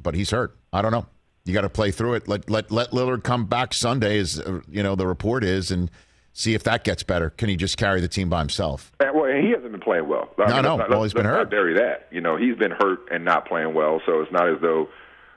but 0.00 0.14
he's 0.14 0.30
hurt. 0.30 0.56
I 0.72 0.82
don't 0.82 0.92
know. 0.92 1.06
You 1.44 1.52
got 1.52 1.62
to 1.62 1.68
play 1.68 1.90
through 1.90 2.14
it. 2.14 2.28
Let 2.28 2.48
let 2.48 2.70
let 2.70 2.92
Lillard 2.92 3.24
come 3.24 3.46
back 3.46 3.74
Sunday, 3.74 4.20
as 4.20 4.38
uh, 4.38 4.60
you 4.70 4.84
know 4.84 4.94
the 4.94 5.08
report 5.08 5.42
is, 5.42 5.72
and 5.72 5.90
see 6.32 6.54
if 6.54 6.62
that 6.64 6.84
gets 6.84 7.02
better. 7.02 7.30
Can 7.30 7.48
he 7.48 7.56
just 7.56 7.76
carry 7.76 8.00
the 8.00 8.08
team 8.08 8.28
by 8.28 8.38
himself? 8.40 8.92
And, 9.00 9.14
well, 9.14 9.30
he 9.30 9.50
hasn't 9.50 9.72
been 9.72 9.80
playing 9.80 10.08
well. 10.08 10.28
I 10.38 10.48
No, 10.48 10.54
mean, 10.54 10.62
no. 10.62 10.76
not- 10.76 10.90
Well, 10.90 11.02
he's 11.02 11.12
been 11.14 11.26
hurt. 11.26 11.50
Bury 11.50 11.74
that. 11.74 12.08
You 12.10 12.20
know, 12.20 12.36
he's 12.36 12.56
been 12.56 12.70
hurt 12.72 13.00
and 13.10 13.24
not 13.24 13.46
playing 13.46 13.74
well. 13.74 14.00
So 14.06 14.20
it's 14.20 14.32
not 14.32 14.48
as 14.48 14.60
though, 14.60 14.88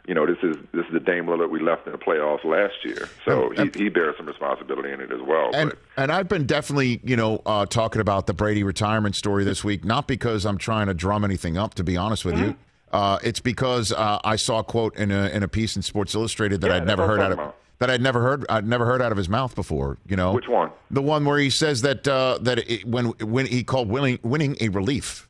you 0.08 0.14
know, 0.14 0.26
this 0.26 0.38
is 0.44 0.56
this 0.72 0.86
is 0.86 0.94
the 0.94 1.00
Dame 1.00 1.26
Lillard 1.26 1.50
we 1.50 1.60
left 1.60 1.86
in 1.88 1.92
the 1.92 1.98
playoffs 1.98 2.44
last 2.46 2.74
year. 2.84 3.10
So 3.26 3.52
And- 3.58 3.76
he, 3.76 3.84
he 3.86 3.90
bears 3.90 4.16
some 4.18 4.26
responsibility 4.28 4.92
in 4.92 5.02
it 5.02 5.12
as 5.12 5.22
well. 5.22 5.52
And 5.54 5.72
but 5.72 5.80
and 5.98 6.12
I've 6.12 6.30
been 6.30 6.46
definitely 6.46 7.02
you 7.04 7.16
know 7.16 7.42
uh, 7.46 7.66
talking 7.66 8.02
about 8.02 8.28
the 8.28 8.34
Brady 8.34 8.64
retirement 8.64 9.16
story 9.16 9.44
this 9.44 9.64
week, 9.64 9.84
not 9.84 10.08
because 10.08 10.46
I'm 10.46 10.58
trying 10.58 10.88
to 10.88 10.94
drum 10.94 11.24
anything 11.26 11.58
up. 11.58 11.74
To 11.76 11.84
be 11.84 11.98
honest 11.98 12.24
with 12.24 12.36
Mm-hmm. 12.36 12.44
you, 12.46 12.56
uh, 12.94 13.18
it's 13.24 13.40
because 13.42 13.92
uh, 13.92 14.20
I 14.24 14.36
saw 14.38 14.60
a 14.60 14.64
quote 14.64 14.96
in 14.96 15.12
a 15.12 15.28
in 15.30 15.44
a 15.44 15.48
piece 15.50 15.76
in 15.76 15.82
Sports 15.82 16.14
Illustrated 16.16 16.62
that 16.62 16.70
Yeah, 16.70 16.78
I'd 16.78 16.86
never 16.88 17.06
heard 17.08 17.20
out 17.20 17.32
of 17.34 17.40
about. 17.40 17.56
That 17.80 17.90
I'd 17.90 18.02
never 18.02 18.22
heard 18.22 18.46
I'd 18.50 18.68
never 18.68 18.86
heard 18.86 19.02
out 19.02 19.12
of 19.12 19.18
his 19.18 19.30
mouth 19.30 19.56
before. 19.56 19.98
You 20.08 20.16
know 20.16 20.34
Which 20.34 20.48
one? 20.48 20.72
The 20.92 21.02
one 21.02 21.26
where 21.26 21.38
he 21.40 21.50
says 21.50 21.82
that 21.82 22.08
uh, 22.08 22.38
that 22.42 22.60
it, 22.70 22.86
when 22.86 23.08
when 23.20 23.46
he 23.46 23.64
called 23.64 23.90
winning 23.90 24.20
winning 24.24 24.56
a 24.62 24.70
relief. 24.70 25.28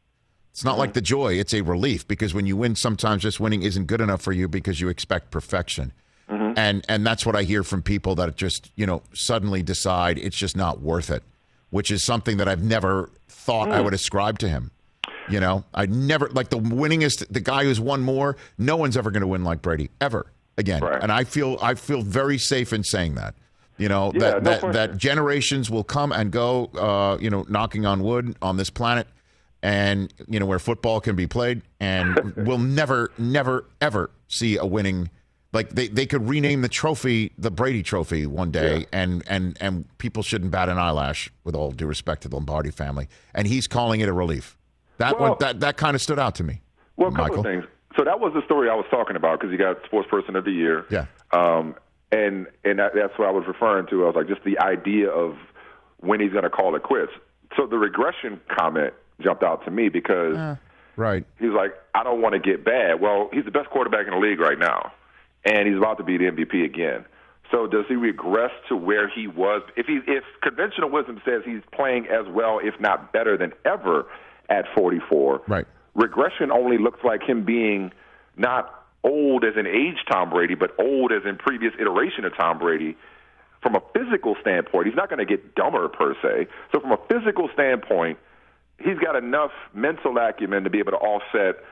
It's 0.52 0.64
not 0.64 0.72
Mm-hmm. 0.74 0.80
like 0.80 0.94
the 0.94 1.02
joy; 1.02 1.34
it's 1.34 1.54
a 1.54 1.62
relief 1.62 2.08
because 2.08 2.34
when 2.34 2.46
you 2.46 2.56
win, 2.56 2.76
sometimes 2.78 3.24
just 3.24 3.42
winning 3.42 3.62
isn't 3.64 3.88
good 3.88 4.00
enough 4.00 4.22
for 4.22 4.32
you 4.32 4.48
because 4.48 4.80
you 4.80 4.88
expect 4.88 5.30
perfection. 5.30 5.92
Mm-hmm. 6.30 6.54
And 6.58 6.86
and 6.88 7.06
that's 7.06 7.26
what 7.26 7.36
I 7.36 7.44
hear 7.44 7.62
from 7.64 7.82
people 7.82 8.16
that 8.16 8.36
just 8.38 8.72
you 8.76 8.86
know 8.86 9.04
suddenly 9.14 9.62
decide 9.64 10.18
it's 10.18 10.38
just 10.38 10.56
not 10.56 10.80
worth 10.82 11.10
it, 11.10 11.24
which 11.72 11.92
is 11.92 12.04
something 12.04 12.38
that 12.38 12.48
I've 12.48 12.64
never 12.64 13.10
thought 13.28 13.68
Mm. 13.68 13.74
I 13.74 13.82
would 13.82 13.94
ascribe 13.94 14.40
to 14.40 14.48
him. 14.50 14.72
You 15.28 15.40
know, 15.40 15.66
I 15.74 15.88
never 15.88 16.30
like 16.30 16.50
the 16.50 16.60
winningest, 16.60 17.26
the 17.30 17.40
guy 17.42 17.64
who's 17.66 17.80
won 17.80 18.02
more. 18.02 18.38
No 18.58 18.78
one's 18.78 18.96
ever 18.96 19.10
going 19.12 19.22
to 19.22 19.28
win 19.28 19.44
like 19.44 19.62
Brady 19.62 19.90
ever 20.00 20.28
again. 20.58 20.82
Right. 20.82 21.02
And 21.02 21.12
I 21.12 21.24
feel 21.24 21.58
I 21.62 21.76
feel 21.76 22.02
very 22.02 22.38
safe 22.38 22.74
in 22.74 22.84
saying 22.84 23.16
that. 23.16 23.36
You 23.78 23.90
know 23.90 24.12
Yeah, 24.14 24.20
that 24.20 24.44
no 24.44 24.50
that, 24.52 24.60
question. 24.62 24.72
that 24.74 24.98
generations 24.98 25.70
will 25.70 25.84
come 25.84 26.12
and 26.12 26.32
go. 26.32 26.66
Uh, 26.68 27.18
you 27.20 27.30
know, 27.30 27.46
knocking 27.50 27.86
on 27.86 28.02
wood 28.04 28.36
on 28.42 28.56
this 28.58 28.70
planet, 28.70 29.08
and 29.62 30.14
you 30.30 30.40
know 30.40 30.46
where 30.46 30.60
football 30.60 31.02
can 31.02 31.16
be 31.16 31.28
played, 31.28 31.62
and 31.80 32.34
we'll 32.38 32.58
never, 32.58 33.12
never, 33.18 33.66
ever 33.82 34.12
see 34.28 34.58
a 34.58 34.66
winning. 34.66 35.10
Like 35.52 35.70
they, 35.70 35.88
they 35.88 36.06
could 36.06 36.28
rename 36.28 36.62
the 36.62 36.70
trophy 36.70 37.32
the 37.38 37.50
Brady 37.52 37.82
Trophy 37.84 38.26
one 38.26 38.52
day, 38.52 38.80
Yeah. 38.80 38.86
and 38.94 39.24
and 39.28 39.58
and 39.62 39.98
people 39.98 40.22
shouldn't 40.24 40.52
bat 40.52 40.70
an 40.70 40.78
eyelash. 40.78 41.30
With 41.44 41.56
all 41.56 41.72
due 41.72 41.88
respect 41.88 42.22
to 42.24 42.28
the 42.30 42.36
Lombardi 42.36 42.72
family, 42.72 43.08
and 43.34 43.48
he's 43.48 43.68
calling 43.68 44.00
it 44.02 44.08
a 44.10 44.14
relief. 44.14 44.58
That 44.98 45.20
Well- 45.20 45.32
one 45.32 45.38
that 45.42 45.60
that 45.62 45.78
kind 45.78 45.96
of 45.96 46.02
stood 46.02 46.20
out 46.20 46.36
to 46.36 46.44
me. 46.44 46.62
Well, 46.98 47.10
a 47.10 47.12
couple 47.12 47.24
Michael. 47.24 47.40
of 47.40 47.46
things. 47.46 47.66
So 47.98 48.04
that 48.04 48.20
was 48.20 48.34
the 48.34 48.44
story 48.46 48.70
I 48.70 48.76
was 48.76 48.86
talking 48.92 49.16
about 49.16 49.40
because 49.40 49.52
he 49.52 49.58
got 49.58 49.78
Sports 49.86 50.10
Person 50.10 50.36
of 50.36 50.44
the 50.46 50.52
Year. 50.52 50.86
Yeah. 50.90 51.06
Um, 51.32 51.76
and 52.12 52.48
and 52.64 52.80
that, 52.80 52.92
that's 52.96 53.18
what 53.18 53.28
I 53.28 53.32
was 53.32 53.46
referring 53.48 53.88
to. 53.88 54.04
I 54.04 54.08
was 54.08 54.16
like, 54.16 54.28
just 54.28 54.44
the 54.44 54.60
idea 54.60 55.10
of 55.10 55.36
when 56.00 56.20
he's 56.20 56.32
going 56.32 56.44
to 56.44 56.50
call 56.50 56.76
it 56.76 56.84
quits. 56.84 57.12
So 57.58 57.66
the 57.68 57.78
regression 57.78 58.40
comment 58.58 58.94
jumped 59.22 59.44
out 59.44 59.64
to 59.66 59.72
me 59.72 59.90
because 59.90 60.58
Right. 60.98 61.26
he's 61.40 61.52
like, 61.52 61.74
I 61.94 62.04
don't 62.04 62.22
want 62.22 62.34
to 62.34 62.40
get 62.40 62.64
bad. 62.64 63.02
Well, 63.02 63.30
he's 63.34 63.46
the 63.46 63.52
best 63.52 63.70
quarterback 63.70 64.08
in 64.08 64.14
the 64.14 64.20
league 64.20 64.40
right 64.40 64.60
now, 64.60 64.92
and 65.46 65.68
he's 65.68 65.78
about 65.78 65.98
to 65.98 66.04
be 66.04 66.18
the 66.18 66.26
MVP 66.26 66.64
again. 66.66 67.06
So 67.52 67.68
does 67.68 67.86
he 67.88 67.96
regress 67.96 68.52
to 68.70 68.76
where 68.76 69.08
he 69.08 69.28
was? 69.28 69.62
If 69.78 69.86
he, 69.88 70.00
if 70.08 70.24
conventional 70.42 70.90
wisdom 70.90 71.22
says 71.26 71.44
he's 71.46 71.62
playing 71.74 72.08
as 72.08 72.28
well, 72.30 72.60
if 72.62 72.80
not 72.80 73.14
better 73.14 73.38
than 73.38 73.54
ever 73.66 74.06
at 74.50 74.66
44, 74.76 75.42
Right. 75.48 75.66
Regression 75.96 76.52
only 76.52 76.78
looks 76.78 77.00
like 77.04 77.24
him 77.24 77.46
being 77.46 77.92
not 78.38 78.86
old 79.04 79.44
as 79.44 79.54
in 79.58 79.66
age 79.68 79.98
Tom 80.10 80.30
Brady, 80.30 80.56
but 80.56 80.72
old 80.80 81.12
as 81.12 81.24
in 81.26 81.38
previous 81.38 81.74
iteration 81.80 82.26
of 82.26 82.36
Tom 82.36 82.60
Brady. 82.60 82.98
From 83.62 83.76
a 83.76 83.82
physical 83.94 84.36
standpoint, 84.42 84.88
he's 84.88 84.96
not 84.96 85.10
going 85.10 85.26
to 85.26 85.26
get 85.26 85.56
dumber 85.56 85.88
per 85.88 86.14
se. 86.22 86.48
So 86.72 86.80
from 86.80 86.92
a 86.92 87.00
physical 87.10 87.50
standpoint, 87.54 88.20
he's 88.78 89.00
got 89.00 89.16
enough 89.16 89.52
mental 89.74 90.18
acumen 90.18 90.64
to 90.66 90.70
be 90.70 90.80
able 90.80 90.92
to 90.92 90.98
offset 90.98 91.64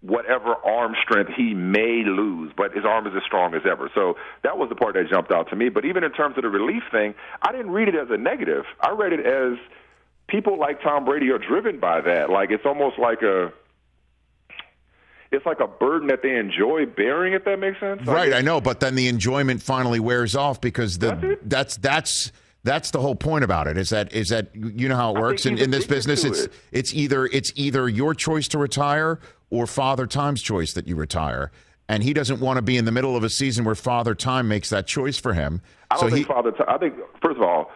whatever 0.00 0.54
arm 0.54 0.94
strength 1.02 1.32
he 1.36 1.54
may 1.54 2.04
lose, 2.06 2.52
but 2.56 2.72
his 2.72 2.84
arm 2.84 3.06
is 3.06 3.12
as 3.16 3.22
strong 3.24 3.54
as 3.54 3.62
ever. 3.68 3.90
So 3.94 4.16
that 4.44 4.56
was 4.56 4.68
the 4.68 4.76
part 4.76 4.94
that 4.94 5.08
jumped 5.10 5.32
out 5.32 5.50
to 5.50 5.56
me. 5.56 5.68
But 5.68 5.84
even 5.84 6.04
in 6.04 6.12
terms 6.12 6.36
of 6.36 6.42
the 6.42 6.48
relief 6.48 6.84
thing, 6.92 7.14
I 7.42 7.50
didn't 7.52 7.70
read 7.70 7.88
it 7.88 7.94
as 7.96 8.08
a 8.10 8.16
negative. 8.16 8.64
I 8.80 8.92
read 8.92 9.12
it 9.12 9.26
as 9.26 9.58
people 10.28 10.58
like 10.58 10.80
Tom 10.82 11.04
Brady 11.04 11.30
are 11.30 11.38
driven 11.38 11.80
by 11.80 12.00
that. 12.02 12.30
Like 12.30 12.50
it's 12.50 12.64
almost 12.64 12.98
like 12.98 13.22
a 13.22 13.52
it's 15.30 15.44
like 15.44 15.60
a 15.60 15.66
burden 15.66 16.08
that 16.08 16.22
they 16.22 16.36
enjoy 16.36 16.86
bearing. 16.86 17.32
If 17.32 17.44
that 17.44 17.58
makes 17.58 17.80
sense. 17.80 18.06
Right, 18.06 18.32
I 18.32 18.40
know, 18.40 18.60
but 18.60 18.80
then 18.80 18.94
the 18.94 19.08
enjoyment 19.08 19.62
finally 19.62 20.00
wears 20.00 20.36
off 20.36 20.60
because 20.60 20.98
the 20.98 21.38
that's 21.42 21.76
that's 21.78 22.32
that's 22.64 22.90
the 22.90 23.00
whole 23.00 23.16
point 23.16 23.44
about 23.44 23.66
it. 23.66 23.76
Is 23.76 23.90
that 23.90 24.12
is 24.12 24.28
that 24.28 24.54
you 24.54 24.88
know 24.88 24.96
how 24.96 25.14
it 25.14 25.20
works 25.20 25.46
in, 25.46 25.58
in 25.58 25.70
this 25.70 25.86
business? 25.86 26.24
It's 26.24 26.40
it. 26.40 26.52
it's 26.72 26.94
either 26.94 27.26
it's 27.26 27.52
either 27.56 27.88
your 27.88 28.14
choice 28.14 28.48
to 28.48 28.58
retire 28.58 29.20
or 29.50 29.66
Father 29.66 30.06
Time's 30.06 30.42
choice 30.42 30.72
that 30.74 30.86
you 30.86 30.96
retire. 30.96 31.50
And 31.90 32.02
he 32.02 32.12
doesn't 32.12 32.40
want 32.40 32.58
to 32.58 32.62
be 32.62 32.76
in 32.76 32.84
the 32.84 32.92
middle 32.92 33.16
of 33.16 33.24
a 33.24 33.30
season 33.30 33.64
where 33.64 33.74
Father 33.74 34.14
Time 34.14 34.46
makes 34.46 34.68
that 34.68 34.86
choice 34.86 35.16
for 35.16 35.32
him. 35.32 35.62
I 35.90 35.94
don't 35.94 36.10
so 36.10 36.14
think 36.14 36.26
he, 36.26 36.32
Father. 36.32 36.52
Ti- 36.52 36.64
I 36.68 36.76
think 36.76 36.94
first 37.22 37.36
of 37.36 37.42
all, 37.42 37.70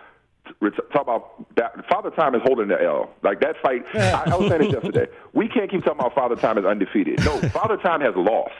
talk 0.92 1.02
about 1.02 1.54
that. 1.56 1.72
Father 1.88 2.10
Time 2.10 2.34
is 2.34 2.42
holding 2.44 2.68
the 2.68 2.80
L. 2.82 3.10
Like 3.22 3.40
that 3.40 3.56
fight. 3.62 3.82
I, 3.94 4.32
I 4.32 4.36
was 4.36 4.48
saying 4.48 4.62
this 4.62 4.72
yesterday. 4.72 5.06
We 5.32 5.48
can't 5.48 5.70
keep 5.70 5.84
talking 5.84 6.00
about 6.00 6.14
Father 6.14 6.36
Time 6.36 6.58
is 6.58 6.64
undefeated. 6.64 7.24
No, 7.24 7.40
Father 7.50 7.76
Time 7.76 8.00
has 8.00 8.14
lost, 8.16 8.52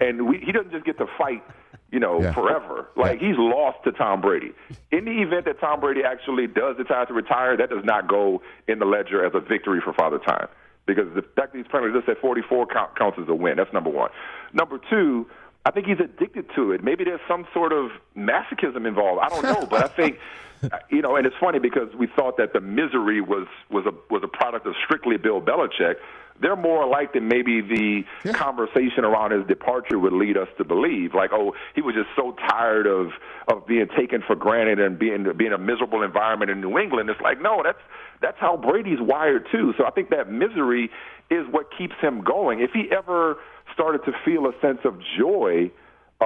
and 0.00 0.26
we, 0.28 0.38
he 0.38 0.52
doesn't 0.52 0.72
just 0.72 0.84
get 0.84 0.98
to 0.98 1.06
fight. 1.18 1.42
You 1.90 2.00
know, 2.00 2.22
Yeah. 2.22 2.32
forever. 2.32 2.88
Like 2.96 3.20
he's 3.20 3.36
lost 3.36 3.84
to 3.84 3.92
Tom 3.92 4.22
Brady. 4.22 4.52
In 4.92 5.04
the 5.04 5.20
event 5.20 5.44
that 5.44 5.60
Tom 5.60 5.78
Brady 5.80 6.00
actually 6.04 6.46
does 6.46 6.78
decide 6.78 7.08
to 7.08 7.14
retire, 7.14 7.54
that 7.58 7.68
does 7.68 7.84
not 7.84 8.08
go 8.08 8.40
in 8.66 8.78
the 8.78 8.86
ledger 8.86 9.24
as 9.26 9.32
a 9.34 9.40
victory 9.40 9.80
for 9.84 9.92
Father 9.92 10.18
Time 10.18 10.48
because 10.86 11.04
the 11.14 11.20
fact 11.20 11.52
that 11.52 11.58
he's 11.58 11.66
playing 11.66 11.92
just 11.94 12.08
at 12.08 12.18
44 12.18 12.66
count, 12.68 12.98
counts 12.98 13.18
as 13.22 13.28
a 13.28 13.34
win. 13.34 13.58
That's 13.58 13.72
number 13.74 13.90
one. 13.90 14.08
Number 14.54 14.80
two, 14.88 15.26
I 15.66 15.70
think 15.70 15.86
he's 15.86 16.00
addicted 16.00 16.46
to 16.56 16.72
it. 16.72 16.82
Maybe 16.82 17.04
there's 17.04 17.20
some 17.28 17.46
sort 17.52 17.74
of 17.74 17.90
masochism 18.16 18.86
involved. 18.88 19.20
I 19.22 19.28
don't 19.28 19.42
know, 19.42 19.66
but 19.66 19.84
I 19.84 19.88
think 19.88 20.16
Uh, 20.62 20.78
you 20.90 21.02
know, 21.02 21.16
and 21.16 21.26
it's 21.26 21.36
funny 21.40 21.58
because 21.58 21.88
we 21.98 22.06
thought 22.06 22.36
that 22.36 22.52
the 22.52 22.60
misery 22.60 23.20
was 23.20 23.46
was 23.70 23.84
a 23.86 23.92
was 24.12 24.22
a 24.22 24.28
product 24.28 24.66
of 24.66 24.74
strictly 24.84 25.16
Bill 25.16 25.40
Belichick. 25.40 25.96
They're 26.40 26.56
more 26.56 26.82
alike 26.82 27.12
than 27.12 27.28
maybe 27.28 27.60
the 27.60 28.32
conversation 28.32 29.04
around 29.04 29.32
his 29.32 29.46
departure 29.46 29.98
would 29.98 30.12
lead 30.12 30.36
us 30.36 30.48
to 30.58 30.64
believe. 30.64 31.14
Like, 31.14 31.30
oh, 31.32 31.54
he 31.74 31.82
was 31.82 31.94
just 31.94 32.08
so 32.16 32.34
tired 32.48 32.86
of 32.86 33.10
of 33.48 33.66
being 33.66 33.88
taken 33.96 34.22
for 34.26 34.36
granted 34.36 34.80
and 34.80 34.98
being 34.98 35.26
being 35.36 35.52
a 35.52 35.58
miserable 35.58 36.02
environment 36.02 36.50
in 36.50 36.60
New 36.60 36.78
England. 36.78 37.10
It's 37.10 37.20
like, 37.20 37.40
no, 37.40 37.62
that's 37.64 37.78
that's 38.20 38.38
how 38.38 38.56
Brady's 38.56 39.00
wired 39.00 39.46
too. 39.50 39.74
So 39.76 39.84
I 39.84 39.90
think 39.90 40.10
that 40.10 40.30
misery 40.30 40.90
is 41.30 41.46
what 41.50 41.66
keeps 41.76 41.94
him 42.00 42.22
going. 42.22 42.60
If 42.60 42.70
he 42.72 42.90
ever 42.96 43.38
started 43.72 44.04
to 44.04 44.12
feel 44.24 44.46
a 44.46 44.52
sense 44.60 44.80
of 44.84 44.98
joy 45.18 45.70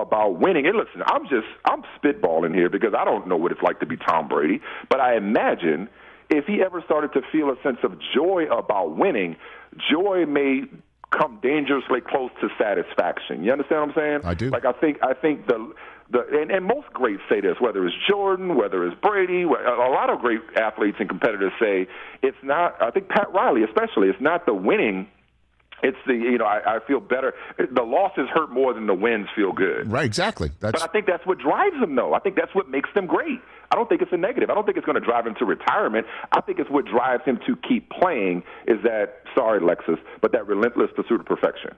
about 0.02 0.38
winning. 0.38 0.66
And 0.66 0.76
listen, 0.76 1.02
I'm 1.06 1.24
just 1.24 1.46
I'm 1.64 1.82
spitballing 1.98 2.54
here 2.54 2.68
because 2.68 2.94
I 2.96 3.04
don't 3.04 3.26
know 3.26 3.36
what 3.36 3.52
it's 3.52 3.62
like 3.62 3.80
to 3.80 3.86
be 3.86 3.96
Tom 3.96 4.28
Brady, 4.28 4.60
but 4.88 5.00
I 5.00 5.16
imagine 5.16 5.88
if 6.28 6.44
he 6.46 6.62
ever 6.62 6.82
started 6.84 7.12
to 7.12 7.22
feel 7.30 7.50
a 7.50 7.56
sense 7.62 7.78
of 7.82 7.98
joy 8.14 8.46
about 8.50 8.96
winning, 8.96 9.36
joy 9.90 10.26
may 10.26 10.62
come 11.10 11.38
dangerously 11.42 12.00
close 12.00 12.30
to 12.40 12.48
satisfaction. 12.58 13.44
You 13.44 13.52
understand 13.52 13.80
what 13.80 13.88
I'm 13.90 13.94
saying? 13.94 14.20
I 14.24 14.34
do. 14.34 14.50
Like 14.50 14.64
I 14.64 14.72
think 14.72 14.98
I 15.02 15.14
think 15.14 15.46
the 15.46 15.72
the 16.10 16.20
and, 16.32 16.50
and 16.50 16.64
most 16.64 16.88
greats 16.92 17.22
say 17.28 17.40
this, 17.40 17.56
whether 17.60 17.86
it's 17.86 17.96
Jordan, 18.08 18.56
whether 18.56 18.86
it's 18.86 18.98
Brady, 19.00 19.42
a 19.42 19.46
lot 19.46 20.10
of 20.10 20.20
great 20.20 20.40
athletes 20.56 20.96
and 21.00 21.08
competitors 21.08 21.52
say 21.60 21.86
it's 22.22 22.36
not. 22.42 22.80
I 22.80 22.90
think 22.90 23.08
Pat 23.08 23.32
Riley 23.32 23.62
especially, 23.62 24.08
it's 24.08 24.20
not 24.20 24.46
the 24.46 24.54
winning. 24.54 25.08
It's 25.82 25.96
the 26.06 26.14
you 26.14 26.38
know 26.38 26.46
I, 26.46 26.76
I 26.76 26.78
feel 26.86 27.00
better. 27.00 27.34
The 27.58 27.82
losses 27.82 28.28
hurt 28.32 28.50
more 28.50 28.72
than 28.72 28.86
the 28.86 28.94
wins 28.94 29.28
feel 29.36 29.52
good. 29.52 29.90
right, 29.90 30.04
exactly. 30.06 30.50
That's 30.60 30.80
But 30.80 30.88
I 30.88 30.92
think 30.92 31.06
that's 31.06 31.26
what 31.26 31.38
drives 31.38 31.78
them, 31.80 31.94
though. 31.96 32.14
I 32.14 32.18
think 32.18 32.34
that's 32.36 32.54
what 32.54 32.68
makes 32.70 32.88
them 32.94 33.06
great. 33.06 33.40
I 33.70 33.74
don't 33.76 33.88
think 33.88 34.00
it's 34.00 34.12
a 34.12 34.16
negative. 34.16 34.48
I 34.48 34.54
don't 34.54 34.64
think 34.64 34.76
it's 34.76 34.86
going 34.86 34.98
to 35.00 35.04
drive 35.04 35.26
him 35.26 35.34
to 35.38 35.44
retirement. 35.44 36.06
I 36.32 36.40
think 36.40 36.58
it's 36.60 36.70
what 36.70 36.86
drives 36.86 37.24
him 37.24 37.38
to 37.46 37.56
keep 37.68 37.90
playing. 37.90 38.42
Is 38.66 38.78
that 38.84 39.22
sorry, 39.36 39.60
Lexus, 39.60 39.98
but 40.22 40.32
that 40.32 40.46
relentless 40.46 40.90
pursuit 40.96 41.20
of 41.20 41.26
perfection. 41.26 41.74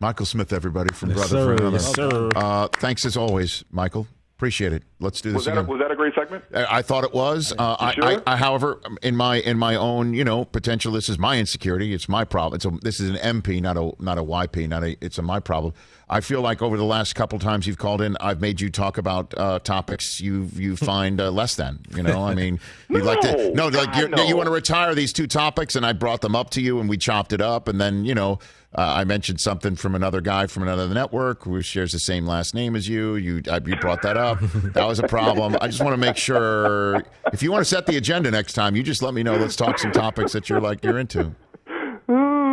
Michael 0.00 0.26
Smith, 0.26 0.52
everybody 0.52 0.92
from 0.92 1.10
Yes, 1.10 1.18
Brother 1.18 1.28
sir. 1.28 1.56
from 1.56 1.66
Another. 1.68 1.76
Yes, 1.76 1.94
sir. 1.94 2.28
Uh, 2.36 2.68
thanks 2.74 3.04
as 3.06 3.16
always, 3.16 3.64
Michael. 3.70 4.06
Appreciate 4.44 4.74
it. 4.74 4.82
Let's 5.00 5.22
do 5.22 5.30
this 5.30 5.36
Was 5.36 5.44
that 5.46 5.56
a, 5.56 5.60
again. 5.60 5.70
was 5.70 5.80
that 5.80 5.90
a 5.90 5.96
great 5.96 6.14
segment? 6.14 6.44
I 6.54 6.78
I 6.78 6.82
thought 6.82 7.02
it 7.02 7.14
was. 7.14 7.54
Uh, 7.58 7.76
I, 7.80 7.94
sure? 7.94 8.04
I, 8.04 8.22
I, 8.26 8.36
however, 8.36 8.78
in 9.02 9.16
my 9.16 9.36
in 9.36 9.56
my 9.56 9.74
own, 9.74 10.12
you 10.12 10.22
know, 10.22 10.44
potential. 10.44 10.92
This 10.92 11.08
is 11.08 11.18
my 11.18 11.38
insecurity. 11.38 11.94
It's 11.94 12.10
my 12.10 12.24
problem. 12.24 12.56
It's 12.56 12.66
a, 12.66 12.70
this 12.82 13.00
is 13.00 13.08
an 13.08 13.40
MP, 13.40 13.62
not 13.62 13.78
a 13.78 13.92
not 13.98 14.18
a 14.18 14.22
YP. 14.22 14.68
Not 14.68 14.84
a. 14.84 15.02
It's 15.02 15.16
a 15.16 15.22
my 15.22 15.40
problem. 15.40 15.72
I 16.10 16.20
feel 16.20 16.42
like 16.42 16.60
over 16.60 16.76
the 16.76 16.84
last 16.84 17.14
couple 17.14 17.38
times 17.38 17.66
you've 17.66 17.78
called 17.78 18.02
in, 18.02 18.18
I've 18.20 18.42
made 18.42 18.60
you 18.60 18.68
talk 18.68 18.98
about 18.98 19.32
uh, 19.38 19.60
topics 19.60 20.20
you 20.20 20.50
you 20.54 20.76
find 20.92 21.18
uh, 21.22 21.30
less 21.30 21.54
than. 21.54 21.78
You 21.96 22.02
know, 22.02 22.22
I 22.22 22.34
mean, 22.34 22.60
you 22.90 23.02
like 23.02 23.20
to 23.20 23.50
No, 23.54 23.70
no, 23.70 23.78
like 23.78 23.96
you're, 23.96 24.10
no. 24.10 24.24
you 24.24 24.36
want 24.36 24.48
to 24.48 24.52
retire 24.52 24.94
these 24.94 25.14
two 25.14 25.26
topics, 25.26 25.74
and 25.74 25.86
I 25.86 25.94
brought 25.94 26.20
them 26.20 26.36
up 26.36 26.50
to 26.50 26.60
you, 26.60 26.80
and 26.80 26.88
we 26.90 26.98
chopped 26.98 27.32
it 27.32 27.40
up, 27.40 27.66
and 27.66 27.80
then 27.80 28.04
you 28.04 28.14
know. 28.14 28.40
Uh, 28.76 28.80
I 28.96 29.04
mentioned 29.04 29.40
something 29.40 29.76
from 29.76 29.94
another 29.94 30.20
guy 30.20 30.46
from 30.48 30.64
another 30.64 30.88
network 30.88 31.44
who 31.44 31.62
shares 31.62 31.92
the 31.92 31.98
same 32.00 32.26
last 32.26 32.54
name 32.54 32.74
as 32.74 32.88
you. 32.88 33.14
You 33.14 33.36
you 33.66 33.76
brought 33.76 34.02
that 34.02 34.16
up. 34.16 34.40
That 34.40 34.86
was 34.86 34.98
a 34.98 35.06
problem. 35.06 35.56
I 35.60 35.68
just 35.68 35.80
want 35.80 35.92
to 35.92 35.96
make 35.96 36.16
sure 36.16 37.04
if 37.32 37.42
you 37.42 37.52
want 37.52 37.60
to 37.62 37.64
set 37.68 37.86
the 37.86 37.96
agenda 37.96 38.30
next 38.32 38.54
time, 38.54 38.74
you 38.74 38.82
just 38.82 39.00
let 39.00 39.14
me 39.14 39.22
know. 39.22 39.36
Let's 39.36 39.54
talk 39.56 39.78
some 39.78 39.92
topics 39.92 40.32
that 40.32 40.48
you're 40.48 40.60
like 40.60 40.82
you're 40.84 40.98
into. 40.98 41.34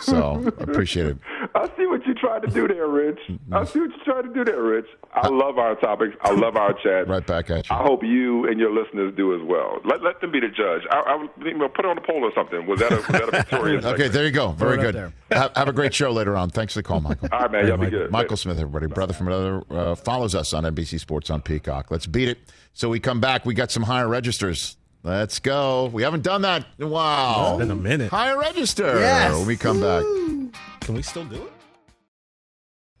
So 0.00 0.44
I 0.58 0.62
appreciate 0.62 1.06
it. 1.06 1.18
I 1.54 1.66
see 1.76 1.86
what 1.86 2.05
you 2.05 2.05
tried 2.16 2.42
to 2.42 2.48
do 2.48 2.66
there, 2.68 2.86
Rich. 2.88 3.18
I 3.52 3.64
see 3.64 3.80
what 3.80 3.90
you 3.90 4.04
tried 4.04 4.22
to 4.22 4.32
do 4.34 4.44
there, 4.44 4.62
Rich. 4.62 4.86
I 5.12 5.28
love 5.28 5.58
our 5.58 5.74
topics. 5.76 6.16
I 6.22 6.32
love 6.32 6.56
our 6.56 6.72
chat. 6.74 7.08
Right 7.08 7.26
back 7.26 7.50
at 7.50 7.68
you. 7.68 7.76
I 7.76 7.82
hope 7.82 8.02
you 8.02 8.46
and 8.46 8.58
your 8.58 8.72
listeners 8.72 9.14
do 9.16 9.34
as 9.34 9.40
well. 9.46 9.78
Let 9.84 10.02
let 10.02 10.20
them 10.20 10.32
be 10.32 10.40
the 10.40 10.48
judge. 10.48 10.82
I, 10.90 11.00
I 11.00 11.44
you 11.44 11.56
know, 11.56 11.68
put 11.68 11.84
it 11.84 11.88
on 11.88 11.98
a 11.98 12.00
poll 12.00 12.24
or 12.24 12.32
something. 12.34 12.66
Was 12.66 12.80
that 12.80 12.92
a, 12.92 12.96
was 12.96 13.06
that 13.06 13.28
a 13.28 13.30
victorious? 13.30 13.84
Okay, 13.86 13.96
segment? 13.96 14.12
there 14.14 14.24
you 14.24 14.30
go. 14.30 14.48
Very 14.52 14.76
Throw 14.76 14.92
good. 14.92 15.12
Have, 15.30 15.56
have 15.56 15.68
a 15.68 15.72
great 15.72 15.94
show 15.94 16.10
later 16.10 16.36
on. 16.36 16.50
Thanks 16.50 16.72
for 16.74 16.80
the 16.80 16.82
call, 16.82 17.00
Michael. 17.00 17.28
All 17.32 17.40
right, 17.40 17.52
man. 17.52 17.66
Y'all 17.68 17.76
be 17.76 17.90
good. 17.90 18.10
Michael 18.10 18.36
Smith, 18.36 18.58
everybody, 18.58 18.86
brother 18.86 19.12
from 19.12 19.28
another, 19.28 19.62
uh, 19.70 19.94
follows 19.94 20.34
us 20.34 20.52
on 20.52 20.64
NBC 20.64 20.98
Sports 20.98 21.30
on 21.30 21.40
Peacock. 21.40 21.90
Let's 21.90 22.06
beat 22.06 22.28
it. 22.28 22.38
So 22.72 22.88
we 22.88 23.00
come 23.00 23.20
back. 23.20 23.46
We 23.46 23.54
got 23.54 23.70
some 23.70 23.84
higher 23.84 24.08
registers. 24.08 24.76
Let's 25.02 25.38
go. 25.38 25.86
We 25.92 26.02
haven't 26.02 26.24
done 26.24 26.42
that 26.42 26.66
in 26.78 26.84
a 26.84 26.88
while. 26.88 27.52
It's 27.52 27.58
been 27.60 27.70
a 27.70 27.80
minute. 27.80 28.10
Higher 28.10 28.36
register. 28.38 28.98
Yes. 28.98 29.32
When 29.36 29.46
we 29.46 29.56
come 29.56 29.80
back. 29.80 30.02
Can 30.80 30.94
we 30.94 31.02
still 31.02 31.24
do 31.24 31.36
it? 31.36 31.52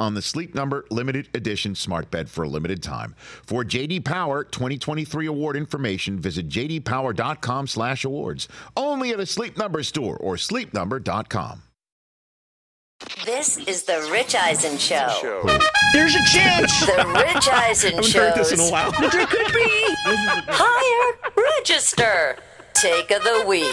on 0.00 0.14
the 0.14 0.22
Sleep 0.22 0.54
Number 0.54 0.86
limited 0.90 1.28
edition 1.34 1.74
smart 1.74 2.10
bed 2.10 2.30
for 2.30 2.44
a 2.44 2.48
limited 2.48 2.82
time. 2.82 3.14
For 3.18 3.64
JD 3.64 4.04
Power 4.04 4.44
2023 4.44 5.26
award 5.26 5.56
information, 5.56 6.18
visit 6.18 6.48
jdpower.com/awards. 6.48 8.48
Only 8.76 9.10
at 9.10 9.20
a 9.20 9.26
Sleep 9.26 9.58
Number 9.58 9.82
store 9.82 10.16
or 10.16 10.36
sleepnumber.com. 10.36 11.62
This 13.24 13.58
is 13.58 13.84
the 13.84 14.08
Rich 14.10 14.34
Eisen 14.34 14.76
Show. 14.76 15.42
There's 15.92 16.16
a 16.16 16.24
chance. 16.32 16.80
The 16.84 17.24
Rich 17.26 17.48
Eisen 17.48 17.90
haven't 17.92 18.10
Show. 18.10 18.28
heard 18.30 18.34
this 18.36 18.50
in 18.52 18.58
a 18.58 18.68
while. 18.70 18.90
there 19.00 19.26
could 19.26 19.52
be 19.52 19.94
Higher 20.48 21.32
register. 21.58 22.36
Take 22.74 23.10
of 23.10 23.22
the 23.22 23.44
week. 23.46 23.72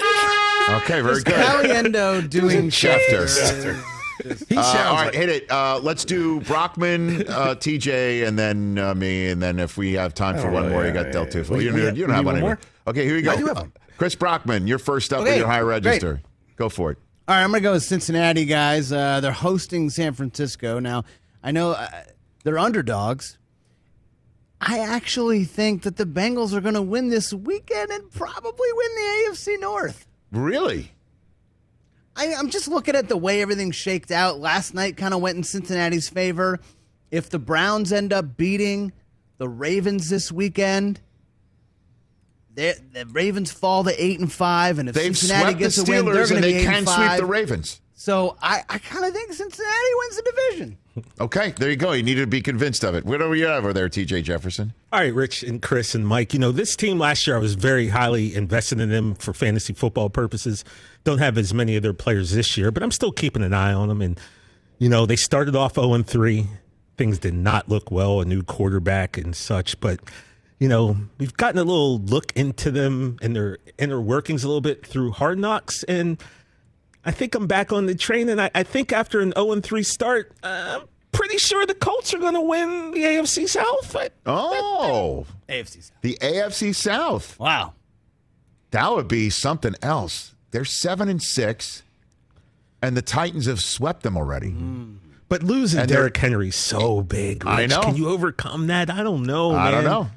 Okay, 0.84 1.02
very 1.02 1.22
good. 1.24 1.34
Caliendo 1.36 2.28
doing 2.30 2.70
Schefter. 2.70 3.84
Uh, 4.26 4.56
all 4.56 4.94
right, 4.96 5.06
like 5.06 5.14
hit 5.16 5.30
it. 5.30 5.52
Uh, 5.52 5.80
let's 5.82 6.04
do 6.06 6.42
Brockman, 6.42 7.28
uh, 7.28 7.56
TJ, 7.56 8.28
and 8.28 8.38
then 8.40 8.78
uh, 8.78 8.94
me, 8.96 9.28
and 9.30 9.42
then 9.42 9.60
if 9.60 9.78
we 9.78 9.94
have 9.94 10.14
time 10.14 10.38
for 10.38 10.48
Oh, 10.50 10.54
one 10.54 10.70
more, 10.70 10.86
you 10.86 10.92
got 10.92 11.08
yeah, 11.08 11.12
Del 11.12 11.24
yeah. 11.26 11.30
Tufo. 11.32 11.62
You, 11.62 11.74
have- 11.74 11.98
you 11.98 12.06
don't 12.06 12.16
have 12.16 12.26
one 12.26 12.40
more? 12.40 12.60
Okay, 12.88 13.06
here 13.06 13.16
you 13.16 13.22
go. 13.22 13.32
I 13.32 13.36
do 13.38 13.46
have 13.48 13.58
one. 13.58 13.74
Chris 13.98 14.16
Brockman, 14.16 14.68
you're 14.68 14.80
first 14.80 15.14
up 15.14 15.24
with 15.24 15.38
your 15.38 15.48
high 15.48 15.62
great. 15.62 15.84
register. 15.86 16.22
Go 16.58 16.70
for 16.70 16.92
it. 16.92 16.98
All 17.28 17.36
right, 17.36 17.44
I'm 17.44 17.50
going 17.50 17.62
to 17.62 17.64
go 17.64 17.72
with 17.74 17.84
Cincinnati, 17.84 18.46
guys. 18.46 18.92
Uh, 18.92 19.20
they're 19.22 19.32
hosting 19.32 19.90
San 19.90 20.14
Francisco. 20.14 20.80
Now, 20.80 21.04
I 21.42 21.52
know 21.52 21.72
uh, 21.72 21.88
they're 22.44 22.60
underdogs. 22.60 23.38
I 24.62 24.80
actually 24.80 25.44
think 25.44 25.84
that 25.84 25.98
the 25.98 26.06
Bengals 26.06 26.54
are 26.54 26.62
going 26.62 26.76
to 26.76 26.82
win 26.82 27.10
this 27.10 27.34
weekend 27.34 27.92
and 27.92 28.10
probably 28.12 28.68
win 28.74 28.88
the 28.96 29.30
AFC 29.32 29.60
North. 29.60 30.08
Really? 30.32 30.92
I, 32.16 32.34
I'm 32.34 32.50
just 32.50 32.68
looking 32.68 32.96
at 32.96 33.10
the 33.10 33.18
way 33.18 33.42
everything 33.42 33.72
shaked 33.72 34.12
out. 34.12 34.40
Last 34.40 34.74
night 34.74 34.98
kind 34.98 35.14
of 35.14 35.22
went 35.22 35.38
in 35.38 35.44
Cincinnati's 35.44 36.08
favor. 36.10 36.60
If 37.12 37.30
the 37.30 37.40
Browns 37.40 37.92
end 37.92 38.14
up 38.14 38.38
beating 38.38 38.94
the 39.38 39.50
Ravens 39.50 40.10
this 40.10 40.32
weekend, 40.32 41.00
the 42.56 43.06
Ravens 43.12 43.52
fall 43.52 43.84
to 43.84 44.04
eight 44.04 44.20
and 44.20 44.32
five, 44.32 44.80
and 44.80 44.88
if 44.88 44.96
They've 44.96 45.18
Cincinnati 45.18 45.44
swept 45.44 45.58
the 45.58 45.64
gets 45.64 45.78
a 45.78 45.84
win, 45.84 46.06
they're 46.06 46.14
Steelers, 46.26 46.30
going 46.30 46.36
and 46.38 46.44
to 46.44 46.48
be 46.48 46.54
they 46.54 46.60
eight 46.60 46.66
can 46.66 46.74
and 46.76 46.88
sweep 46.88 46.98
five. 46.98 47.20
the 47.20 47.26
Ravens. 47.26 47.82
So 47.98 48.38
I, 48.42 48.62
I 48.70 48.78
kind 48.78 49.06
of 49.06 49.14
think 49.14 49.34
Cincinnati 49.34 49.90
wins 49.98 50.16
the 50.18 50.34
division. 50.50 50.78
Okay, 51.20 51.54
there 51.58 51.70
you 51.70 51.76
go. 51.76 51.92
You 51.94 52.04
need 52.04 52.16
to 52.16 52.28
be 52.28 52.42
convinced 52.42 52.84
of 52.84 52.94
it. 52.96 53.04
What 53.06 53.22
are 53.22 53.34
you 53.36 53.48
over 53.48 53.74
there, 53.74 53.90
TJ 53.90 54.24
Jefferson? 54.24 54.74
All 54.94 55.00
right, 55.00 55.14
Rich 55.14 55.44
and 55.44 55.62
Chris 55.62 55.96
and 55.96 56.08
Mike. 56.08 56.34
You 56.34 56.40
know, 56.40 56.52
this 56.52 56.76
team 56.76 57.00
last 57.00 57.26
year, 57.28 57.36
I 57.36 57.40
was 57.40 57.56
very 57.56 57.90
highly 57.90 58.36
invested 58.36 58.80
in 58.80 58.90
them 58.90 59.16
for 59.16 59.34
fantasy 59.34 59.74
football 59.74 60.10
purposes. 60.10 60.64
Don't 61.06 61.20
have 61.20 61.38
as 61.38 61.54
many 61.54 61.76
of 61.78 61.84
their 61.84 61.94
players 61.94 62.32
this 62.32 62.58
year, 62.58 62.72
but 62.72 62.84
I'm 62.84 62.92
still 62.92 63.12
keeping 63.14 63.44
an 63.44 63.54
eye 63.54 63.72
on 63.74 63.88
them. 63.88 64.02
And, 64.02 64.20
you 64.80 64.90
know, 64.90 65.06
they 65.06 65.16
started 65.16 65.56
off 65.56 65.76
0 65.76 65.94
and 65.94 66.06
3. 66.06 66.48
Things 66.98 67.20
did 67.20 67.34
not 67.34 67.70
look 67.70 67.92
well, 67.92 68.20
a 68.22 68.26
new 68.26 68.42
quarterback 68.44 69.18
and 69.18 69.36
such. 69.36 69.80
But, 69.80 70.00
you 70.60 70.68
know, 70.68 70.98
we've 71.18 71.36
gotten 71.38 71.60
a 71.60 71.64
little 71.64 72.00
look 72.00 72.32
into 72.36 72.72
them 72.72 73.18
and 73.22 73.36
their 73.36 73.60
inner 73.78 74.02
workings 74.02 74.44
a 74.44 74.48
little 74.48 74.62
bit 74.62 74.86
through 74.86 75.12
hard 75.12 75.38
knocks. 75.40 75.84
And 75.84 76.22
I 77.06 77.12
think 77.12 77.36
I'm 77.36 77.48
back 77.48 77.72
on 77.72 77.86
the 77.86 77.96
train. 77.96 78.28
And 78.28 78.42
I, 78.42 78.50
I 78.56 78.64
think 78.64 78.92
after 78.92 79.22
an 79.22 79.32
0 79.38 79.62
3 79.62 79.84
start, 79.84 80.32
uh, 80.44 80.80
I'm 80.82 80.88
pretty 81.12 81.38
sure 81.38 81.66
the 81.68 81.76
Colts 81.76 82.14
are 82.16 82.20
going 82.20 82.34
to 82.34 82.42
win 82.42 82.92
the 82.92 83.04
AFC 83.04 83.48
South. 83.48 83.96
I, 83.96 84.10
Oh, 84.26 85.28
AFC 85.48 85.84
South. 85.84 86.02
the 86.02 86.18
AFC 86.20 86.74
South. 86.74 87.38
Wow. 87.40 87.74
That 88.72 88.92
would 88.92 89.08
be 89.08 89.30
something 89.30 89.76
else. 89.84 90.32
They're 90.56 90.64
seven 90.64 91.10
and 91.10 91.22
six, 91.22 91.84
and 92.82 92.96
the 92.96 93.02
Titans 93.02 93.46
have 93.46 93.60
swept 93.60 94.04
them 94.04 94.16
already. 94.16 94.56
But 95.28 95.44
losing 95.44 95.82
And 95.82 95.90
Derrick 95.90 96.16
Henry's 96.16 96.56
so 96.56 97.02
big. 97.02 97.46
I 97.46 97.66
know. 97.66 97.82
Can 97.82 97.98
you 97.98 98.08
overcome 98.08 98.68
that? 98.68 98.90
I 98.90 99.04
don't 99.04 99.24
know. 99.24 99.54
I 99.54 99.70
don't 99.70 99.84
know. 99.84 100.10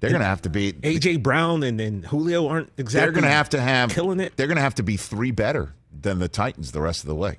They're 0.00 0.10
going 0.10 0.20
to 0.20 0.26
have 0.26 0.42
to 0.42 0.50
be. 0.50 0.74
AJ 0.74 1.22
Brown 1.22 1.62
and, 1.62 1.80
and 1.80 2.04
Julio 2.04 2.46
aren't 2.46 2.72
exactly. 2.76 3.06
they're 3.06 3.12
going 3.12 3.24
to 3.24 3.30
have 3.30 3.48
to 3.50 3.60
have 3.62 3.88
killing 3.88 4.20
it. 4.20 4.36
They're 4.36 4.48
going 4.48 4.56
to 4.56 4.62
have 4.62 4.74
to 4.74 4.82
be 4.82 4.98
three 4.98 5.30
better 5.30 5.72
than 5.98 6.18
the 6.18 6.28
Titans 6.28 6.72
the 6.72 6.82
rest 6.82 7.02
of 7.02 7.08
the 7.08 7.14
way. 7.14 7.38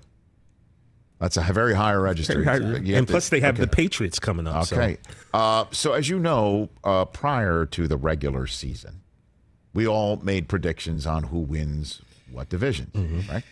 That's 1.19 1.37
a 1.37 1.43
very 1.43 1.75
high 1.75 1.93
register. 1.93 2.41
Very 2.41 2.45
high. 2.45 2.95
And 2.97 3.05
to- 3.05 3.13
plus, 3.13 3.29
they 3.29 3.41
have 3.41 3.53
okay. 3.53 3.65
the 3.65 3.67
Patriots 3.67 4.17
coming 4.17 4.47
up. 4.47 4.65
so- 4.65 4.77
Okay. 4.77 4.97
Uh, 5.31 5.65
so, 5.69 5.93
as 5.93 6.09
you 6.09 6.17
know, 6.17 6.69
uh, 6.83 7.05
prior 7.05 7.67
to 7.67 7.87
the 7.87 7.97
regular 7.97 8.47
season, 8.47 9.01
we 9.75 9.85
all 9.85 10.15
made 10.23 10.47
predictions 10.47 11.05
on 11.05 11.25
who 11.25 11.37
wins 11.37 12.01
what 12.31 12.49
division, 12.49 12.91
Mm-hmm. 12.93 13.31
right? 13.31 13.43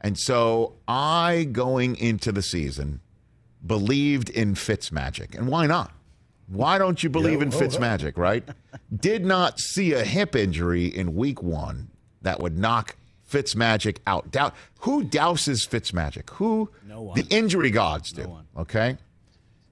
And 0.00 0.18
so 0.18 0.74
I, 0.88 1.46
going 1.52 1.94
into 1.96 2.32
the 2.32 2.42
season, 2.42 3.00
believed 3.64 4.30
in 4.30 4.54
Fitz 4.56 4.90
magic. 4.90 5.34
And 5.36 5.46
why 5.48 5.66
not? 5.66 5.92
Why 6.48 6.76
don't 6.76 7.02
you 7.02 7.08
believe 7.08 7.40
in 7.40 7.50
Fitz 7.50 7.78
Magic, 7.78 8.18
right? 8.18 8.42
Did 8.94 9.24
not 9.24 9.58
see 9.60 9.92
a 9.94 10.04
hip 10.04 10.34
injury 10.36 10.86
in 10.86 11.14
week 11.14 11.40
one 11.42 11.88
that 12.20 12.40
would 12.40 12.58
knock 12.58 12.96
Fitz 13.22 13.54
magic 13.56 14.00
out. 14.06 14.30
Doubt 14.30 14.54
who 14.80 15.04
douses 15.04 15.66
Fitz 15.66 15.94
magic? 15.94 16.28
Who? 16.32 16.68
No 16.86 17.00
one. 17.02 17.18
The 17.18 17.26
injury 17.34 17.70
gods 17.70 18.12
do. 18.12 18.28
one. 18.28 18.46
Okay. 18.58 18.98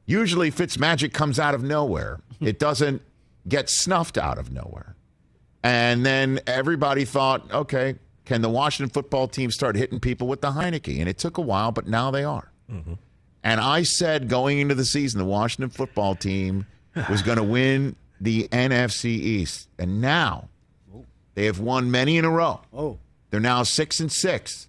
Usually 0.07 0.51
Fitz 0.51 0.79
magic 0.79 1.13
comes 1.13 1.39
out 1.39 1.55
of 1.55 1.63
nowhere. 1.63 2.21
it 2.41 2.59
doesn't 2.59 3.03
get 3.49 3.69
snuffed 3.69 4.17
out 4.17 4.39
of 4.39 4.51
nowhere. 4.53 4.95
And 5.63 6.07
then 6.07 6.41
everybody 6.47 7.05
thought, 7.05 7.53
okay, 7.53 7.97
can 8.31 8.43
the 8.43 8.49
Washington 8.49 8.93
football 8.93 9.27
team 9.27 9.51
start 9.51 9.75
hitting 9.75 9.99
people 9.99 10.29
with 10.29 10.41
the 10.41 10.53
Heinicke? 10.53 11.01
And 11.01 11.09
it 11.09 11.19
took 11.19 11.37
a 11.37 11.41
while, 11.41 11.73
but 11.73 11.89
now 11.89 12.13
they 12.13 12.23
are. 12.23 12.53
Mm-hmm. 12.71 12.93
And 13.43 13.61
I 13.61 13.83
said 13.83 14.29
going 14.29 14.61
into 14.61 14.77
the 14.77 14.85
season, 14.85 15.19
the 15.19 15.25
Washington 15.25 15.69
football 15.69 16.15
team 16.15 16.65
was 17.09 17.23
going 17.23 17.39
to 17.39 17.43
win 17.43 17.97
the 18.21 18.47
NFC 18.53 19.07
East. 19.07 19.69
And 19.81 20.01
now 20.01 20.49
they 21.35 21.47
have 21.47 21.59
won 21.59 21.91
many 21.91 22.19
in 22.19 22.25
a 22.25 22.31
row. 22.31 22.61
Oh. 22.73 22.99
They're 23.31 23.41
now 23.41 23.65
six 23.65 23.99
and 23.99 24.13
six. 24.13 24.69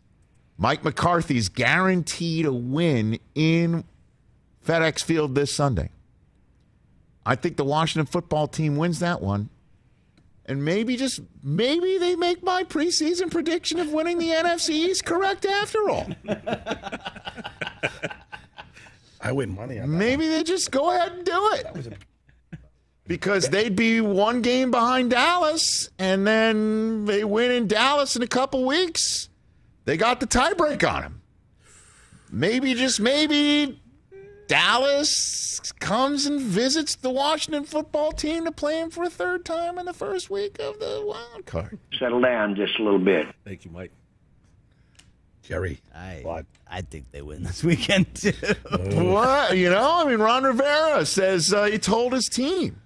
Mike 0.58 0.84
McCarthy's 0.84 1.48
guaranteed 1.48 2.48
a 2.48 2.52
win 2.52 3.20
in 3.36 3.84
FedEx 4.66 5.04
Field 5.04 5.36
this 5.36 5.54
Sunday. 5.54 5.92
I 7.28 7.36
think 7.36 7.58
the 7.58 7.66
Washington 7.66 8.12
football 8.12 8.48
team 8.48 8.76
wins 8.76 8.98
that 9.02 9.22
one. 9.22 9.50
And 10.46 10.66
maybe 10.66 10.98
just 10.98 11.22
maybe 11.44 11.98
they 11.98 12.16
make 12.16 12.44
my 12.44 12.64
preseason 12.64 13.30
prediction 13.32 13.80
of 13.80 13.92
winning 13.92 14.18
the 14.18 14.30
NFC 14.30 14.72
East 14.72 15.06
correct 15.06 15.46
after 15.46 15.90
all. 15.90 16.10
I 19.22 19.32
win 19.32 19.54
money 19.54 19.80
on 19.80 19.92
that. 19.92 19.98
Maybe 19.98 20.28
they 20.28 20.44
just 20.44 20.72
go 20.72 20.90
ahead 20.90 21.12
and 21.12 21.24
do 21.24 21.50
it. 21.54 21.98
Because 23.08 23.50
they'd 23.50 23.76
be 23.76 24.02
one 24.02 24.42
game 24.42 24.72
behind 24.72 25.12
Dallas, 25.12 25.90
and 26.00 26.26
then 26.26 27.06
they 27.06 27.24
win 27.24 27.52
in 27.52 27.68
Dallas 27.68 28.16
in 28.16 28.22
a 28.22 28.28
couple 28.28 28.66
weeks. 28.66 29.30
They 29.86 29.98
got 29.98 30.20
the 30.20 30.28
tiebreak 30.28 30.90
on 30.90 31.02
them. 31.02 31.22
Maybe, 32.32 32.74
just 32.74 33.00
maybe, 33.02 33.81
Dallas 34.52 35.72
comes 35.80 36.26
and 36.26 36.42
visits 36.42 36.96
the 36.96 37.10
Washington 37.10 37.64
football 37.64 38.12
team 38.12 38.44
to 38.44 38.52
play 38.52 38.82
them 38.82 38.90
for 38.90 39.06
a 39.06 39.10
third 39.10 39.46
time 39.46 39.80
in 39.80 39.86
the 39.86 39.94
first 39.94 40.30
week 40.30 40.60
of 40.60 40.78
the 40.78 41.02
wild 41.06 41.46
card. 41.46 41.80
settle 41.98 42.20
down 42.20 42.58
just 42.58 42.78
a 42.78 42.84
little 42.84 43.00
bit. 43.00 43.28
Thank 43.46 43.64
you, 43.64 43.72
Mike. 43.72 43.94
Jerry. 45.42 45.80
I, 45.96 46.20
What? 46.24 46.46
I 46.70 46.82
think 46.82 47.12
they 47.12 47.22
win 47.22 47.44
this 47.44 47.64
weekend, 47.64 48.14
too. 48.16 48.34
What? 48.70 49.56
You 49.58 49.70
know, 49.70 50.02
I 50.06 50.10
mean, 50.10 50.20
Ron 50.20 50.44
Rivera 50.44 51.06
says 51.06 51.54
uh, 51.54 51.64
he 51.64 51.78
told 51.78 52.12
his 52.12 52.28
team 52.28 52.82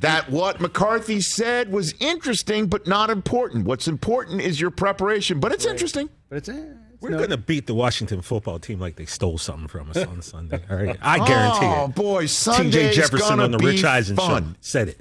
that 0.00 0.28
what 0.30 0.60
McCarthy 0.60 1.22
said 1.22 1.72
was 1.72 1.94
interesting, 1.98 2.66
but 2.66 2.86
not 2.86 3.08
important. 3.08 3.64
What's 3.64 3.88
important 3.88 4.42
is 4.42 4.60
your 4.60 4.70
preparation, 4.70 5.40
but 5.40 5.52
it's 5.52 5.64
interesting. 5.64 6.10
But 6.28 6.36
it's, 6.36 6.50
it's 6.50 6.85
We're 7.00 7.10
no- 7.10 7.18
going 7.18 7.30
to 7.30 7.36
beat 7.36 7.66
the 7.66 7.74
Washington 7.74 8.20
football 8.22 8.58
team 8.58 8.80
like 8.80 8.96
they 8.96 9.04
stole 9.06 9.38
something 9.38 9.68
from 9.68 9.90
us 9.90 9.98
on 9.98 10.22
Sunday. 10.22 10.60
All 10.70 10.76
right. 10.76 10.96
I 11.02 11.18
oh, 11.18 11.26
guarantee 11.26 11.66
Oh 11.66 11.72
it. 11.72 11.84
Oh 11.84 11.88
boy, 11.88 12.24
TJ 12.24 12.28
Sunday's 12.28 12.96
Jefferson 12.96 13.28
gonna 13.28 13.42
on 13.44 13.50
the 13.50 13.58
be 13.58 13.66
Rich 13.66 13.84
Eisen 13.84 14.16
fun, 14.16 14.52
show 14.52 14.56
said 14.60 14.88
it. 14.88 15.00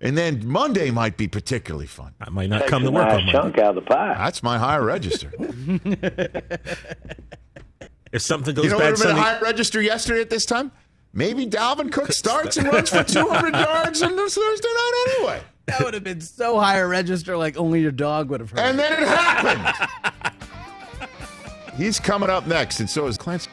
and 0.00 0.16
then 0.16 0.46
Monday 0.46 0.90
might 0.90 1.16
be 1.16 1.26
particularly 1.28 1.86
fun. 1.86 2.14
I 2.20 2.30
might 2.30 2.48
not 2.50 2.60
Takes 2.60 2.70
come 2.70 2.82
to 2.82 2.88
a 2.88 2.92
work 2.92 3.08
nice 3.08 3.14
on 3.22 3.28
chunk 3.28 3.44
Monday. 3.56 3.62
out 3.62 3.68
of 3.70 3.74
the 3.76 3.82
pie. 3.82 4.14
That's 4.16 4.42
my 4.42 4.58
higher 4.58 4.84
register. 4.84 5.32
If 8.10 8.22
something 8.22 8.54
goes 8.54 8.64
you 8.64 8.70
know 8.70 8.76
what 8.78 8.84
bad 8.84 8.90
would 8.92 8.98
have 9.00 9.06
been 9.08 9.16
Sunday, 9.16 9.20
a 9.20 9.34
higher 9.34 9.40
register 9.42 9.82
yesterday 9.82 10.22
at 10.22 10.30
this 10.30 10.46
time? 10.46 10.72
Maybe 11.12 11.46
Dalvin 11.46 11.92
Cook 11.92 12.12
starts 12.12 12.56
and 12.56 12.66
runs 12.72 12.88
for 12.88 13.02
200 13.04 13.54
yards 13.54 14.02
on 14.02 14.16
this 14.16 14.34
Thursday 14.34 14.68
night 14.68 15.06
anyway. 15.10 15.40
That 15.66 15.80
would 15.84 15.92
have 15.92 16.04
been 16.04 16.22
so 16.22 16.58
high 16.58 16.78
a 16.78 16.86
register, 16.86 17.36
like 17.36 17.58
only 17.58 17.82
your 17.82 17.90
dog 17.92 18.30
would 18.30 18.40
have 18.40 18.50
heard. 18.50 18.60
And 18.60 18.78
then 18.78 18.92
it 18.94 19.06
happened. 19.06 20.32
He's 21.78 22.00
coming 22.00 22.28
up 22.28 22.44
next, 22.44 22.80
and 22.80 22.90
so 22.90 23.06
is 23.06 23.16
Clancy. 23.16 23.48